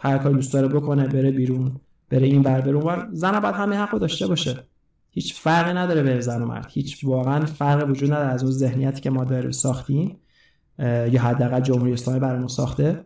هر 0.00 0.18
کاری 0.18 0.34
دوست 0.34 0.52
داره 0.52 0.68
بکنه 0.68 1.08
بره 1.08 1.30
بیرون 1.30 1.72
بره 2.10 2.26
این 2.26 2.42
بر 2.42 2.60
بره 2.60 2.76
اون 2.76 3.08
زن 3.12 3.40
باید 3.40 3.54
همه 3.54 3.76
حقو 3.76 3.98
داشته 3.98 4.26
باشه. 4.26 4.58
هیچ 5.10 5.34
فرقی 5.34 5.72
نداره 5.72 6.02
به 6.02 6.20
زن 6.20 6.42
و 6.42 6.46
مرد. 6.46 6.66
هیچ 6.70 7.04
واقعا 7.04 7.46
فرق 7.46 7.90
وجود 7.90 8.12
نداره 8.12 8.28
از 8.28 8.42
اون 8.42 8.52
ذهنیتی 8.52 9.00
که 9.00 9.10
ما 9.10 9.24
داریم 9.24 9.50
ساختیم. 9.50 10.16
یا 10.78 11.22
حداقل 11.22 11.60
جمهوری 11.60 11.92
اسلامی 11.92 12.20
برامون 12.20 12.48
ساخته. 12.48 13.04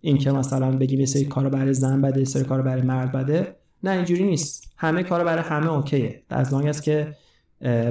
این 0.00 0.18
که 0.18 0.32
مثلا 0.32 0.70
بگیم 0.70 1.00
یه 1.00 1.06
سری 1.06 1.24
کارو 1.24 1.50
برای 1.50 1.74
زن 1.74 2.02
بده 2.02 2.18
یه 2.18 2.24
سری 2.24 2.44
کارو 2.44 2.62
برای 2.62 2.82
مرد 2.82 3.12
بده 3.12 3.56
نه 3.82 3.90
اینجوری 3.90 4.24
نیست. 4.24 4.72
همه 4.76 5.02
کارو 5.02 5.24
برای 5.24 5.44
همه 5.44 5.72
اوکیه. 5.72 6.22
از 6.30 6.54
است 6.54 6.82
که 6.82 7.14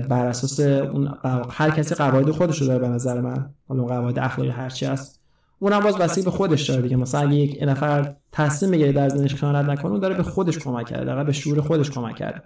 بر 0.10 0.26
اساس 0.26 0.60
اون 0.60 1.14
هر 1.50 1.70
کسی 1.70 1.96
قواعد 1.96 2.32
خودش 2.32 2.62
رو 2.62 2.68
داره 2.68 2.80
به 2.80 2.88
نظر 2.88 3.22
من. 3.22 3.50
حالا 3.68 3.84
قواعد 3.84 4.20
اخلاقی 4.20 4.52
هر 4.52 4.70
چی 4.70 4.86
هست. 4.86 5.20
اونم 5.60 5.80
باز 5.80 5.98
بسیار 5.98 6.26
به 6.26 6.32
خودش 6.32 6.70
داره 6.70 6.82
دیگه. 6.82 6.96
مثلا 6.96 7.22
اگه 7.22 7.36
یک 7.36 7.60
نفر 7.62 8.16
تصمیم 8.32 8.72
بگیره 8.72 8.92
در 8.92 9.10
زندگیش 9.10 9.36
خیانت 9.36 9.70
نکنه 9.70 9.92
اون 9.92 10.00
داره 10.00 10.16
به 10.16 10.24
خودش 10.24 10.58
کمک 10.58 10.86
کرده. 10.86 11.24
به 11.24 11.32
شعور 11.32 11.62
خودش 11.62 11.92
کمک 11.92 12.16
کرده. 12.16 12.42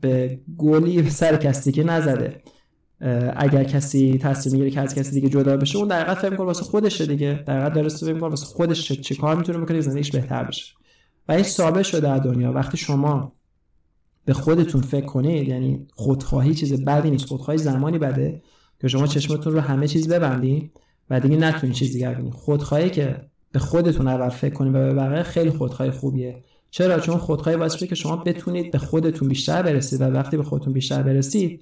به 0.00 0.38
گلی 0.58 1.10
سر 1.10 1.36
کسی 1.36 1.72
که 1.72 1.84
نزده. 1.84 2.40
اگر 3.36 3.64
کسی 3.64 4.18
تصمیم 4.18 4.52
می‌گیره 4.52 4.70
که 4.70 4.80
از 4.80 4.94
کسی 4.94 5.10
دیگه 5.10 5.28
جدا 5.28 5.56
بشه 5.56 5.78
اون 5.78 5.88
در 5.88 6.14
فکر 6.14 6.30
می‌کنه 6.30 6.46
واسه 6.46 6.62
خودشه 6.62 7.06
دیگه. 7.06 7.44
در 7.46 7.68
داره 7.68 7.88
فکر 7.88 8.12
می‌کنه 8.12 8.30
واسه 8.30 8.46
خودش 8.46 8.92
چه 8.92 9.14
کار 9.14 9.36
می‌تونه 9.36 9.58
بکنه 9.58 9.80
زندگیش 9.80 10.10
بهتر 10.10 10.44
بشه. 10.44 10.74
و 11.28 11.32
این 11.32 11.42
ثابت 11.42 11.82
شده 11.82 12.00
در 12.00 12.18
دنیا. 12.18 12.52
وقتی 12.52 12.76
شما 12.76 13.32
به 14.24 14.32
خودتون 14.32 14.80
فکر 14.80 15.06
کنید 15.06 15.48
یعنی 15.48 15.86
خودخواهی 15.94 16.54
چیز 16.54 16.84
بدی 16.84 17.10
نیست. 17.10 17.26
خودخواهی 17.26 17.58
زمانی 17.58 17.98
بده 17.98 18.42
که 18.80 18.88
شما 18.88 19.06
چشمتون 19.06 19.52
رو 19.52 19.60
همه 19.60 19.88
چیز 19.88 20.08
ببندید 20.08 20.72
و 21.10 21.20
دیگه 21.20 21.36
نتونید 21.36 21.76
چیز 21.76 21.92
دیگر 21.92 22.14
ببینید 22.14 22.32
خودخواهی 22.32 22.90
که 22.90 23.16
به 23.52 23.58
خودتون 23.58 24.08
اول 24.08 24.28
فکر 24.28 24.54
کنید 24.54 24.74
و 24.74 24.78
به 24.78 24.94
بقیه 24.94 25.22
خیلی 25.22 25.50
خودخواهی 25.50 25.90
خوبیه. 25.90 26.44
چرا؟ 26.70 27.00
چون 27.00 27.16
خودخواهی 27.16 27.58
واسه 27.58 27.86
که 27.86 27.94
شما 27.94 28.16
بتونید 28.16 28.70
به 28.70 28.78
خودتون 28.78 29.28
بیشتر 29.28 29.62
برسید 29.62 30.00
و 30.00 30.04
وقتی 30.04 30.36
به 30.36 30.42
خودتون 30.42 30.72
بیشتر 30.72 31.02
برسید 31.02 31.60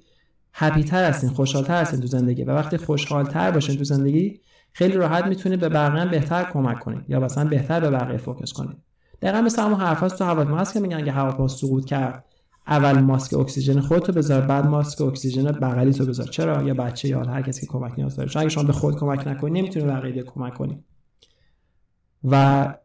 هپی 0.57 0.83
تر 0.83 1.09
هستین 1.09 1.29
خوشحالتر 1.29 1.81
هستین 1.81 1.99
تو 1.99 2.07
زندگی. 2.07 2.43
و 2.43 2.51
وقتی 2.51 2.77
خوشحالتر 2.77 3.51
باشین 3.51 3.77
تو 3.77 3.83
زندگی 3.83 4.39
خیلی 4.71 4.93
راحت 4.93 5.25
می‌تونید 5.25 5.59
به 5.59 5.69
بقیه 5.69 6.05
بهتر 6.05 6.43
کمک 6.43 6.79
کنید 6.79 7.09
یا 7.09 7.19
مثلا 7.19 7.45
بهتر 7.45 7.79
به 7.79 7.89
بقیه 7.89 8.17
فوکس 8.17 8.53
کنید 8.53 8.77
دقیقا 9.21 9.41
مثل 9.41 9.61
همون 9.61 9.79
حرف 9.79 10.03
هست 10.03 10.17
تو 10.17 10.23
هواپیما 10.23 10.63
که 10.63 10.79
میگن 10.79 10.97
اگه 10.97 11.11
هواپیما 11.11 11.47
سقوط 11.47 11.85
کرد. 11.85 12.25
اول 12.67 12.99
ماسک 12.99 13.33
اکسیژن 13.33 13.79
خودتو 13.79 14.11
بذار 14.11 14.41
بعد 14.41 14.65
ماسک 14.65 15.01
اکسیژن 15.01 15.43
بغلی 15.43 15.93
تو 15.93 16.05
بذار. 16.05 16.27
چرا؟ 16.27 16.63
یا 16.63 16.73
بچه 16.73 17.07
یا 17.07 17.23
هر 17.23 17.41
کسی 17.41 17.61
که 17.61 17.67
کمک 17.67 17.93
نیاز 17.97 18.15
داره. 18.15 18.29
چون 18.29 18.41
اگه 18.41 18.49
شما 18.49 18.63
به 18.63 18.73
خود 18.73 18.95
کمک 18.95 19.27
نکنی 19.27 19.61
نمی‌تونی 19.61 19.85
بقیه 19.85 20.23
کمک 20.23 20.53
کنی. 20.53 20.83
و 22.23 22.75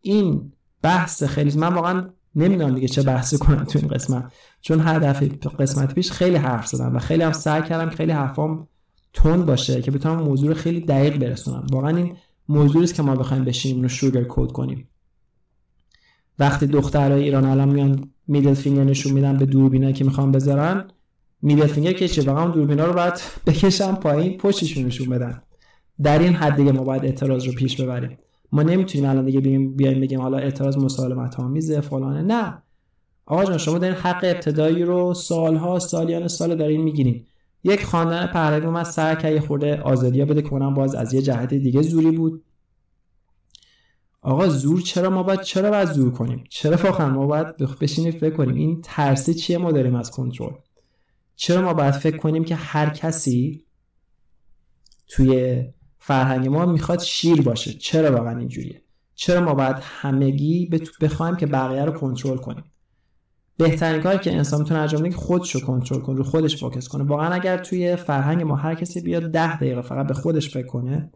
این 0.00 0.52
بحث 0.82 1.22
خیلی 1.22 1.58
من 1.58 1.74
واقعا 1.74 2.10
نمی‌دونم 2.36 2.74
دیگه 2.74 2.88
چه 2.88 3.02
بحثی 3.02 3.38
کنم 3.38 3.64
تو 3.64 3.78
این 3.78 3.88
قسمت. 3.88 4.32
چون 4.60 4.80
هر 4.80 4.98
دفعه 4.98 5.28
قسمت 5.58 5.94
پیش 5.94 6.12
خیلی 6.12 6.36
حرف 6.36 6.66
زدم 6.66 6.96
و 6.96 6.98
خیلی 6.98 7.22
هم 7.22 7.32
سعی 7.32 7.62
کردم 7.62 7.90
خیلی 7.90 8.12
حرفام 8.12 8.68
تند 9.14 9.46
باشه 9.46 9.82
که 9.82 9.90
بتونم 9.90 10.22
موضوع 10.22 10.48
رو 10.48 10.54
خیلی 10.54 10.80
دقیق 10.80 11.16
برسونم. 11.18 11.66
واقعا 11.72 11.96
این 11.96 12.16
موضوعی 12.48 12.84
است 12.84 12.94
که 12.94 13.02
ما 13.02 13.16
بخوایم 13.16 13.44
بشینیم 13.44 13.82
رو 13.82 13.88
شوگر 13.88 14.24
کد 14.28 14.52
کنیم. 14.52 14.88
وقتی 16.38 16.66
دخترای 16.66 17.22
ایران 17.22 17.44
الان 17.44 17.68
میان 17.68 18.10
میدل 18.28 18.54
فینگر 18.54 18.84
نشون 18.84 19.12
میدن 19.12 19.36
به 19.36 19.46
دوربینایی 19.46 19.92
که 19.92 20.04
می‌خوان 20.04 20.32
بذارن 20.32 20.84
میدل 21.42 21.66
فینگر 21.66 21.92
که 21.92 22.08
چه 22.08 22.22
واقعا 22.22 22.46
دوربینا 22.46 22.84
رو 22.84 22.92
باید 22.92 23.14
بکشن 23.46 23.94
پایین 23.94 24.38
پشتشون 24.38 24.84
نشون 24.84 25.08
بدن. 25.08 25.42
در 26.02 26.18
این 26.18 26.34
حد 26.34 26.56
دیگه 26.56 26.72
ما 26.72 26.84
باید 26.84 27.04
اعتراض 27.04 27.46
رو 27.46 27.52
پیش 27.52 27.80
ببریم. 27.80 28.16
ما 28.54 28.62
نمی‌تونیم 28.62 29.10
الان 29.10 29.24
دیگه 29.24 29.40
بیایم 29.40 29.76
بیایم 29.76 30.00
بگیم 30.00 30.20
حالا 30.20 30.38
اعتراض 30.38 30.76
مسالمت 30.76 31.40
آمیزه 31.40 31.80
فلانه. 31.80 32.22
نه. 32.22 32.62
آقا 33.26 33.44
جان 33.44 33.58
شما 33.58 33.78
دارین 33.78 33.96
حق 33.96 34.20
ابتدایی 34.24 34.82
رو 34.82 35.14
سالها 35.14 35.78
سالیان 35.78 36.28
سال 36.28 36.56
دارین 36.56 36.80
می‌گیرین. 36.80 37.26
یک 37.64 37.84
خاندان 37.84 38.26
پهلوی 38.26 38.84
سر 38.84 39.14
که 39.14 39.30
یه 39.30 39.40
خورده 39.40 39.80
آزادی 39.80 40.24
بده 40.24 40.42
کنم 40.42 40.74
باز 40.74 40.94
از 40.94 41.14
یه 41.14 41.22
جهت 41.22 41.54
دیگه 41.54 41.82
زوری 41.82 42.10
بود. 42.10 42.44
آقا 44.22 44.48
زور 44.48 44.80
چرا 44.80 45.10
ما 45.10 45.22
باید 45.22 45.40
چرا 45.40 45.70
باید 45.70 45.88
زور 45.88 46.12
کنیم؟ 46.12 46.44
چرا 46.48 46.76
واقعا 46.76 47.10
ما 47.10 47.26
باید 47.26 47.56
بشینیم 47.56 48.12
فکر 48.12 48.36
کنیم؟ 48.36 48.54
این 48.54 48.80
ترسی 48.82 49.34
چیه 49.34 49.58
ما 49.58 49.72
داریم 49.72 49.94
از 49.94 50.10
کنترل؟ 50.10 50.54
چرا 51.36 51.62
ما 51.62 51.74
باید 51.74 51.94
فکر 51.94 52.16
کنیم 52.16 52.44
که 52.44 52.54
هر 52.54 52.90
کسی 52.90 53.64
توی 55.08 55.62
فرهنگ 56.06 56.48
ما 56.48 56.66
می‌خواد 56.66 57.00
شیر 57.00 57.42
باشه. 57.42 57.72
چرا 57.72 58.16
واقعا 58.16 58.38
اینجوریه؟ 58.38 58.82
چرا 59.14 59.40
ما 59.40 59.54
باید 59.54 59.76
همگی 59.80 60.70
بخوایم 61.00 61.36
که 61.36 61.46
بقیه 61.46 61.84
رو 61.84 61.92
کنترل 61.92 62.36
کنیم؟ 62.36 62.64
بهترین 63.56 64.02
کاری 64.02 64.18
که 64.18 64.34
انسان 64.34 64.60
می‌تونه 64.60 64.80
انجام 64.80 65.00
بده 65.00 65.10
که 65.10 65.16
خودش 65.16 65.54
رو 65.54 65.60
کنترل 65.60 66.00
کنه 66.00 66.16
رو 66.16 66.24
خودش 66.24 66.60
فوکس 66.60 66.88
کنه. 66.88 67.04
واقعا 67.04 67.28
اگر 67.28 67.58
توی 67.58 67.96
فرهنگ 67.96 68.42
ما 68.42 68.56
هر 68.56 68.74
کسی 68.74 69.00
بیاد 69.00 69.30
ده 69.30 69.56
دقیقه 69.56 69.82
فقط 69.82 70.06
به 70.06 70.14
خودش 70.14 70.50
فکر 70.50 70.66
کنه 70.66 71.10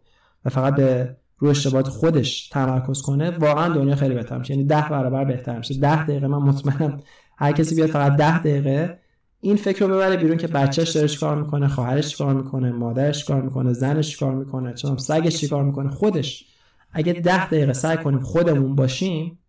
و 0.45 0.49
فقط 0.49 0.75
به 0.75 1.15
رو 1.37 1.49
اشتباهات 1.49 1.87
خودش 1.87 2.47
تمرکز 2.47 3.01
کنه 3.01 3.29
واقعا 3.29 3.73
دنیا 3.73 3.95
خیلی 3.95 4.15
بهتر 4.15 4.37
میشه. 4.37 4.53
یعنی 4.53 4.65
ده 4.65 4.89
برابر 4.89 5.25
بهتر 5.25 5.57
میشه. 5.57 5.79
ده 5.79 6.03
دقیقه 6.03 6.27
من 6.27 6.37
مطمئنم 6.37 6.99
هر 7.37 7.51
کسی 7.51 7.75
بیاد 7.75 7.89
فقط 7.89 8.15
ده 8.15 8.39
دقیقه 8.39 8.99
این 9.41 9.55
فکر 9.55 9.85
رو 9.85 9.93
ببره 9.93 10.17
بیرون 10.17 10.37
که 10.37 10.47
بچهش 10.47 10.89
داره 10.89 11.07
چیکار 11.07 11.41
می‌کنه 11.41 11.67
خواهرش 11.67 12.07
چیکار 12.07 12.33
می‌کنه 12.33 12.71
مادرش 12.71 13.19
چیکار 13.19 13.41
می‌کنه 13.41 13.73
زنش 13.73 14.09
چیکار 14.09 14.35
می‌کنه 14.35 14.73
چون 14.73 14.97
سگش 14.97 15.37
چیکار 15.37 15.63
می‌کنه. 15.63 15.89
خودش 15.89 16.45
اگه 16.91 17.13
ده 17.13 17.45
دقیقه 17.45 17.73
سعی 17.73 17.97
کنیم 17.97 18.19
خودمون 18.19 18.75
باشیم 18.75 19.39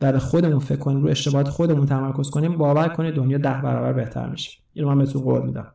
و 0.00 0.12
به 0.12 0.18
خودمون 0.18 0.58
فکر 0.58 0.78
کنیم 0.78 1.02
رو 1.02 1.08
اشتباهات 1.08 1.48
خودمون 1.48 1.86
تمرکز 1.86 2.30
کنیم 2.30 2.56
باور 2.56 2.88
کنید 2.88 3.14
دنیا 3.14 3.38
ده 3.38 3.60
برابر 3.62 3.92
بهتر 3.92 4.28
میشه. 4.28 4.58
اینو 4.72 4.88
من 4.88 4.98
بهتون 4.98 5.22
قول 5.22 5.42
میدم. 5.42 5.74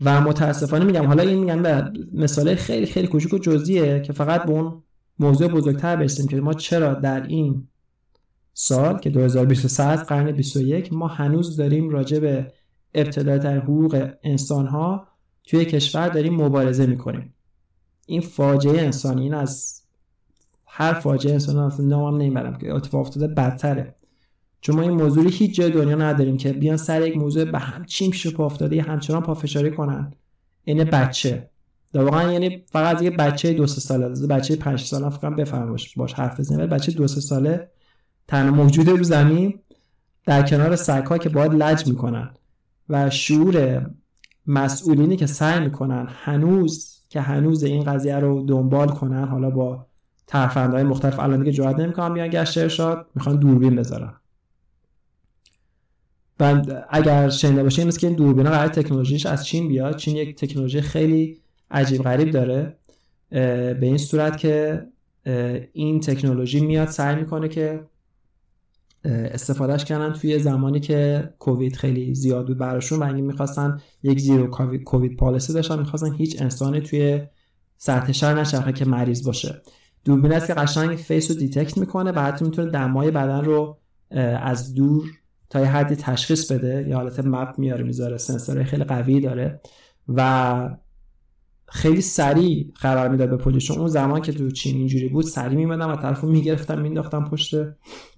و 0.00 0.20
متاسفانه 0.20 0.84
میگم 0.84 1.06
حالا 1.06 1.22
این 1.22 1.38
میگم 1.38 1.62
به 1.62 1.92
مثال 2.12 2.54
خیلی 2.54 2.86
خیلی 2.86 3.06
کوچیک 3.06 3.34
و 3.34 3.38
جزئیه 3.38 4.00
که 4.00 4.12
فقط 4.12 4.42
به 4.42 4.50
اون 4.50 4.82
موضوع 5.18 5.48
بزرگتر 5.48 5.96
برسیم 5.96 6.28
که 6.28 6.40
ما 6.40 6.54
چرا 6.54 6.94
در 6.94 7.26
این 7.26 7.68
سال 8.54 8.98
که 8.98 9.10
2023 9.10 9.96
قرن 9.96 10.32
21 10.32 10.92
ما 10.92 11.06
هنوز 11.06 11.56
داریم 11.56 11.90
راجع 11.90 12.18
به 12.18 12.52
ابتدایتر 12.94 13.58
حقوق 13.58 14.10
انسان 14.22 14.66
ها 14.66 15.06
توی 15.44 15.64
کشور 15.64 16.08
داریم 16.08 16.34
مبارزه 16.34 16.86
می‌کنیم. 16.86 17.34
این 18.06 18.20
فاجعه 18.20 18.82
انسانی 18.82 19.22
این 19.22 19.34
از 19.34 19.80
هر 20.66 20.92
فاجعه 20.92 21.32
انسانی 21.32 21.58
اصلا 21.58 21.86
نامم 21.86 22.16
نمی‌برم 22.16 22.58
که 22.58 22.74
اتفاق 22.74 23.00
افتاده 23.00 23.26
بدتره. 23.26 23.94
چون 24.60 24.76
ما 24.76 24.82
این 24.82 24.90
موضوعی 24.90 25.30
هیچ 25.30 25.56
جای 25.56 25.70
دنیا 25.70 25.96
نداریم 25.96 26.36
که 26.36 26.52
بیان 26.52 26.76
سر 26.76 27.06
یک 27.06 27.16
موضوع 27.16 27.44
به 27.44 27.58
همچین 27.58 28.10
پیش 28.10 28.26
پا 28.26 28.46
افتاده 28.46 28.82
همچنان 28.82 29.22
پافشاری 29.22 29.70
کنن. 29.70 30.12
این 30.64 30.84
بچه. 30.84 31.50
در 31.92 32.04
واقعا 32.04 32.32
یعنی 32.32 32.62
فقط 32.66 33.02
یه 33.02 33.10
بچه 33.10 33.52
دو 33.52 33.66
سه 33.66 33.80
ساله 33.80 34.26
بچه 34.26 34.56
5 34.56 34.80
ساله 34.80 35.08
فقط 35.08 35.36
بفهم 35.36 35.70
باش 35.70 35.94
باش 35.98 36.12
حرف 36.12 36.50
ولی 36.50 36.66
بچه 36.66 36.92
دو 36.92 37.06
سه 37.06 37.20
ساله 37.20 37.68
تنها 38.28 38.54
موجود 38.54 38.88
رو 38.88 39.02
زمین 39.02 39.58
در 40.26 40.42
کنار 40.42 40.76
سگ‌ها 40.76 41.18
که 41.18 41.28
باید 41.28 41.54
لج 41.54 41.86
می‌کنن 41.86 42.30
و 42.88 43.10
شعور 43.10 43.86
مسئولینی 44.46 45.16
که 45.16 45.26
سعی 45.26 45.60
می‌کنن 45.60 46.06
هنوز 46.10 47.00
که 47.08 47.20
هنوز 47.20 47.62
این 47.62 47.84
قضیه 47.84 48.16
رو 48.16 48.46
دنبال 48.46 48.88
کنن 48.88 49.24
حالا 49.24 49.50
با 49.50 49.86
ترفندهای 50.26 50.82
مختلف 50.82 51.18
الان 51.18 51.38
دیگه 51.38 51.52
جواد 51.52 51.80
نمی‌کنن 51.80 52.14
بیان 52.14 52.28
گشت 52.28 52.58
ارشاد 52.58 53.06
می‌خوان 53.14 53.36
دوربین 53.36 53.76
بذارن. 53.76 54.12
و 56.40 56.62
اگر 56.90 57.28
شنیده 57.28 57.62
باشین 57.62 57.86
مثل 57.88 58.00
که 58.00 58.06
این 58.06 58.42
قرار 58.42 58.68
تکنولوژیش 58.68 59.26
از 59.26 59.46
چین 59.46 59.68
بیاد. 59.68 59.96
چین 59.96 60.16
یک 60.16 60.36
تکنولوژی 60.36 60.80
خیلی 60.80 61.40
عجیب 61.70 62.02
غریب 62.02 62.30
داره 62.30 62.76
به 63.30 63.78
این 63.82 63.98
صورت 63.98 64.38
که 64.38 64.86
این 65.72 66.00
تکنولوژی 66.00 66.60
میاد 66.60 66.88
سعی 66.88 67.16
می‌کنه 67.16 67.48
که 67.48 67.84
استفادهش 69.04 69.84
کردن 69.84 70.12
توی 70.12 70.38
زمانی 70.38 70.80
که 70.80 71.30
کووید 71.38 71.76
خیلی 71.76 72.14
زیاد 72.14 72.46
بود 72.46 72.58
براشون 72.58 72.98
و 72.98 73.02
اینکه 73.02 73.22
می‌خواستن 73.22 73.80
یک 74.02 74.20
zero 74.20 74.46
COVID 74.84 75.16
policy 75.16 75.52
داشتن 75.52 75.78
می‌خواستن 75.78 76.12
هیچ 76.12 76.42
انسانی 76.42 76.80
توی 76.80 77.20
سطح 77.76 78.12
شهر 78.12 78.40
نشه 78.40 78.72
که 78.72 78.84
مریض 78.84 79.26
باشه. 79.26 79.62
دوربین 80.04 80.32
است 80.32 80.46
که 80.46 80.54
قشنگ 80.54 80.96
face 80.96 81.30
رو 81.30 81.36
detect 81.36 81.78
می‌کنه 81.78 82.12
و 82.12 82.18
حتی 82.18 82.44
می‌تونه 82.44 82.70
دمای 82.70 83.10
بدن 83.10 83.44
رو 83.44 83.78
از 84.40 84.74
دور 84.74 85.04
تا 85.50 85.60
یه 85.60 85.66
حدی 85.66 85.96
تشخیص 85.96 86.52
بده. 86.52 86.88
یا 86.88 86.96
حالت 86.96 87.20
مپ 87.20 87.58
میاره 87.58 87.84
می‌ذاره 87.84 88.16
سنسور 88.16 88.64
خیلی 88.64 88.84
قوی 88.84 89.20
داره 89.20 89.60
و 90.08 90.76
خیلی 91.68 92.00
سریع 92.00 92.72
قرار 92.80 93.08
می‌داد 93.08 93.30
به 93.30 93.36
پلیس. 93.36 93.70
اون 93.70 93.88
زمان 93.88 94.20
که 94.20 94.32
تو 94.32 94.50
چین 94.50 94.76
اینجوری 94.76 95.08
بود 95.08 95.24
سریع 95.24 95.58
میمدن 95.58 95.86
و 95.86 95.96
طرفو 95.96 96.26
می‌گرفتن 96.26 96.80
مینداختن 96.80 97.24
پشت 97.24 97.54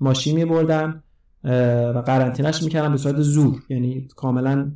ماشین 0.01 0.36
میبردن 0.36 1.03
و 1.94 2.03
قرنطینهش 2.07 2.62
می‌کردن 2.62 2.92
به 2.92 2.99
صورت 2.99 3.20
زور. 3.20 3.62
یعنی 3.68 4.09
کاملا 4.16 4.72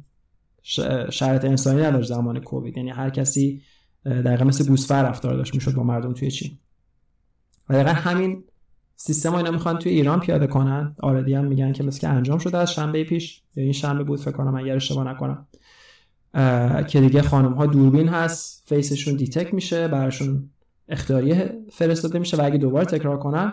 شرط 1.11 1.45
انسانی 1.45 1.83
نداشت 1.83 2.09
زمان 2.09 2.41
کووید. 2.41 2.77
یعنی 2.77 2.91
هر 2.91 3.11
کسی 3.11 3.63
دقیقا 4.05 4.45
مثل 4.45 4.69
گوسفر 4.69 5.03
رفتار 5.03 5.37
داشت 5.37 5.55
می‌شد 5.55 5.75
با 5.75 5.83
مردم 5.83 6.13
توی 6.13 6.31
چین. 6.31 6.51
و 7.69 7.75
دقیقا 7.75 7.91
همین 7.91 8.45
سیستم 8.97 9.35
اینا 9.35 9.51
می‌خوان 9.51 9.79
توی 9.79 9.93
ایران 9.93 10.21
پیاده 10.21 10.47
کنن. 10.47 10.97
آردی 11.03 11.35
هم 11.35 11.45
میگن 11.45 11.73
که 11.73 11.83
مثل 11.83 12.01
که 12.01 12.09
انجام 12.09 12.39
شده 12.39 12.59
از 12.59 12.73
شنبه 12.73 13.05
پیش. 13.05 13.43
یا 13.57 13.65
این 13.65 13.73
شنبه 13.73 14.05
بود 14.05 14.21
فکر 14.21 14.33
کنم 14.33 14.55
اگر 14.55 14.77
اشتباه 14.77 15.09
نکنم. 15.09 15.47
که 16.89 17.01
دیگه 17.01 17.23
خانم 17.23 17.53
ها 17.53 17.67
دوربین 17.67 18.09
هست 18.09 18.63
فیسشون 18.67 19.17
دیتک 19.17 19.55
میشه 19.55 19.89
براشون 19.89 20.51
اختیاری 20.89 21.35
فرستاده 21.73 22.19
میشه 22.19 22.37
و 22.37 22.45
اگه 22.45 22.59
دوباره 22.59 22.85
تکرار 22.85 23.19
کنن 23.19 23.53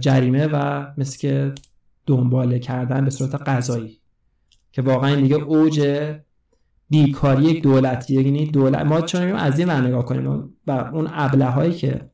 جریمه 0.00 0.46
و 0.46 0.86
مثل 0.98 1.18
که 1.18 1.54
دنباله 2.06 2.58
کردن 2.58 3.04
به 3.04 3.10
صورت 3.10 3.34
قضایی. 3.34 3.98
که 4.72 4.82
واقعا 4.82 5.14
دیگه 5.14 5.36
اوج 5.36 6.06
بیکاری 6.90 7.44
یک 7.44 7.62
دولت 7.62 8.10
یعنی 8.10 8.46
دولت 8.46 8.80
ما 8.80 9.00
چون 9.00 9.22
از 9.22 9.58
این 9.58 9.70
نگاه 9.70 10.04
کنیم؟ 10.04 10.54
و 10.66 10.70
اون 10.70 11.08
ابله 11.12 11.46
هایی 11.46 11.74
که 11.74 12.10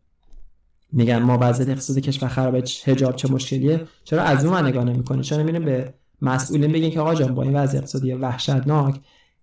میگن 0.92 1.18
ما 1.18 1.38
وضعیت 1.40 1.68
اقتصادی 1.68 2.00
کشور 2.00 2.28
خرابه 2.28 2.64
حجاب 2.84 3.16
چه 3.16 3.32
مشکلیه 3.32 3.84
چرا 4.04 4.22
از 4.22 4.44
اون 4.44 4.66
نگاه 4.66 4.84
نمی‌کنه 4.84 5.22
چرا 5.22 5.42
نمیریم 5.42 5.64
به 5.64 5.94
مسئولین 6.22 6.72
بگین 6.72 6.90
که 6.90 7.00
آقا 7.00 7.14
جان 7.14 7.34
با 7.34 7.42
این 7.42 7.56
وضع 7.56 7.78
اقتصادی 7.78 8.12
وحشتناک 8.12 9.00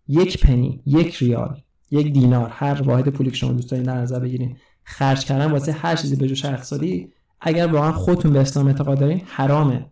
یک 0.07 0.45
پنی 0.45 0.81
یک 0.85 1.15
ریال 1.15 1.61
یک 1.91 2.13
دینار 2.13 2.49
هر 2.49 2.81
واحد 2.81 3.09
پولی 3.09 3.31
که 3.31 3.35
شما 3.35 3.51
دوست 3.51 3.71
دارین 3.71 3.85
در 3.85 3.97
نظر 3.97 4.19
بگیرین. 4.19 4.57
خرج 4.83 5.25
کردن 5.25 5.51
واسه 5.51 5.71
هر 5.71 5.95
چیزی 5.95 6.15
به 6.15 6.27
جوش 6.27 6.45
اقتصادی 6.45 7.09
اگر 7.41 7.67
واقعا 7.67 7.91
خودتون 7.91 8.33
به 8.33 8.39
اسلام 8.39 8.67
اعتقاد 8.67 8.99
دارین 8.99 9.21
حرامه. 9.25 9.85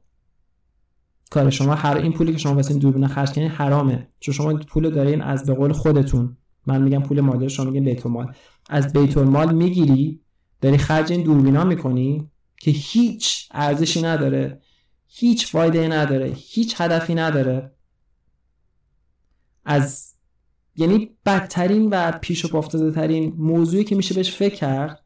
کار 1.29 1.49
شما 1.49 1.75
هر 1.75 1.97
این 1.97 2.13
پولی 2.13 2.31
که 2.31 2.37
شما 2.37 2.55
واسه 2.55 2.73
دوربین 2.73 3.07
خرج 3.07 3.31
کنین 3.31 3.49
حرامه. 3.49 4.07
چون 4.19 4.33
شما 4.33 4.53
پول 4.53 4.89
دارین 4.89 5.21
از 5.21 5.45
به 5.45 5.53
قول 5.53 5.71
خودتون. 5.73 6.37
من 6.67 6.81
میگم 6.81 7.03
پول 7.03 7.21
مادر 7.21 7.47
شما 7.47 7.65
میگین 7.65 7.83
بیت 7.83 8.05
المال. 8.05 8.33
از 8.69 8.93
بیت 8.93 9.17
المال 9.17 9.55
می‌گیری 9.55 10.21
داری 10.61 10.77
خرج 10.77 11.11
این 11.11 11.23
دوربینا 11.23 11.63
می‌کنی 11.63 12.29
که 12.57 12.71
هیچ 12.71 13.49
ارزشی 13.51 14.01
نداره 14.01 14.61
هیچ 15.07 15.47
فایده 15.47 15.87
نداره 15.87 16.33
هیچ 16.35 16.81
هدفی 16.81 17.15
نداره. 17.15 17.71
از 19.65 20.13
یعنی 20.75 21.09
بدترین 21.25 21.89
و 21.89 22.11
پیش 22.11 22.53
و 22.53 22.57
افتاده 22.57 22.91
ترین 22.91 23.33
موضوعی 23.37 23.83
که 23.83 23.95
میشه 23.95 24.15
بهش 24.15 24.35
فکر 24.35 24.55
کرد 24.55 25.03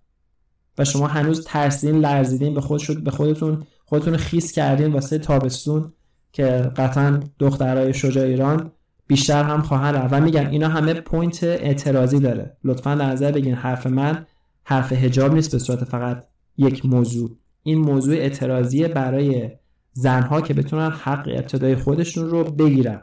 و 0.78 0.86
شما 0.86 1.08
هنوز 1.08 1.46
ترسیدین 1.46 2.00
لرزیدین 2.00 2.54
به 2.54 2.62
خود 2.62 2.80
شد 2.80 3.04
به 3.04 3.12
خودتون 3.12 3.64
خودتون 3.86 4.18
خیس 4.18 4.52
کردین 4.52 4.94
واسه 4.94 5.18
تابستون 5.18 5.94
که 6.32 6.72
قطعا 6.76 7.20
دخترای 7.40 7.94
شجاع 7.94 8.26
ایران 8.26 8.72
بیشتر 9.08 9.44
هم 9.44 9.62
خواهن 9.62 10.08
و 10.12 10.22
میگن 10.22 10.48
اینا 10.48 10.68
همه 10.68 10.94
پوینت 10.94 11.44
اعتراضی 11.44 12.20
داره. 12.20 12.58
لطفا 12.64 12.96
در 12.96 13.06
نظر 13.06 13.32
بگین 13.32 13.54
حرف 13.54 13.88
من 13.88 14.26
حرف 14.64 14.92
هجاب 14.92 15.34
نیست 15.34 15.52
به 15.52 15.60
صورت 15.60 15.84
فقط 15.84 16.24
یک 16.58 16.86
موضوع. 16.86 17.30
این 17.64 17.78
موضوع 17.78 18.16
اعتراضی 18.16 18.88
برای 18.88 19.52
زنها 19.94 20.42
که 20.42 20.54
بتونن 20.54 20.92
حق 20.92 21.30
ابتدای 21.34 21.76
خودشون 21.76 22.30
رو 22.30 22.44
بگیرن. 22.44 23.02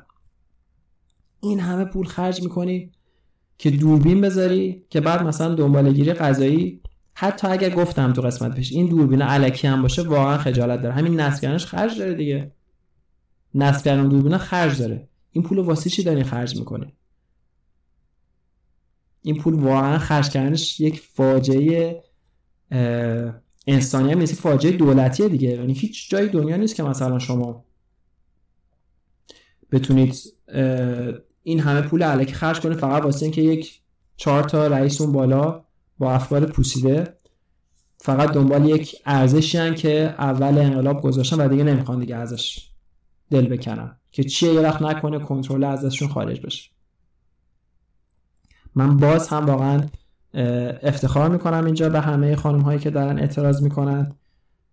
این 1.49 1.61
همه 1.61 1.85
پول 1.85 2.07
خرج 2.07 2.43
می‌کنی 2.43 2.91
که 3.59 3.71
دوربین 3.71 4.21
بذاری 4.21 4.85
که 4.91 5.01
بعد 5.01 5.23
مثلا 5.23 5.55
دنبالگیری 5.55 6.13
غذایی. 6.13 6.81
حتی 7.15 7.49
اگر 7.49 7.71
گفتم 7.71 8.13
تو 8.13 8.23
قسمت 8.23 8.55
پیش 8.55 8.73
این 8.73 8.87
دوربین 8.87 9.23
علکی 9.23 9.67
هم 9.67 9.83
باشه 9.83 10.03
واقعا 10.03 10.39
خجالت 10.39 10.83
داره. 10.83 10.95
همین 10.95 11.21
نصب 11.21 11.57
خرج 11.57 11.99
داره 11.99 12.15
دیگه. 12.15 12.53
نصب 13.55 13.85
کردن 13.85 14.09
دوربین 14.09 14.37
خرج 14.37 14.79
داره. 14.79 15.09
این 15.33 15.45
پول 15.45 15.59
واسه 15.59 15.91
چی 15.91 16.03
داری 16.03 16.23
خرج 16.23 16.57
می‌کنی؟ 16.57 16.93
این 19.23 19.39
پول 19.39 19.55
واقعا 19.55 19.99
خرج 19.99 20.29
کردنش 20.29 20.81
یک 20.81 21.01
فاجعه 21.01 22.03
انسانی 23.67 24.13
هم 24.13 24.19
نیست 24.19 24.35
فاجعه 24.35 24.73
دولتیه 24.73 25.29
دیگه. 25.29 25.49
یعنی 25.49 25.73
هیچ 25.73 26.11
جای 26.11 26.29
دنیا 26.29 26.57
نیست 26.57 26.75
که 26.75 26.83
مثلا 26.83 27.19
شما 27.19 27.65
بتونید 29.73 30.17
این 31.47 31.61
همه 31.61 31.81
پول 31.81 32.03
علکی 32.03 32.33
خرج 32.33 32.61
کنه 32.61 32.75
فقط 32.75 33.03
واسه 33.03 33.23
اینکه 33.23 33.43
یک 33.43 33.81
چهار 34.17 34.43
تا 34.43 34.67
رئیس 34.67 35.01
اون 35.01 35.13
بالا 35.13 35.65
با 35.99 36.13
افکار 36.13 36.47
پوسیده. 36.47 37.17
فقط 37.99 38.33
دنبال 38.33 38.69
یک 38.69 38.97
ارزشی 39.07 39.75
که 39.75 40.15
اول 40.19 40.59
انقلاب 40.59 41.03
گذاشتن 41.03 41.37
و 41.41 41.49
دیگه 41.49 41.65
نمی‌خوان 41.65 42.01
دیگه 42.01 42.17
ازش 42.17 42.71
دل 43.31 43.47
بکنن. 43.47 43.97
که 44.13 44.25
چیه؟ 44.25 44.53
یه 44.53 44.61
وقت 44.61 44.83
نکنه 44.83 45.19
کنترل 45.19 45.65
ازشون 45.65 46.09
خارج 46.09 46.41
بشه. 46.41 46.71
من 48.75 48.97
باز 48.97 49.29
هم 49.29 49.47
واقعا 49.47 49.81
افتخار 50.83 51.29
می‌کنم 51.29 51.65
اینجا 51.65 51.89
به 51.89 52.01
همه 52.01 52.37
خانم 52.37 52.61
هایی 52.61 52.79
که 52.79 52.91
دارن 52.91 53.19
اعتراض 53.19 53.63
می‌کنن. 53.63 54.13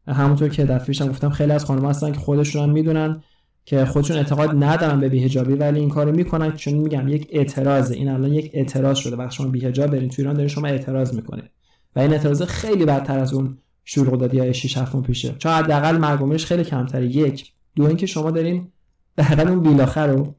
همونطور 0.08 0.50
که 0.50 0.66
دفعه 0.66 1.08
گفتم 1.08 1.30
خیلی 1.30 1.52
از 1.52 1.66
خانم 1.66 1.86
هستن 1.86 2.12
که 2.12 2.20
خودشون 2.20 2.64
هم 2.64 2.70
می‌دونن. 2.70 3.24
که 3.66 3.86
خودشون 3.86 4.18
اعتقاد 4.18 4.64
ندارن 4.64 4.99
به 4.99 5.09
بیهجابی 5.09 5.53
ولی 5.53 5.80
این 5.80 5.89
کارو 5.89 6.12
می‌کنن 6.12 6.51
چون 6.51 6.74
میگم 6.74 7.07
یک 7.07 7.28
اعتراضه. 7.32 7.95
این 7.95 8.09
الان 8.09 8.34
یک 8.34 8.51
اعتراض 8.53 8.97
شده. 8.97 9.16
وقتی 9.16 9.36
شما 9.36 9.47
بیهجاب 9.47 9.91
برین 9.91 10.09
تو 10.09 10.16
ایران 10.18 10.34
دارین 10.34 10.47
شما 10.47 10.68
اعتراض 10.68 11.16
می‌کنید 11.16 11.49
و 11.95 11.99
این 11.99 12.12
اعتراض 12.12 12.41
خیلی 12.41 12.86
بدتر 12.86 13.20
از 13.20 13.34
اون 13.34 13.57
شروع 13.86 14.18
دادی 14.18 14.39
های 14.39 14.53
6 14.53 14.78
7 14.78 15.01
پیشه. 15.01 15.36
چون 15.39 15.51
حداقل 15.51 15.97
مرگومش 15.97 16.45
خیلی 16.45 16.64
کمتره. 16.64 17.05
یک 17.05 17.51
دو 17.76 17.84
اینکه 17.84 18.05
شما 18.05 18.32
دارین 18.32 18.68
به 19.16 19.41
اون 19.41 19.59
بیلاخر 19.59 20.07
رو 20.07 20.36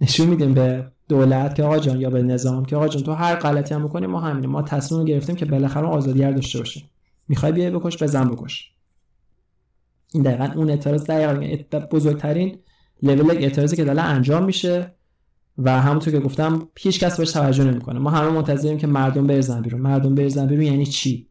نشون 0.00 0.26
میدیم 0.26 0.54
به 0.54 0.86
دولت 1.08 1.54
که 1.54 1.62
آقا 1.62 1.78
جان 1.78 2.00
یا 2.00 2.10
به 2.10 2.22
نظام 2.22 2.64
که 2.64 2.76
آقا 2.76 2.88
جان 2.88 3.02
تو 3.02 3.12
هر 3.12 3.34
غلطی 3.34 3.74
هم 3.74 3.84
بکنی 3.84 4.06
ما 4.06 4.20
همین 4.20 4.46
ما 4.46 4.62
تصمیم 4.62 5.04
گرفتیم 5.04 5.36
که 5.36 5.44
بالاخره 5.44 5.86
آزادی 5.86 6.18
داشته 6.18 6.58
باشیم. 6.58 6.90
می‌خوای 7.28 7.52
بیای 7.52 7.70
بکش 7.70 8.02
بزن 8.02 8.28
بکش. 8.28 8.72
این 10.14 10.22
دقیقا 10.22 10.52
اون 10.56 10.70
اعتراض 10.70 11.04
دقیقا 11.04 11.78
بزرگترین 11.86 12.58
لول 13.02 13.30
اعتراضی 13.30 13.76
که 13.76 13.84
داره 13.84 14.02
انجام 14.02 14.44
میشه 14.44 14.94
و 15.58 15.80
همونطور 15.80 16.12
که 16.12 16.20
گفتم 16.20 16.68
هیچ 16.78 17.00
کس 17.00 17.18
بهش 17.18 17.32
توجه 17.32 17.64
نمی‌کنه. 17.64 17.98
ما 17.98 18.10
همه 18.10 18.30
منتظریم 18.30 18.78
که 18.78 18.86
مردم 18.86 19.26
بریزن 19.26 19.62
بیرون. 19.62 19.80
مردم 19.80 20.14
بریزن 20.14 20.46
بیرون 20.46 20.64
یعنی 20.64 20.86
چی؟ 20.86 21.28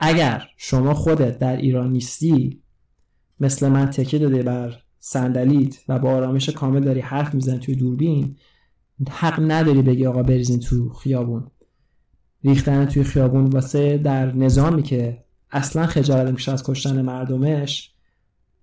اگر 0.00 0.44
شما 0.56 0.94
خودت 0.94 1.38
در 1.38 1.56
ایران 1.56 1.92
نیستی 1.92 2.62
مثل 3.40 3.68
من 3.68 3.90
تکیه 3.90 4.18
داده 4.18 4.42
بر 4.42 4.76
صندلیت 4.98 5.78
و 5.88 5.98
با 5.98 6.10
آرامش 6.10 6.48
کامل 6.48 6.80
داری 6.80 7.00
حرف 7.00 7.34
می‌زنی 7.34 7.58
توی 7.58 7.74
دوربین 7.74 8.36
حق 9.10 9.40
نداری 9.50 9.82
بگی 9.82 10.06
آقا 10.06 10.22
بریزین 10.22 10.60
تو 10.60 10.88
خیابون. 10.88 11.50
ریختن 12.44 12.86
توی 12.86 13.04
خیابون 13.04 13.44
واسه 13.44 13.98
در 13.98 14.32
نظامی 14.32 14.82
که 14.82 15.24
اصلا 15.50 15.86
خجالت 15.86 16.32
میشه 16.32 16.52
از 16.52 16.62
کشتن 16.62 17.02
مردمش. 17.02 17.92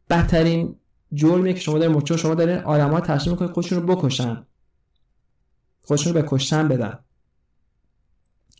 بدترین 0.09 0.75
جرمیه 1.13 1.53
که 1.53 1.59
شما 1.59 1.79
دارین 1.79 1.95
مچو 1.95 2.17
شما 2.17 2.35
دارین 2.35 2.57
آدما 2.57 2.99
تشویق 2.99 3.31
می‌کنید 3.31 3.51
خودشون 3.51 3.81
رو 3.81 3.95
بکشن. 3.95 4.45
خودشون 5.83 6.13
رو 6.13 6.21
به 6.21 6.27
کشتن 6.27 6.67
بدن. 6.67 6.99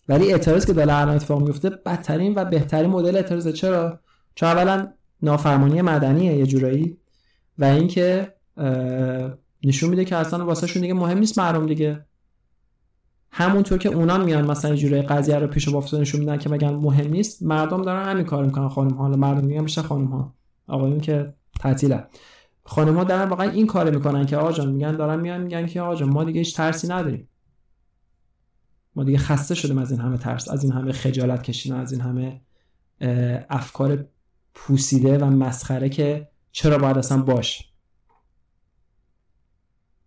ولی 0.10 0.32
اعتراض 0.34 0.66
که 0.66 0.74
داره 0.74 0.94
الان 0.94 1.16
اتفاق 1.16 1.42
میفته 1.42 1.70
بدترین 1.70 2.34
و 2.36 2.46
بهترین 2.46 2.90
مدل 2.90 3.16
اعتراضه. 3.16 3.52
چرا؟ 3.52 4.00
چون 4.36 4.50
اولا 4.50 4.94
نافرمانی 5.22 5.82
مدنیه 5.82 6.38
یه 6.38 6.46
جورایی 6.46 6.98
و 7.58 7.66
اینکه 7.66 8.34
نشون 9.64 9.90
میده 9.90 10.06
که 10.06 10.16
اصلا 10.16 10.46
واسه 10.46 10.68
شون 10.68 10.82
دیگه 10.82 10.94
مهم 10.94 11.18
نیست 11.18 11.40
مردم 11.40 11.66
دیگه. 11.66 12.06
همونطور 13.38 13.78
که 13.78 13.90
اونا 13.90 14.18
میان 14.18 14.52
مثلا 14.52 14.72
یه 14.72 14.78
جوری 14.78 15.02
قضیه 15.02 15.40
رو 15.40 15.48
پیش 15.48 15.68
و 15.68 15.98
نشون 16.00 16.20
میدن 16.20 16.38
که 16.38 16.50
بگن 16.50 16.70
مهم 16.70 17.12
نیست. 17.12 17.44
مردم 17.44 17.82
دارن 17.82 18.10
همین 18.10 18.26
کار 18.26 18.46
می‌کنن 18.46 18.68
خانم 18.70 18.94
ها 18.94 19.08
مردم 19.08 19.46
میگن 19.46 19.62
میشه 19.62 19.82
خانم 19.82 20.06
ها 20.06 20.34
آقایون 20.68 21.00
که 21.00 21.34
تعطیله. 21.60 22.08
خانم 22.64 22.98
ها 22.98 23.04
دارن 23.04 23.30
واقعا 23.30 23.50
این 23.50 23.68
کار 23.68 23.90
می‌کنن 23.90 24.26
که 24.26 24.38
آقا 24.38 24.52
جان 24.52 24.72
میگن 24.72 24.96
دارن 24.96 25.20
میان 25.20 25.42
میگن 25.42 25.66
که 25.66 25.82
آقا 25.82 25.96
جان 25.96 26.10
ما 26.10 26.24
دیگه 26.24 26.40
هیچ 26.40 26.56
ترسی 26.56 26.88
نداریم. 26.88 27.30
ما 28.96 29.04
دیگه 29.04 29.18
خسته 29.18 29.56
شدیم 29.56 29.78
از 29.78 29.92
این 29.92 30.00
همه 30.00 30.18
ترس 30.18 30.50
از 30.50 30.64
این 30.64 30.74
همه 30.74 30.92
خجالت 30.92 31.44
کشیدن 31.44 31.76
از 31.76 31.92
این 31.92 32.02
همه 32.02 32.42
افکار 33.50 34.06
پوسیده 34.54 35.18
و 35.18 35.26
مسخره 35.26 35.90
که 35.90 36.28
چرا 36.52 36.78
باید 36.78 36.98
اصلا 36.98 37.22
باش. 37.22 37.72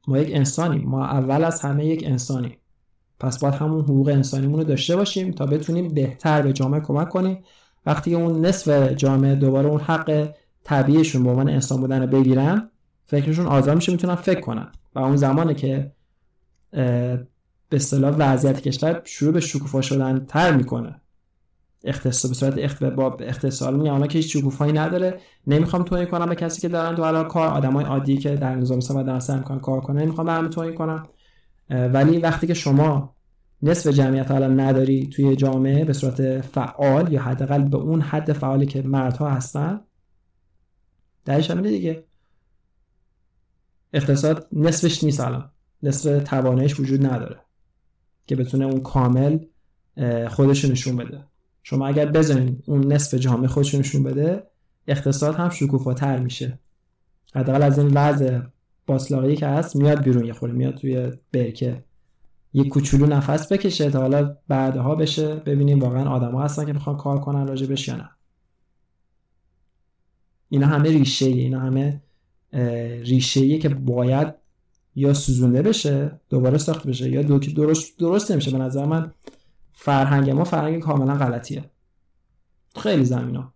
ما 0.08 0.18
یک 0.18 0.34
انسانیم. 0.34 0.88
ما 0.88 1.06
اول 1.06 1.44
از 1.44 1.60
همه 1.60 1.86
یک 1.86 2.04
انسانیم. 2.06 2.56
پس 3.20 3.38
باید 3.38 3.54
همون 3.54 3.80
حقوق 3.80 4.08
انسانیمون 4.08 4.58
رو 4.58 4.64
داشته 4.64 4.96
باشیم 4.96 5.32
تا 5.32 5.46
بتونیم 5.46 5.88
بهتر 5.88 6.42
به 6.42 6.52
جامعه 6.52 6.80
کمک 6.80 7.08
کنیم. 7.08 7.38
وقتی 7.86 8.14
اون 8.14 8.46
نصف 8.46 8.92
جامعه 8.92 9.34
دوباره 9.34 9.68
اون 9.68 9.80
حق 9.80 10.28
طبیعیشون 10.64 11.22
به 11.22 11.30
عنوان 11.30 11.48
انسان 11.48 11.80
بودن 11.80 12.00
رو 12.00 12.06
بگیرن 12.06 12.70
فکرشون 13.06 13.46
آزاد 13.46 13.74
میشه 13.74 13.92
می‌تونن 13.92 14.14
فکر 14.14 14.40
کنن. 14.40 14.72
و 14.94 14.98
اون 14.98 15.16
زمانه 15.16 15.54
که 15.54 15.92
به 17.68 17.76
اصطلاح 17.76 18.14
وضعیت 18.18 18.60
کشور 18.60 19.02
شروع 19.04 19.32
به 19.32 19.40
شکوفا 19.40 19.80
شدن 19.80 20.24
تر 20.28 20.56
می‌کنه. 20.56 21.00
اختصاص 21.84 22.30
به 22.30 22.34
صورت 22.34 22.54
اخت 22.58 22.84
با 22.84 23.16
اختصال 23.20 23.76
میگم 23.76 24.06
که 24.06 24.18
هیچ 24.18 24.36
شکوفایی 24.36 24.72
نداره. 24.72 25.20
نمی‌خوام 25.46 25.82
توهین 25.82 26.06
کنم 26.06 26.26
به 26.26 26.34
کسی 26.34 26.60
که 26.60 26.68
دارن 26.68 26.96
تو 26.96 27.24
کار 27.24 27.48
آدمای 27.48 27.84
عادی 27.84 28.16
که 28.16 28.36
در 28.36 28.54
نظام 28.54 28.80
سم 28.80 29.02
دارن 29.02 29.38
می‌کنن 29.38 29.60
کار 29.60 29.80
کنن 29.80 30.02
نمی‌خوام 30.02 30.42
به 30.42 30.48
توهین 30.48 30.74
کنم. 30.74 31.08
ولی 31.70 32.18
وقتی 32.18 32.46
که 32.46 32.54
شما 32.54 33.16
نصف 33.62 33.90
جمعیت 33.90 34.30
حالا 34.30 34.48
نداری 34.48 35.06
توی 35.06 35.36
جامعه 35.36 35.84
به 35.84 35.92
صورت 35.92 36.40
فعال 36.40 37.12
یا 37.12 37.22
حداقل 37.22 37.62
به 37.62 37.76
اون 37.76 38.00
حد 38.00 38.32
فعالی 38.32 38.66
که 38.66 38.82
مردها 38.82 39.30
هستن 39.30 39.80
درش 41.24 41.50
همینه 41.50 41.68
دیگه 41.68 42.04
اقتصاد 43.92 44.48
نصفش 44.52 45.04
نیست 45.04 45.20
الان. 45.20 45.50
نصف 45.82 46.22
تواناییش 46.24 46.80
وجود 46.80 47.06
نداره 47.06 47.40
که 48.26 48.36
بتونه 48.36 48.64
اون 48.64 48.80
کامل 48.80 49.38
خودش 50.28 50.64
نشون 50.64 50.96
بده. 50.96 51.24
شما 51.62 51.86
اگر 51.86 52.06
بزنین 52.06 52.62
اون 52.66 52.92
نصف 52.92 53.14
جامعه 53.14 53.48
خودش 53.48 53.74
نشون 53.74 54.02
بده 54.02 54.42
اقتصاد 54.86 55.34
هم 55.34 55.50
شکوفاتر 55.50 56.18
میشه. 56.18 56.58
حداقل 57.34 57.62
از 57.62 57.78
این 57.78 57.90
وضع 57.94 58.40
باسلاقی 58.88 59.36
که 59.36 59.46
هست 59.46 59.76
میاد 59.76 60.02
بیرون 60.02 60.24
یه 60.24 60.32
خورده 60.32 60.54
میاد 60.54 60.74
توی 60.74 61.12
برکه. 61.32 61.84
یه 62.52 62.68
کوچولو 62.68 63.06
نفس 63.06 63.52
بکشه 63.52 63.90
تا 63.90 64.00
حالا 64.00 64.36
بعدها 64.48 64.94
بشه 64.94 65.34
ببینیم 65.34 65.80
واقعا 65.80 66.08
آدما 66.10 66.42
هستن 66.42 66.64
که 66.64 66.72
می‌خوان 66.72 66.96
کار 66.96 67.20
کنن 67.20 67.46
راجبش 67.46 67.88
یا 67.88 67.96
نه. 67.96 68.10
اینا 70.48 70.66
همه 70.66 70.90
ریشه 70.90 71.26
اینا 71.26 71.60
همه 71.60 72.02
ریشه 73.02 73.58
که 73.58 73.68
باید 73.68 74.34
یا 74.94 75.14
سوزونده 75.14 75.62
بشه 75.62 76.20
دوباره 76.30 76.58
ساخت 76.58 76.86
بشه 76.86 77.10
یا 77.10 77.22
دو 77.22 77.38
درست 77.38 77.98
درست 77.98 78.30
نمیشه. 78.30 78.50
به 78.50 78.58
نظر 78.58 78.84
من 78.84 79.12
فرهنگ 79.72 80.30
ما 80.30 80.44
فرهنگ 80.44 80.80
کاملا 80.80 81.14
غلطیه. 81.14 81.64
خیلی 82.76 83.04
زمینا 83.04 83.52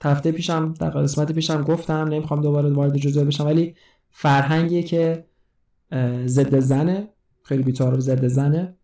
تفته 0.00 0.32
پیشم 0.32 0.74
در 0.74 0.90
قسمت 0.90 1.32
پیشم 1.32 1.62
گفتم 1.62 2.08
نمی‌خوام 2.08 2.42
دوباره 2.42 2.70
وارد 2.70 2.96
جزئیات 2.96 3.26
بشم 3.26 3.46
ولی 3.46 3.74
فرهنگی 4.10 4.82
که 4.82 5.26
ضد 6.26 6.58
زنه 6.58 7.08
خیلی 7.42 7.62
بی‌تعارف 7.62 8.00
ضد 8.00 8.26
زنه. 8.26 8.76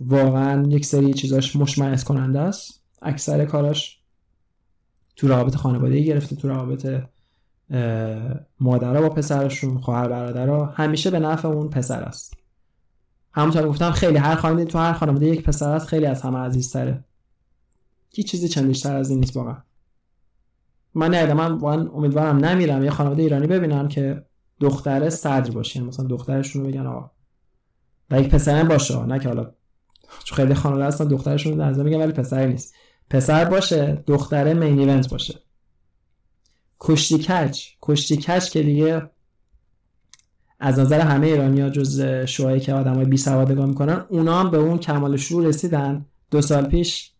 واقعا 0.00 0.68
یک 0.68 0.86
سری 0.86 1.14
چیزاش 1.14 1.56
مشمئز 1.56 2.04
کننده 2.04 2.40
است. 2.40 2.82
اکثر 3.02 3.44
کاراش 3.44 4.00
تو 5.16 5.28
روابط 5.28 5.54
خانوادگی 5.54 6.04
گرفته 6.04 6.36
تو 6.36 6.48
روابط 6.48 7.02
مادرها 8.60 9.02
با 9.02 9.08
پسرشون 9.08 9.78
خواهر 9.78 10.08
برادرها. 10.08 10.66
همیشه 10.66 11.10
به 11.10 11.18
نفع 11.18 11.48
اون 11.48 11.68
پسر 11.68 12.02
است. 12.02 12.34
همونطور 13.32 13.68
گفتم 13.68 13.90
خیلی 13.90 14.18
هر 14.18 14.34
خانواده 14.34 14.64
تو 14.64 14.78
هر 14.78 14.92
خانواده 14.92 15.26
یک 15.26 15.42
پسر 15.42 15.70
است 15.70 15.86
خیلی 15.86 16.06
از 16.06 16.22
همه 16.22 16.38
عزیزتره. 16.38 17.04
هیچ 18.10 18.30
چیزی 18.30 18.48
چندشتر 18.48 18.96
از 18.96 19.10
این 19.10 19.20
نیست 19.20 19.36
واقعا. 19.36 19.56
من 20.94 21.10
نه 21.10 21.34
من 21.34 21.52
واقعا 21.52 21.88
امیدوارم 21.88 22.36
نمیرم. 22.36 22.84
یه 22.84 22.90
خانواده 22.90 23.22
ایرانی 23.22 23.46
ببینم 23.46 23.88
که 23.88 24.24
دختره 24.60 25.10
صدر 25.10 25.50
باشه. 25.50 25.80
مثلا 25.80 26.06
دخترشون 26.06 26.62
رو 26.62 26.68
بگن 26.68 26.86
آقا. 26.86 27.10
و 28.10 28.20
یک 28.20 28.28
پسر 28.28 28.64
باشه. 28.64 29.04
نه 29.04 29.18
که 29.18 29.28
حالا 29.28 29.52
چون 30.24 30.36
خیلی 30.36 30.54
خانواده 30.54 30.84
هستن 30.84 31.04
دخترشون 31.04 31.60
رو 31.60 31.82
میگن 31.82 31.98
ولی 31.98 32.12
پسر 32.12 32.46
نیست. 32.46 32.74
پسر 33.10 33.44
باشه 33.44 34.04
دختره 34.06 34.54
مین 34.54 34.78
ایونت 34.78 35.10
باشه. 35.10 35.34
کشتی 36.80 37.18
کچ 37.18 37.66
کشتی 37.82 38.16
کچ 38.16 38.50
که 38.50 38.62
دیگه 38.62 39.10
از 40.60 40.78
نظر 40.78 41.00
همه 41.00 41.26
ایرانیا 41.26 41.70
جز 41.70 42.00
شوهایی 42.00 42.60
که 42.60 42.74
آدمای 42.74 43.04
بی 43.04 43.16
سواد 43.16 43.52
نگاه 43.52 43.66
می‌کنن 43.66 44.04
اونا 44.08 44.40
هم 44.40 44.50
به 44.50 44.58
اون 44.58 44.78
کمال 44.78 45.16
شروع 45.16 45.46
رسیدن. 45.46 46.06
دو 46.30 46.40
سال 46.42 46.66
پیش 46.66 47.12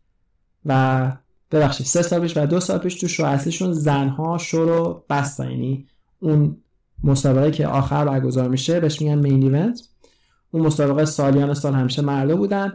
و 0.67 1.13
ببخشید 1.51 1.87
سه 1.87 2.03
سال 2.03 2.21
پیش 2.21 2.37
و 2.37 2.47
دو 2.47 2.61
سال 2.61 2.79
پیش 2.79 2.95
تو 2.95 3.09
شو 3.09 3.25
اصلیشون 3.25 3.73
زنها 3.73 4.39
شو 4.39 4.65
رو 4.65 5.05
بستن. 5.11 5.51
یعنی 5.51 5.87
اون 6.21 6.57
مسابقه 7.05 7.51
که 7.51 7.67
آخر 7.67 8.05
برگزار 8.05 8.49
میشه 8.49 8.81
بهش 8.81 9.03
میگن 9.03 9.19
مین 9.19 9.43
ایونت 9.43 9.81
اون 10.51 10.67
مسابقه 10.67 11.05
سالیان 11.05 11.55
سال 11.55 11.75
همیشه 11.75 12.03
مرده 12.03 12.35
بودن. 12.35 12.73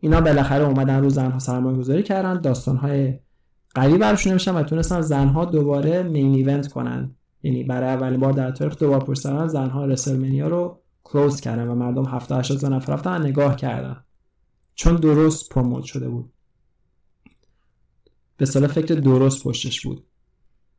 اینا 0.00 0.20
بالاخره 0.20 0.64
اومدن 0.64 1.02
رو 1.02 1.08
زنها 1.08 1.38
سرمایه 1.38 1.78
گذاری 1.78 2.02
کردن. 2.02 2.40
داستانهای 2.40 3.18
قوی 3.74 3.98
براشون 3.98 4.30
نمیشن 4.30 4.54
و 4.54 4.62
تونستن 4.62 5.00
زنها 5.00 5.44
دوباره 5.44 6.02
مین 6.02 6.34
ایونت 6.34 6.72
کنن. 6.72 7.16
یعنی 7.42 7.64
برای 7.64 7.88
اولین 7.88 8.20
بار 8.20 8.32
در 8.32 8.50
تاریخ 8.50 8.78
دوبار 8.78 9.04
پشت 9.04 9.20
سر 9.20 9.46
زنها 9.46 9.84
رسلمنیا 9.84 10.48
رو 10.48 10.80
کلوز 11.04 11.40
کردن 11.40 11.68
و 11.68 11.74
مردم 11.74 12.04
70 12.04 12.38
80 12.38 12.72
نفر 12.72 12.92
رفتن 12.92 13.22
نگاه 13.22 13.56
کردن. 13.56 14.04
چون 14.74 14.96
درست 14.96 15.48
پروموت 15.48 15.84
شده 15.84 16.08
بود. 16.08 16.32
به 18.36 18.46
صلاح 18.46 18.70
فکر 18.70 18.94
درست 18.94 19.44
پشتش 19.44 19.86
بود. 19.86 20.04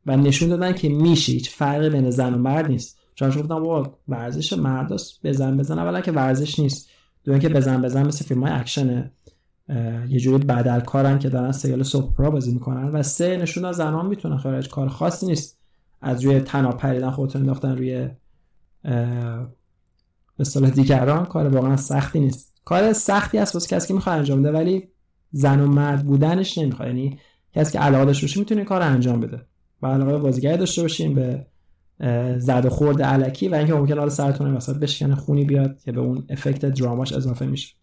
و 0.06 0.16
نشون 0.16 0.48
دادن 0.48 0.72
که 0.72 0.88
میشه 0.88 1.32
هیچ 1.32 1.50
فرقی 1.50 1.90
بین 1.90 2.10
زن 2.10 2.34
و 2.34 2.38
مرد 2.38 2.66
نیست. 2.66 2.98
چون 3.14 3.28
گفتم 3.28 3.62
با 3.62 3.98
ورزش 4.08 4.52
مرداست 4.52 5.26
بزن 5.26 5.56
بزن. 5.56 5.78
اولا 5.78 6.00
که 6.00 6.12
ورزش 6.12 6.58
نیست. 6.58 6.88
دو 7.24 7.38
که 7.38 7.48
بزن 7.48 7.82
بزن 7.82 8.06
مثل 8.06 8.24
فیلم 8.24 8.42
های 8.42 8.52
اکشنه 8.52 9.12
یه 10.08 10.20
جوری 10.20 10.44
بدل 10.44 10.80
کارن 10.80 11.18
که 11.18 11.28
دارن 11.28 11.52
سریال 11.52 11.82
سوپرا 11.82 12.30
بازی 12.30 12.52
می‌کنن. 12.52 12.88
و 12.88 13.02
سه 13.02 13.36
نشون 13.36 13.64
از 13.64 13.76
زنان 13.76 14.06
می‌تونن 14.06 14.36
خارج. 14.36 14.68
کار 14.68 14.88
خاصی 14.88 15.26
نیست. 15.26 15.58
از 16.00 16.24
روی 16.24 16.40
تناب 16.40 16.76
پریدن 16.76 17.10
خودتون 17.10 17.40
انداختن 17.42 17.76
روی 17.76 18.08
به 20.36 20.44
صلاح 20.44 20.70
دیگران 20.70 21.24
کار 21.24 21.48
واقعا 21.48 21.76
سختی 21.76 22.20
نیست. 22.20 22.60
کار 22.64 22.92
سختی 22.92 23.38
است 23.38 23.54
واسه 23.54 23.76
کسی 23.76 23.88
که 23.88 23.94
می‌خواد 23.94 24.18
انجام 24.18 24.42
بده. 24.42 24.52
ولی 24.52 24.88
زن 25.30 25.60
و 25.60 25.66
مرد 25.66 26.06
بودنش 26.06 26.58
نمی‌خواد. 26.58 26.88
یعنی 26.88 27.18
کسی 27.54 27.72
که 27.72 27.78
علاقه 27.78 28.04
داشته 28.04 28.26
باشه 28.26 28.40
می‌تونه 28.40 28.64
کار 28.64 28.82
انجام 28.82 29.20
بده. 29.20 29.40
و 29.82 29.86
علاقه 29.86 30.18
بازیگری 30.18 30.56
داشته 30.56 30.82
باشیم 30.82 31.14
به 31.14 31.46
زد 32.38 32.62
و 32.64 32.70
خورد 32.70 33.02
علکی 33.02 33.48
و 33.48 33.54
اینکه 33.54 33.74
ممکن 33.74 33.98
حالا 33.98 34.10
سرتون 34.10 34.54
وسط 34.54 34.76
بشکنه 34.76 35.14
خونی 35.14 35.44
بیاد 35.44 35.80
که 35.80 35.92
به 35.92 36.00
اون 36.00 36.26
افکت 36.30 36.66
دراماش 36.66 37.12
اضافه 37.12 37.46
میشه. 37.46 37.74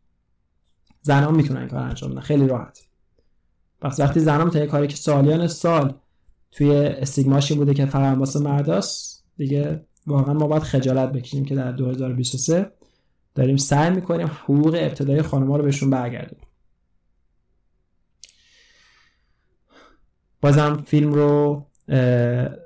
زنها 1.02 1.32
می‌تونن 1.32 1.60
این 1.60 1.70
کار 1.70 1.80
انجام 1.80 2.12
بدن. 2.12 2.22
خیلی 2.22 2.48
راحت. 2.48 2.80
پس 3.82 4.00
وقتی 4.00 4.20
زنها 4.20 4.46
می‌تونن 4.46 4.66
کاری 4.66 4.88
که 4.88 4.96
سالیان 4.96 5.48
سال 5.48 5.94
توی 6.52 6.72
استیگماش 6.72 7.52
بوده 7.52 7.74
که 7.74 7.86
فقط 7.86 8.18
واسه 8.18 8.40
مرداست 8.40 9.26
دیگه 9.38 9.86
واقعا 10.08 10.34
ما 10.34 10.48
باید 10.48 10.64
خجالت 10.64 11.12
بکشیم 11.12 11.46
که 11.46 11.56
در 11.56 11.72
2023 11.72 12.72
داریم 13.36 13.58
سعی 13.58 13.90
می‌کنیم 13.90 14.28
حقوق 14.28 14.78
ابتدایی 14.80 15.22
خانم‌ها 15.22 15.58
رو 15.58 15.64
بهشون 15.64 15.90
برگردیم 15.90 16.40
بازم 20.46 20.84
فیلم 20.86 21.14
رو 21.14 21.66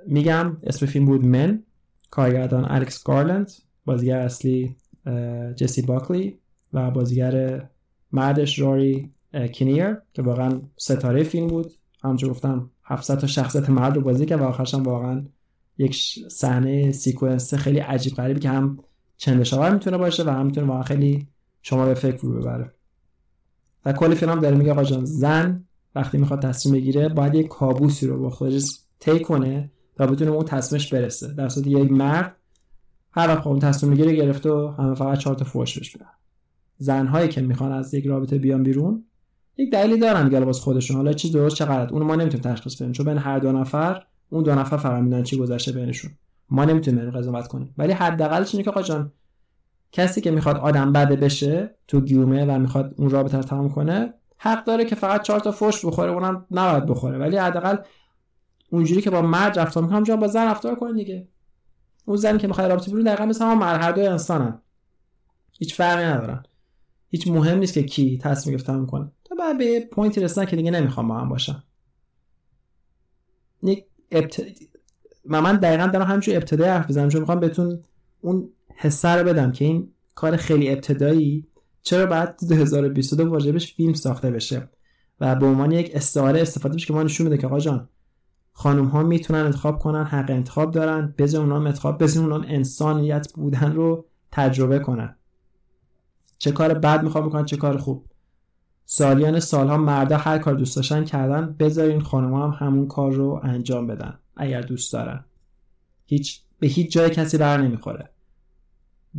میگم 0.07 0.57
اسم 0.63 0.85
فیلم 0.85 1.05
بود 1.05 1.25
من 1.25 1.63
کارگردان 2.09 2.65
الکس 2.71 3.03
گارلند 3.03 3.51
بازیگر 3.85 4.19
اصلی 4.19 4.75
جسی 5.55 5.81
باکلی 5.81 6.39
و 6.73 6.91
بازیگر 6.91 7.63
مردش 8.11 8.59
راری 8.59 9.11
کینیر 9.53 9.97
که 10.13 10.21
واقعا 10.21 10.61
ستاره 10.77 11.23
فیلم 11.23 11.47
بود. 11.47 11.71
همونجور 12.03 12.29
گفتم 12.29 12.69
700 12.83 13.19
تا 13.19 13.27
شخصیت 13.27 13.69
مرد 13.69 13.95
رو 13.95 14.01
بازی 14.01 14.25
کرد 14.25 14.41
و 14.41 14.43
آخرش 14.43 14.73
هم 14.73 14.83
واقعا 14.83 15.25
یک 15.77 15.95
صحنه 16.31 16.91
سیکونس 16.91 17.53
خیلی 17.53 17.79
عجیب 17.79 18.13
غریبی 18.13 18.39
که 18.39 18.49
هم 18.49 18.79
چندشاور 19.17 19.73
می‌تونه 19.73 19.97
باشه 19.97 20.23
و 20.23 20.29
هم 20.29 20.45
می‌تونه 20.45 20.67
واقعا 20.67 20.83
خیلی 20.83 21.27
شما 21.61 21.85
به 21.85 21.93
فکر 21.93 22.21
رو 22.21 22.39
ببره. 22.39 22.73
و 23.85 23.93
کلی 23.93 24.15
فیلم 24.15 24.31
هم 24.31 24.39
داره 24.39 24.57
میگه 24.57 24.71
آقا 24.71 24.83
زن 25.03 25.65
وقتی 25.95 26.17
می‌خواد 26.17 26.41
تصمیم 26.41 26.75
بگیره 26.75 27.09
باید 27.09 27.35
یک 27.35 27.47
کابوسی 27.47 28.07
رو 28.07 28.21
با 28.21 28.29
خودش 28.29 28.79
طی 28.99 29.19
کنه 29.19 29.71
تا 29.95 30.07
بتونه 30.07 30.31
اون 30.31 30.45
تصمیمش 30.45 30.93
برسه. 30.93 31.33
در 31.33 31.49
صورت 31.49 31.67
یک 31.67 31.91
مرد 31.91 32.35
هر 33.11 33.27
وقت 33.27 33.47
اون 33.47 33.59
تصمیم 33.59 33.91
می‌گیره 33.91 34.15
گرفته 34.15 34.49
و 34.49 34.73
همه 34.77 34.95
فقط 34.95 35.17
چهار 35.17 35.35
تا 35.35 35.45
فوش 35.45 35.77
بهش 35.77 35.95
بدن 35.95 36.05
زنهایی 36.77 37.27
که 37.29 37.41
می‌خوان 37.41 37.71
از 37.71 37.93
یک 37.93 38.05
رابطه 38.05 38.37
بیان 38.37 38.63
بیرون 38.63 39.05
یک 39.57 39.71
دلیلی 39.71 39.99
دارن 39.99 40.23
دیگه 40.23 40.39
واسه 40.39 40.61
خودشون. 40.61 40.97
حالا 40.97 41.13
چی 41.13 41.31
درست 41.31 41.55
چه 41.55 41.65
غلط. 41.65 41.91
اون 41.91 42.03
ما 42.03 42.15
نمی‌تونیم 42.15 42.53
تشخیص 42.53 42.75
بدیم 42.75 42.91
چون 42.91 43.05
بین 43.05 43.17
هر 43.17 43.39
دو 43.39 43.51
نفر 43.51 44.03
اون 44.29 44.43
دو 44.43 44.55
نفر 44.55 44.77
فقط 44.77 45.03
می‌دونن 45.03 45.23
چی 45.23 45.37
گذشته 45.37 45.71
بینشون. 45.71 46.11
ما 46.49 46.65
نمی‌تونیم 46.65 46.99
اینو 46.99 47.11
قضاوت 47.11 47.47
کنیم. 47.47 47.73
ولی 47.77 47.93
حداقلش 47.93 48.53
اینه 48.53 48.63
که 48.63 48.69
آقا 48.69 48.81
جان 48.81 49.11
کسی 49.91 50.21
که 50.21 50.31
می‌خواد 50.31 50.57
آدم 50.57 50.93
بده 50.93 51.15
بشه 51.15 51.75
تو 51.87 52.01
گیومه 52.01 52.45
و 52.45 52.59
می‌خواد 52.59 52.93
اون 52.97 53.09
رابطه 53.09 53.37
رو 53.37 53.43
تمام 53.43 53.69
کنه 53.69 54.13
حق 54.41 54.63
داره 54.63 54.85
که 54.85 54.95
فقط 54.95 55.21
چهار 55.21 55.39
تا 55.39 55.51
فوش 55.51 55.85
بخوره 55.85 56.11
اونم 56.11 56.45
نباید 56.51 56.85
بخوره. 56.85 57.17
ولی 57.17 57.37
حداقل 57.37 57.77
اونجوری 58.69 59.01
که 59.01 59.09
با 59.09 59.21
مرد 59.21 59.59
رفتار 59.59 59.83
می‌کنم 59.83 60.03
جان 60.03 60.19
با 60.19 60.27
زن 60.27 60.45
رفتار 60.45 60.75
کنه 60.75 60.93
دیگه. 60.93 61.27
اون 62.05 62.17
زنی 62.17 62.37
که 62.37 62.47
می‌خواد 62.47 62.71
رابطه 62.71 62.91
بیرون 62.91 63.05
دقیقا 63.05 63.25
مثل 63.25 63.45
هم 63.45 63.91
دو 63.91 64.01
انسانن. 64.01 64.61
هیچ 65.59 65.75
فرقی 65.75 66.03
ندارن. 66.03 66.43
هیچ 67.09 67.27
مهم 67.27 67.57
نیست 67.57 67.73
که 67.73 67.83
کی 67.83 68.17
تصمیم 68.17 68.55
گرفته 68.55 68.73
می‌کنه 68.73 69.11
تا 69.23 69.35
بعد 69.35 69.57
به 69.57 69.79
پوینتی 69.91 70.21
رسیدن 70.21 70.45
که 70.45 70.55
دیگه 70.55 70.71
نمی‌خوام 70.71 71.07
با 71.07 71.17
هم 71.17 71.29
باشم 71.29 71.63
یک 73.63 73.85
ابت... 74.11 74.41
من 75.25 75.55
دقیقا 75.55 75.87
دارم 75.87 76.07
همینجور 76.07 76.35
ابتدای 76.35 76.69
حرف 76.69 76.87
بزنم 76.87 77.09
چون 77.09 77.19
می‌خوام 77.19 77.39
بهتون 77.39 77.83
اون 78.21 78.49
حسه 78.75 79.09
رو 79.09 79.23
بدم 79.23 79.51
که 79.51 79.65
این 79.65 79.93
کار 80.15 80.37
خیلی 80.37 80.69
ابتدایی 80.69 81.47
چرا 81.81 82.05
بعد 82.05 82.39
2022 82.49 83.29
واجبش 83.29 83.73
فیلم 83.73 83.93
ساخته 83.93 84.31
بشه؟ 84.31 84.69
و 85.19 85.35
به 85.35 85.45
عنوان 85.45 85.71
یک 85.71 85.91
استعاره 85.93 86.41
استفاده 86.41 86.75
بشه 86.75 86.87
که 86.87 86.93
ما 86.93 87.03
نشون 87.03 87.27
میده 87.27 87.37
که 87.37 87.47
آقا 87.47 87.59
جان 87.59 87.89
خانم 88.53 88.85
ها 88.85 89.03
می‌تونن 89.03 89.39
انتخاب 89.39 89.79
کنن 89.79 90.03
حق 90.03 90.29
انتخاب 90.29 90.71
دارن 90.71 91.13
بزن 91.17 91.37
اونها 91.37 91.57
انتخاب 91.57 92.03
بزن 92.03 92.21
اونها 92.21 92.41
انسانیت 92.47 93.33
بودن 93.33 93.73
رو 93.73 94.05
تجربه 94.31 94.79
کنن. 94.79 95.15
چه 96.37 96.51
کار 96.51 96.73
بد 96.73 97.03
می‌خوام 97.03 97.27
بکنن 97.27 97.45
چه 97.45 97.57
کار 97.57 97.77
خوب. 97.77 98.05
سالیان 98.85 99.39
سالها 99.39 99.77
مردا 99.77 100.17
هر 100.17 100.37
کار 100.37 100.53
دوست 100.53 100.75
داشتن 100.75 101.03
کردن 101.03 101.55
بذارین 101.59 102.01
خانم 102.01 102.33
هم 102.33 102.67
همون 102.67 102.87
کار 102.87 103.11
رو 103.11 103.39
انجام 103.43 103.87
بدن 103.87 104.19
اگر 104.35 104.61
دوست 104.61 104.93
دارن. 104.93 105.25
هیچ 106.05 106.41
به 106.59 106.67
هیچ 106.67 106.91
جای 106.91 107.09
کسی 107.09 107.37
بر 107.37 107.57
نمی‌خوره. 107.61 108.09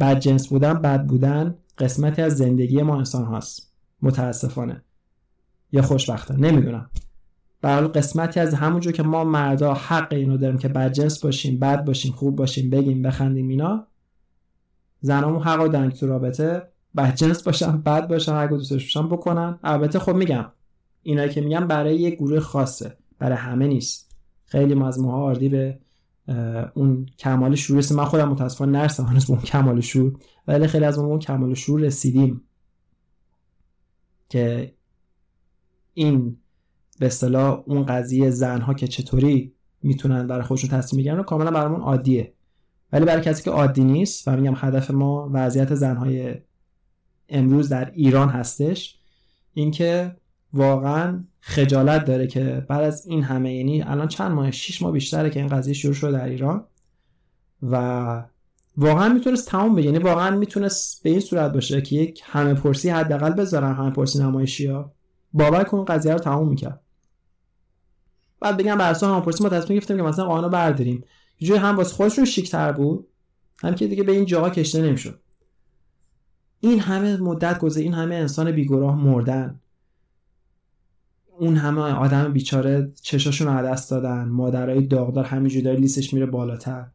بد 0.01 0.19
جنس 0.19 0.49
بودن 0.49 0.75
بد 0.75 1.07
بودن 1.07 1.55
قسمتی 1.81 2.23
از 2.23 2.37
زندگی 2.37 2.83
ما 2.83 2.99
انسان 2.99 3.25
هاست. 3.25 3.73
متاسفانه. 4.03 4.83
یا 5.73 5.83
خوشبختانه 5.83 6.51
نمی‌دونم. 6.51 6.91
برای 7.63 7.89
قسمتی 7.89 8.41
از 8.41 8.55
همونجور 8.55 8.93
که 8.93 9.03
ما 9.03 9.25
مردا 9.25 9.75
حق 9.75 10.13
اینو 10.13 10.37
داریم 10.37 10.59
که 10.59 10.69
بد 10.69 10.93
جنس 10.93 11.21
باشیم 11.21 11.59
بد 11.59 11.85
باشیم 11.85 12.13
خوب 12.13 12.37
باشیم 12.37 12.71
بگیم 12.71 13.03
بخندیم 13.03 13.49
اینا 13.49 13.87
زنامون 15.01 15.43
حق 15.43 15.67
دارن 15.67 15.91
تو 15.91 16.07
رابطه. 16.07 16.63
بد 16.97 17.15
جنس 17.15 17.43
باشن 17.43 17.81
بد 17.81 18.09
باشن 18.09 18.33
هر 18.33 18.47
دوست 18.47 18.73
باشن 18.73 19.09
بکنن. 19.09 19.59
البته 19.65 19.99
خب 19.99 20.15
میگم 20.15 20.47
اینایی 21.03 21.31
که 21.31 21.41
میگم 21.41 21.67
برای 21.67 21.97
یک 21.97 22.15
گروه 22.15 22.41
خاصه. 22.41 22.97
برای 23.19 23.37
همه 23.37 23.67
نیست. 23.67 24.11
خیلی 24.45 24.75
ما 24.75 24.89
از 24.89 25.01
ماها 25.01 25.35
به 25.35 25.79
اون 26.75 27.07
کمال 27.19 27.55
شعور 27.55 27.85
من 27.95 28.05
خودم 28.05 28.29
متاسفانه 28.29 28.79
نرسم 28.79 29.05
هنوز 29.05 29.27
به 29.27 29.31
اون 29.31 29.43
کمال 29.43 29.81
شعور 29.81 30.21
ولی 30.47 30.67
خیلی 30.67 30.85
از 30.85 30.99
اون 30.99 31.19
کمال 31.19 31.55
شعور 31.55 31.81
رسیدیم 31.81 32.43
که 34.29 34.75
این 35.95 36.37
به 36.99 37.07
اصطلاح 37.07 37.63
اون 37.67 37.87
قضیه 37.87 38.31
زنها 38.31 38.75
که 38.75 38.89
چطوری 38.89 39.55
می‌تونن 39.83 40.27
برای 40.27 40.43
خودشون 40.43 40.71
تصمیم 40.71 41.01
بگیرن 41.01 41.23
کاملا 41.23 41.51
برامون 41.51 41.81
عادیه. 41.81 42.33
ولی 42.93 43.05
برای 43.05 43.23
کسی 43.23 43.43
که 43.43 43.51
عادی 43.51 43.85
نیست 43.85 44.29
و 44.29 44.37
میگم 44.37 44.55
هدف 44.57 44.91
ما 44.91 45.31
وضعیت 45.33 45.75
زنهای 45.75 46.35
امروز 47.29 47.69
در 47.69 47.91
ایران 47.91 48.29
هستش 48.29 48.99
اینکه 49.55 50.17
واقعا 50.53 51.25
خجالت 51.41 52.05
داره 52.05 52.27
که 52.27 52.67
بعد 52.69 52.83
از 52.83 53.07
این 53.07 53.23
همه 53.23 53.55
یعنی 53.55 53.83
الان 53.83 54.09
چند 54.09 54.33
ماه 54.33 54.51
6 54.51 54.83
ماه 54.83 54.93
بیشتره 54.93 55.31
که 55.31 55.41
این 55.41 55.49
قضیه 55.49 55.75
شروع 55.75 55.95
شده 55.95 56.13
در 56.13 56.25
ایران 56.25 56.65
و 57.63 58.25
واقعا 58.77 59.09
می‌تونست 59.09 59.49
تمام 59.49 59.75
بگه 59.75 59.87
یعنی 59.87 59.99
واقعا 59.99 60.37
می‌تونست 60.37 61.03
به 61.03 61.11
این 61.11 61.21
صورت 61.21 61.53
باشه 61.53 61.83
که 61.83 61.97
یک 61.97 62.23
همه 62.25 62.55
پرسی 62.55 62.91
حداقل 62.91 63.31
بذارن 63.31 63.75
همه 63.75 63.91
پرسی 63.91 64.19
نمایشی 64.19 64.67
ها. 64.67 64.93
باور 65.33 65.65
کن 65.65 65.85
قضیه 65.85 66.13
رو 66.13 66.19
تمام 66.19 66.49
می‌کرد. 66.49 66.81
بعد 68.41 68.57
بگم 68.57 68.79
بر 68.79 68.91
اساس 68.91 69.11
همه 69.11 69.21
پرسی 69.21 69.45
ما 69.45 69.51
تصمیم 69.51 69.79
گرفتیم 69.79 69.97
که 69.97 70.03
مثلا 70.03 70.27
قانون 70.27 70.51
برداریم. 70.51 71.05
یه 71.41 71.61
هم 71.61 71.77
واسه 71.77 71.95
خودشون 71.95 72.25
شیکتر 72.25 72.73
بود. 72.73 73.07
هم 73.63 73.75
که 73.75 73.87
دیگه 73.87 74.03
به 74.03 74.13
این 74.13 74.25
جاها 74.25 74.51
کشته 74.51 74.83
نمی‌شد. 74.83 75.21
این 76.61 76.81
همه 76.81 77.17
مدت 77.17 77.59
گذشت 77.59 77.79
این 77.79 77.95
همه 77.95 78.15
انسان 78.15 78.53
بیگناه 78.53 78.97
مردن. 78.97 79.61
اون 81.41 81.57
همه 81.57 81.81
آدم 81.81 82.33
بیچاره 82.33 82.93
چشاشون 83.03 83.49
رو 83.49 83.67
دست 83.67 83.91
دادن. 83.91 84.29
مادرای 84.29 84.87
داغدار 84.87 85.25
همینجوری 85.25 85.63
داره 85.63 85.79
لیستش 85.79 86.15
میره 86.15 86.27
بالاتر. 86.27 86.87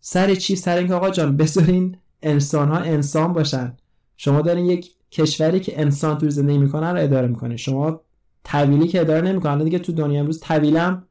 سر 0.00 0.34
چی؟ 0.34 0.56
سر 0.56 0.76
اینکه 0.76 0.94
آقا 0.94 1.10
جان 1.10 1.36
بذارین 1.36 1.96
انسان 2.22 2.68
ها 2.68 2.76
انسان 2.76 3.32
باشن. 3.32 3.76
شما 4.16 4.40
دارین 4.40 4.66
یک 4.66 4.90
کشوری 5.10 5.60
که 5.60 5.80
انسان 5.80 6.18
تو 6.18 6.30
زندگی 6.30 6.58
می‌کنن 6.58 6.90
رو 6.90 7.02
اداره 7.02 7.28
می‌کنه 7.28 7.56
شما 7.56 8.00
طویلی 8.44 8.88
که 8.88 9.00
اداره 9.00 9.20
نمی‌کنن. 9.20 9.64
دیگه 9.64 9.78
تو 9.78 9.92
دنیا 9.92 10.20
امروز 10.20 10.40
طویلم 10.40 11.04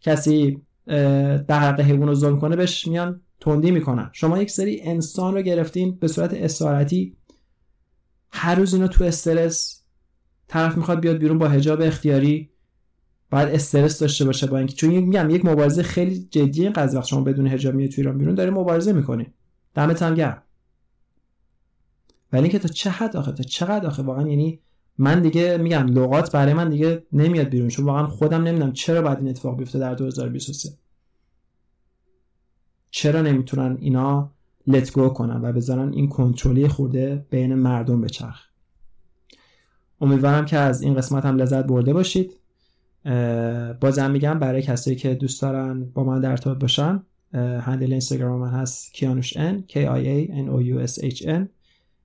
کسی 0.00 0.62
در 0.86 1.60
حق 1.60 1.80
حیوان 1.80 2.08
رو 2.08 2.14
ظلم 2.14 2.40
کنه 2.40 2.56
بهش 2.56 2.86
میان 2.86 3.20
تندی 3.40 3.70
می‌کنن. 3.70 4.10
شما 4.12 4.38
یک 4.38 4.50
سری 4.50 4.80
انسان 4.82 5.34
رو 5.34 5.42
گرفتین 5.42 5.96
به 6.00 6.08
صورت 6.08 6.34
اسارتی. 6.34 7.16
هر 8.30 8.54
روز 8.54 8.74
اینا 8.74 8.88
تو 8.88 9.04
استرس 9.04 9.82
طرف 10.48 10.76
می‌خواد 10.76 11.00
بیاد 11.00 11.16
بیرون 11.16 11.38
با 11.38 11.48
حجاب 11.48 11.80
اختیاری 11.80 12.50
باید 13.30 13.48
استرس 13.48 13.98
داشته 13.98 14.24
باشه 14.24 14.46
با 14.46 14.58
اینکه 14.58 14.74
چون 14.74 14.90
میگم 14.90 15.30
یک 15.30 15.44
مبارزه 15.44 15.82
خیلی 15.82 16.28
جدی 16.30 16.68
قضیه 16.68 16.98
وقت 16.98 17.08
شما 17.08 17.20
بدون 17.20 17.46
حجاب 17.46 17.74
میای 17.74 17.88
تو 17.88 18.00
ایران 18.00 18.18
بیرون 18.18 18.34
داره 18.34 18.50
مبارزه 18.50 18.92
می‌کنی. 18.92 19.26
دمت 19.74 20.02
هم 20.02 20.14
گرم. 20.14 20.42
ولی 22.32 22.42
اینکه 22.42 22.58
تا 22.58 22.68
چه 22.68 22.90
حد 22.90 23.16
آخه 23.16 23.32
تا 23.32 23.42
چقدر 23.42 23.86
آخه 23.86 24.02
واقعا 24.02 24.28
یعنی 24.28 24.60
من 24.98 25.22
دیگه 25.22 25.56
میگم 25.56 25.86
لغات 25.86 26.32
برای 26.32 26.54
من 26.54 26.68
دیگه 26.68 27.02
نمیاد 27.12 27.48
بیرون 27.48 27.68
چون 27.68 27.84
واقعا 27.84 28.06
خودم 28.06 28.42
نمی‌دونم 28.42 28.72
چرا 28.72 29.02
باید 29.02 29.18
این 29.18 29.28
اتفاق 29.28 29.56
بیفته 29.56 29.78
در 29.78 29.94
2023 29.94 30.68
چرا 32.90 33.22
نمی‌تونن 33.22 33.76
اینا 33.80 34.32
لت 34.66 34.92
گو 34.92 35.08
کنن 35.08 35.44
و 35.44 35.52
بذارن 35.52 35.92
این 35.92 36.08
کنترلی 36.08 36.68
خورده 36.68 37.26
بین 37.30 37.54
مردم 37.54 38.00
بچرخ 38.00 38.46
امیدوارم 40.00 40.44
که 40.44 40.56
از 40.56 40.82
این 40.82 40.94
قسمت 40.94 41.24
هم 41.24 41.36
لذت 41.36 41.64
برده 41.64 41.92
باشید. 41.92 42.32
بازم 43.80 44.10
میگم 44.10 44.38
برای 44.38 44.62
کسایی 44.62 44.96
که 44.96 45.14
دوست 45.14 45.42
دارن 45.42 45.84
با 45.84 46.04
من 46.04 46.20
در 46.20 46.30
ارتباط 46.30 46.58
باشن 46.58 47.02
handle 47.34 47.92
اینستاگرام 47.92 48.40
من 48.40 48.50
هست 48.50 48.92
کیانوش 48.92 49.32
n 49.32 49.62
k 49.68 49.74
i 49.74 50.04
a 50.04 50.30
n 50.30 50.48
o 50.48 50.62
u 50.62 50.86
s 50.86 51.04
h 51.04 51.26
n. 51.26 51.40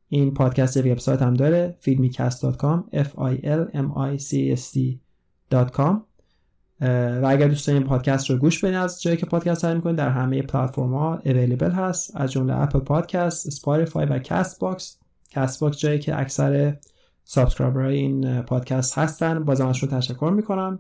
این 0.09 0.33
پادکست 0.33 0.77
وبسایت 0.77 1.21
هم 1.21 1.33
داره 1.33 1.77
filmicast.com 1.81 2.95
f 2.95 3.07
i 3.07 3.43
l 3.43 3.75
m 3.75 3.87
i 3.97 4.21
c 4.21 4.57
s 4.59 4.73
t.com 4.73 5.95
و 7.21 7.25
اگر 7.27 7.47
دوست 7.47 7.67
دارین 7.67 7.83
پادکست 7.83 8.29
رو 8.29 8.37
گوش 8.37 8.63
بدین 8.63 8.75
از 8.75 9.01
جایی 9.01 9.17
که 9.17 9.25
پادکست 9.25 9.61
تهیه 9.61 9.73
می‌کنید 9.73 9.95
در 9.95 10.09
همه 10.09 10.41
پلتفرم 10.41 10.93
ها 10.93 11.21
available 11.25 11.71
هست 11.71 12.11
از 12.15 12.31
جمله 12.31 12.61
اپل 12.61 12.79
پادکست 12.79 13.47
اسپاتیفای 13.47 14.05
و 14.05 14.19
کست 14.19 14.59
باکس 14.59 14.97
کست 15.29 15.59
باکس 15.59 15.77
جایی 15.77 15.99
که 15.99 16.19
اکثر 16.19 16.77
subscriber 17.31 17.79
این 17.79 18.41
پادکست 18.41 18.97
هستن. 18.97 19.43
بازم 19.43 19.67
رو 19.67 19.87
تشکر 19.87 20.31
می‌کنم 20.35 20.79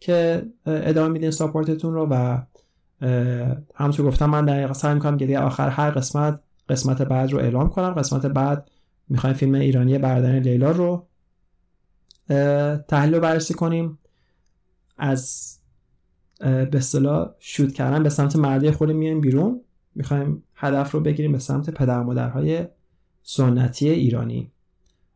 که 0.00 0.46
ادامه 0.66 1.08
میدین 1.08 1.30
ساپورتتون 1.30 1.94
رو 1.94 2.06
و 2.10 2.38
همونطور 3.74 4.06
گفتم 4.06 4.30
من 4.30 4.44
در 4.44 4.72
سعی 4.72 4.94
می‌کنم 4.94 5.16
که 5.16 5.38
آخر 5.38 5.68
هر 5.68 5.90
قسمت 5.90 6.40
قسمت 6.68 7.02
بعد 7.02 7.32
رو 7.32 7.38
اعلام 7.38 7.68
کنم. 7.68 7.90
قسمت 7.90 8.26
بعد 8.26 8.70
می‌خوایم 9.08 9.36
فیلم 9.36 9.54
ایرانی 9.54 9.98
بردن 9.98 10.38
لیلا 10.38 10.70
رو 10.70 11.06
تحلیل 12.88 13.14
و 13.14 13.20
بررسی 13.20 13.54
کنیم. 13.54 13.98
از 14.98 15.56
به 16.40 16.70
اصطلاح 16.74 17.30
شوت 17.38 17.74
کردن 17.74 18.02
به 18.02 18.08
سمت 18.08 18.36
مردی 18.36 18.70
خود 18.70 18.90
میایم 18.90 19.20
بیرون. 19.20 19.60
می‌خوایم 19.94 20.42
هدف 20.54 20.92
رو 20.92 21.00
بگیریم 21.00 21.32
به 21.32 21.38
سمت 21.38 21.70
پدر 21.70 22.02
مادرهای 22.02 22.66
سنتی 23.22 23.88
ایرانی. 23.88 24.52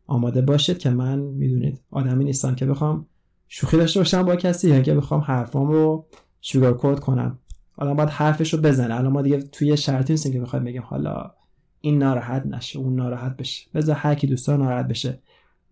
آماده 0.07 0.41
باشید 0.41 0.79
که 0.79 0.91
من 0.91 1.19
می‌دونید 1.19 1.81
آدمی 1.91 2.25
نیستم 2.25 2.55
که 2.55 2.67
بخوام 2.67 3.07
شوخی 3.49 3.77
داشته 3.77 4.01
باشم 4.01 4.23
با 4.23 4.37
کسی 4.37 4.71
یا 4.71 4.81
که 4.81 4.95
بخوام 4.95 5.21
حرفام 5.21 5.69
رو 5.69 6.07
شوگر 6.41 6.73
کود 6.73 7.01
کنم. 7.01 7.39
حالا 7.77 7.95
باید 7.95 8.09
حرفش 8.09 8.55
رو 8.55 8.61
بزنه. 8.61 8.95
الان 8.95 9.13
ما 9.13 9.23
دیگه 9.23 9.43
توی 9.43 9.77
شرطی 9.77 10.13
نیستیم 10.13 10.33
که 10.33 10.41
بخوایم 10.41 10.65
بگیم 10.65 10.83
حالا 10.83 11.31
این 11.81 11.99
ناراحت 11.99 12.47
نشه 12.47 12.79
اون 12.79 12.95
ناراحت 12.95 13.37
بشه. 13.37 13.71
بذار 13.75 13.97
هر 13.97 14.15
کی 14.15 14.27
دوست 14.27 14.51
ناراحت 14.51 14.89
بشه. 14.89 15.19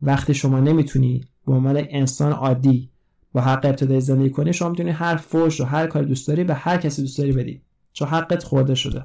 وقتی 0.02 0.34
شما 0.34 0.60
نمی‌تونی 0.60 1.24
به 1.46 1.52
عنوان 1.52 1.76
انسان 1.90 2.32
عادی 2.32 2.90
با 3.32 3.40
حق 3.40 3.66
ابتدای 3.66 4.00
زندگی 4.00 4.30
کنی 4.30 4.52
شما 4.52 4.68
می‌تونی 4.68 4.90
هر 4.90 5.16
فوش 5.16 5.60
و 5.60 5.64
هر 5.64 5.86
کار 5.86 6.02
دوست 6.02 6.28
داری 6.28 6.44
به 6.44 6.54
هر 6.54 6.76
کسی 6.76 7.02
دوست 7.02 7.18
داری 7.18 7.32
بدی. 7.32 7.62
چون 7.92 8.08
حقت 8.08 8.44
خورده 8.44 8.74
شده. 8.74 9.04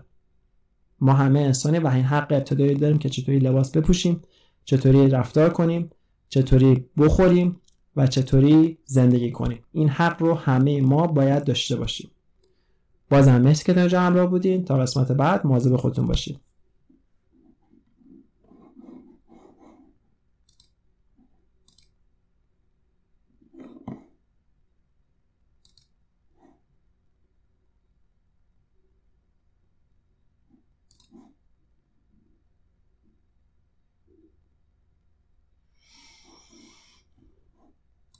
ما 0.99 1.13
همه 1.13 1.39
انسانی 1.39 1.79
و 1.79 1.87
این 1.87 2.03
حق 2.03 2.31
ابتدایی 2.31 2.75
داریم 2.75 2.97
که 2.97 3.09
چطوری 3.09 3.39
لباس 3.39 3.71
بپوشیم. 3.71 4.21
چطوری 4.67 5.09
رفتار 5.09 5.49
کنیم 5.49 5.89
چطوری 6.29 6.85
بخوریم 6.97 7.61
و 7.95 8.07
چطوری 8.07 8.77
زندگی 8.85 9.31
کنیم. 9.31 9.59
این 9.71 9.89
حق 9.89 10.21
رو 10.21 10.33
همه 10.33 10.81
ما 10.81 11.07
باید 11.07 11.43
داشته 11.43 11.75
باشیم. 11.75 12.11
بازم 13.09 13.41
مرسی 13.41 13.63
که 13.63 13.73
در 13.73 13.95
همراه 13.95 14.27
بودین. 14.27 14.65
تا 14.65 14.77
قسمت 14.77 15.11
بعد 15.11 15.45
مواظب 15.45 15.75
خودتون 15.75 16.07
باشید 16.07 16.39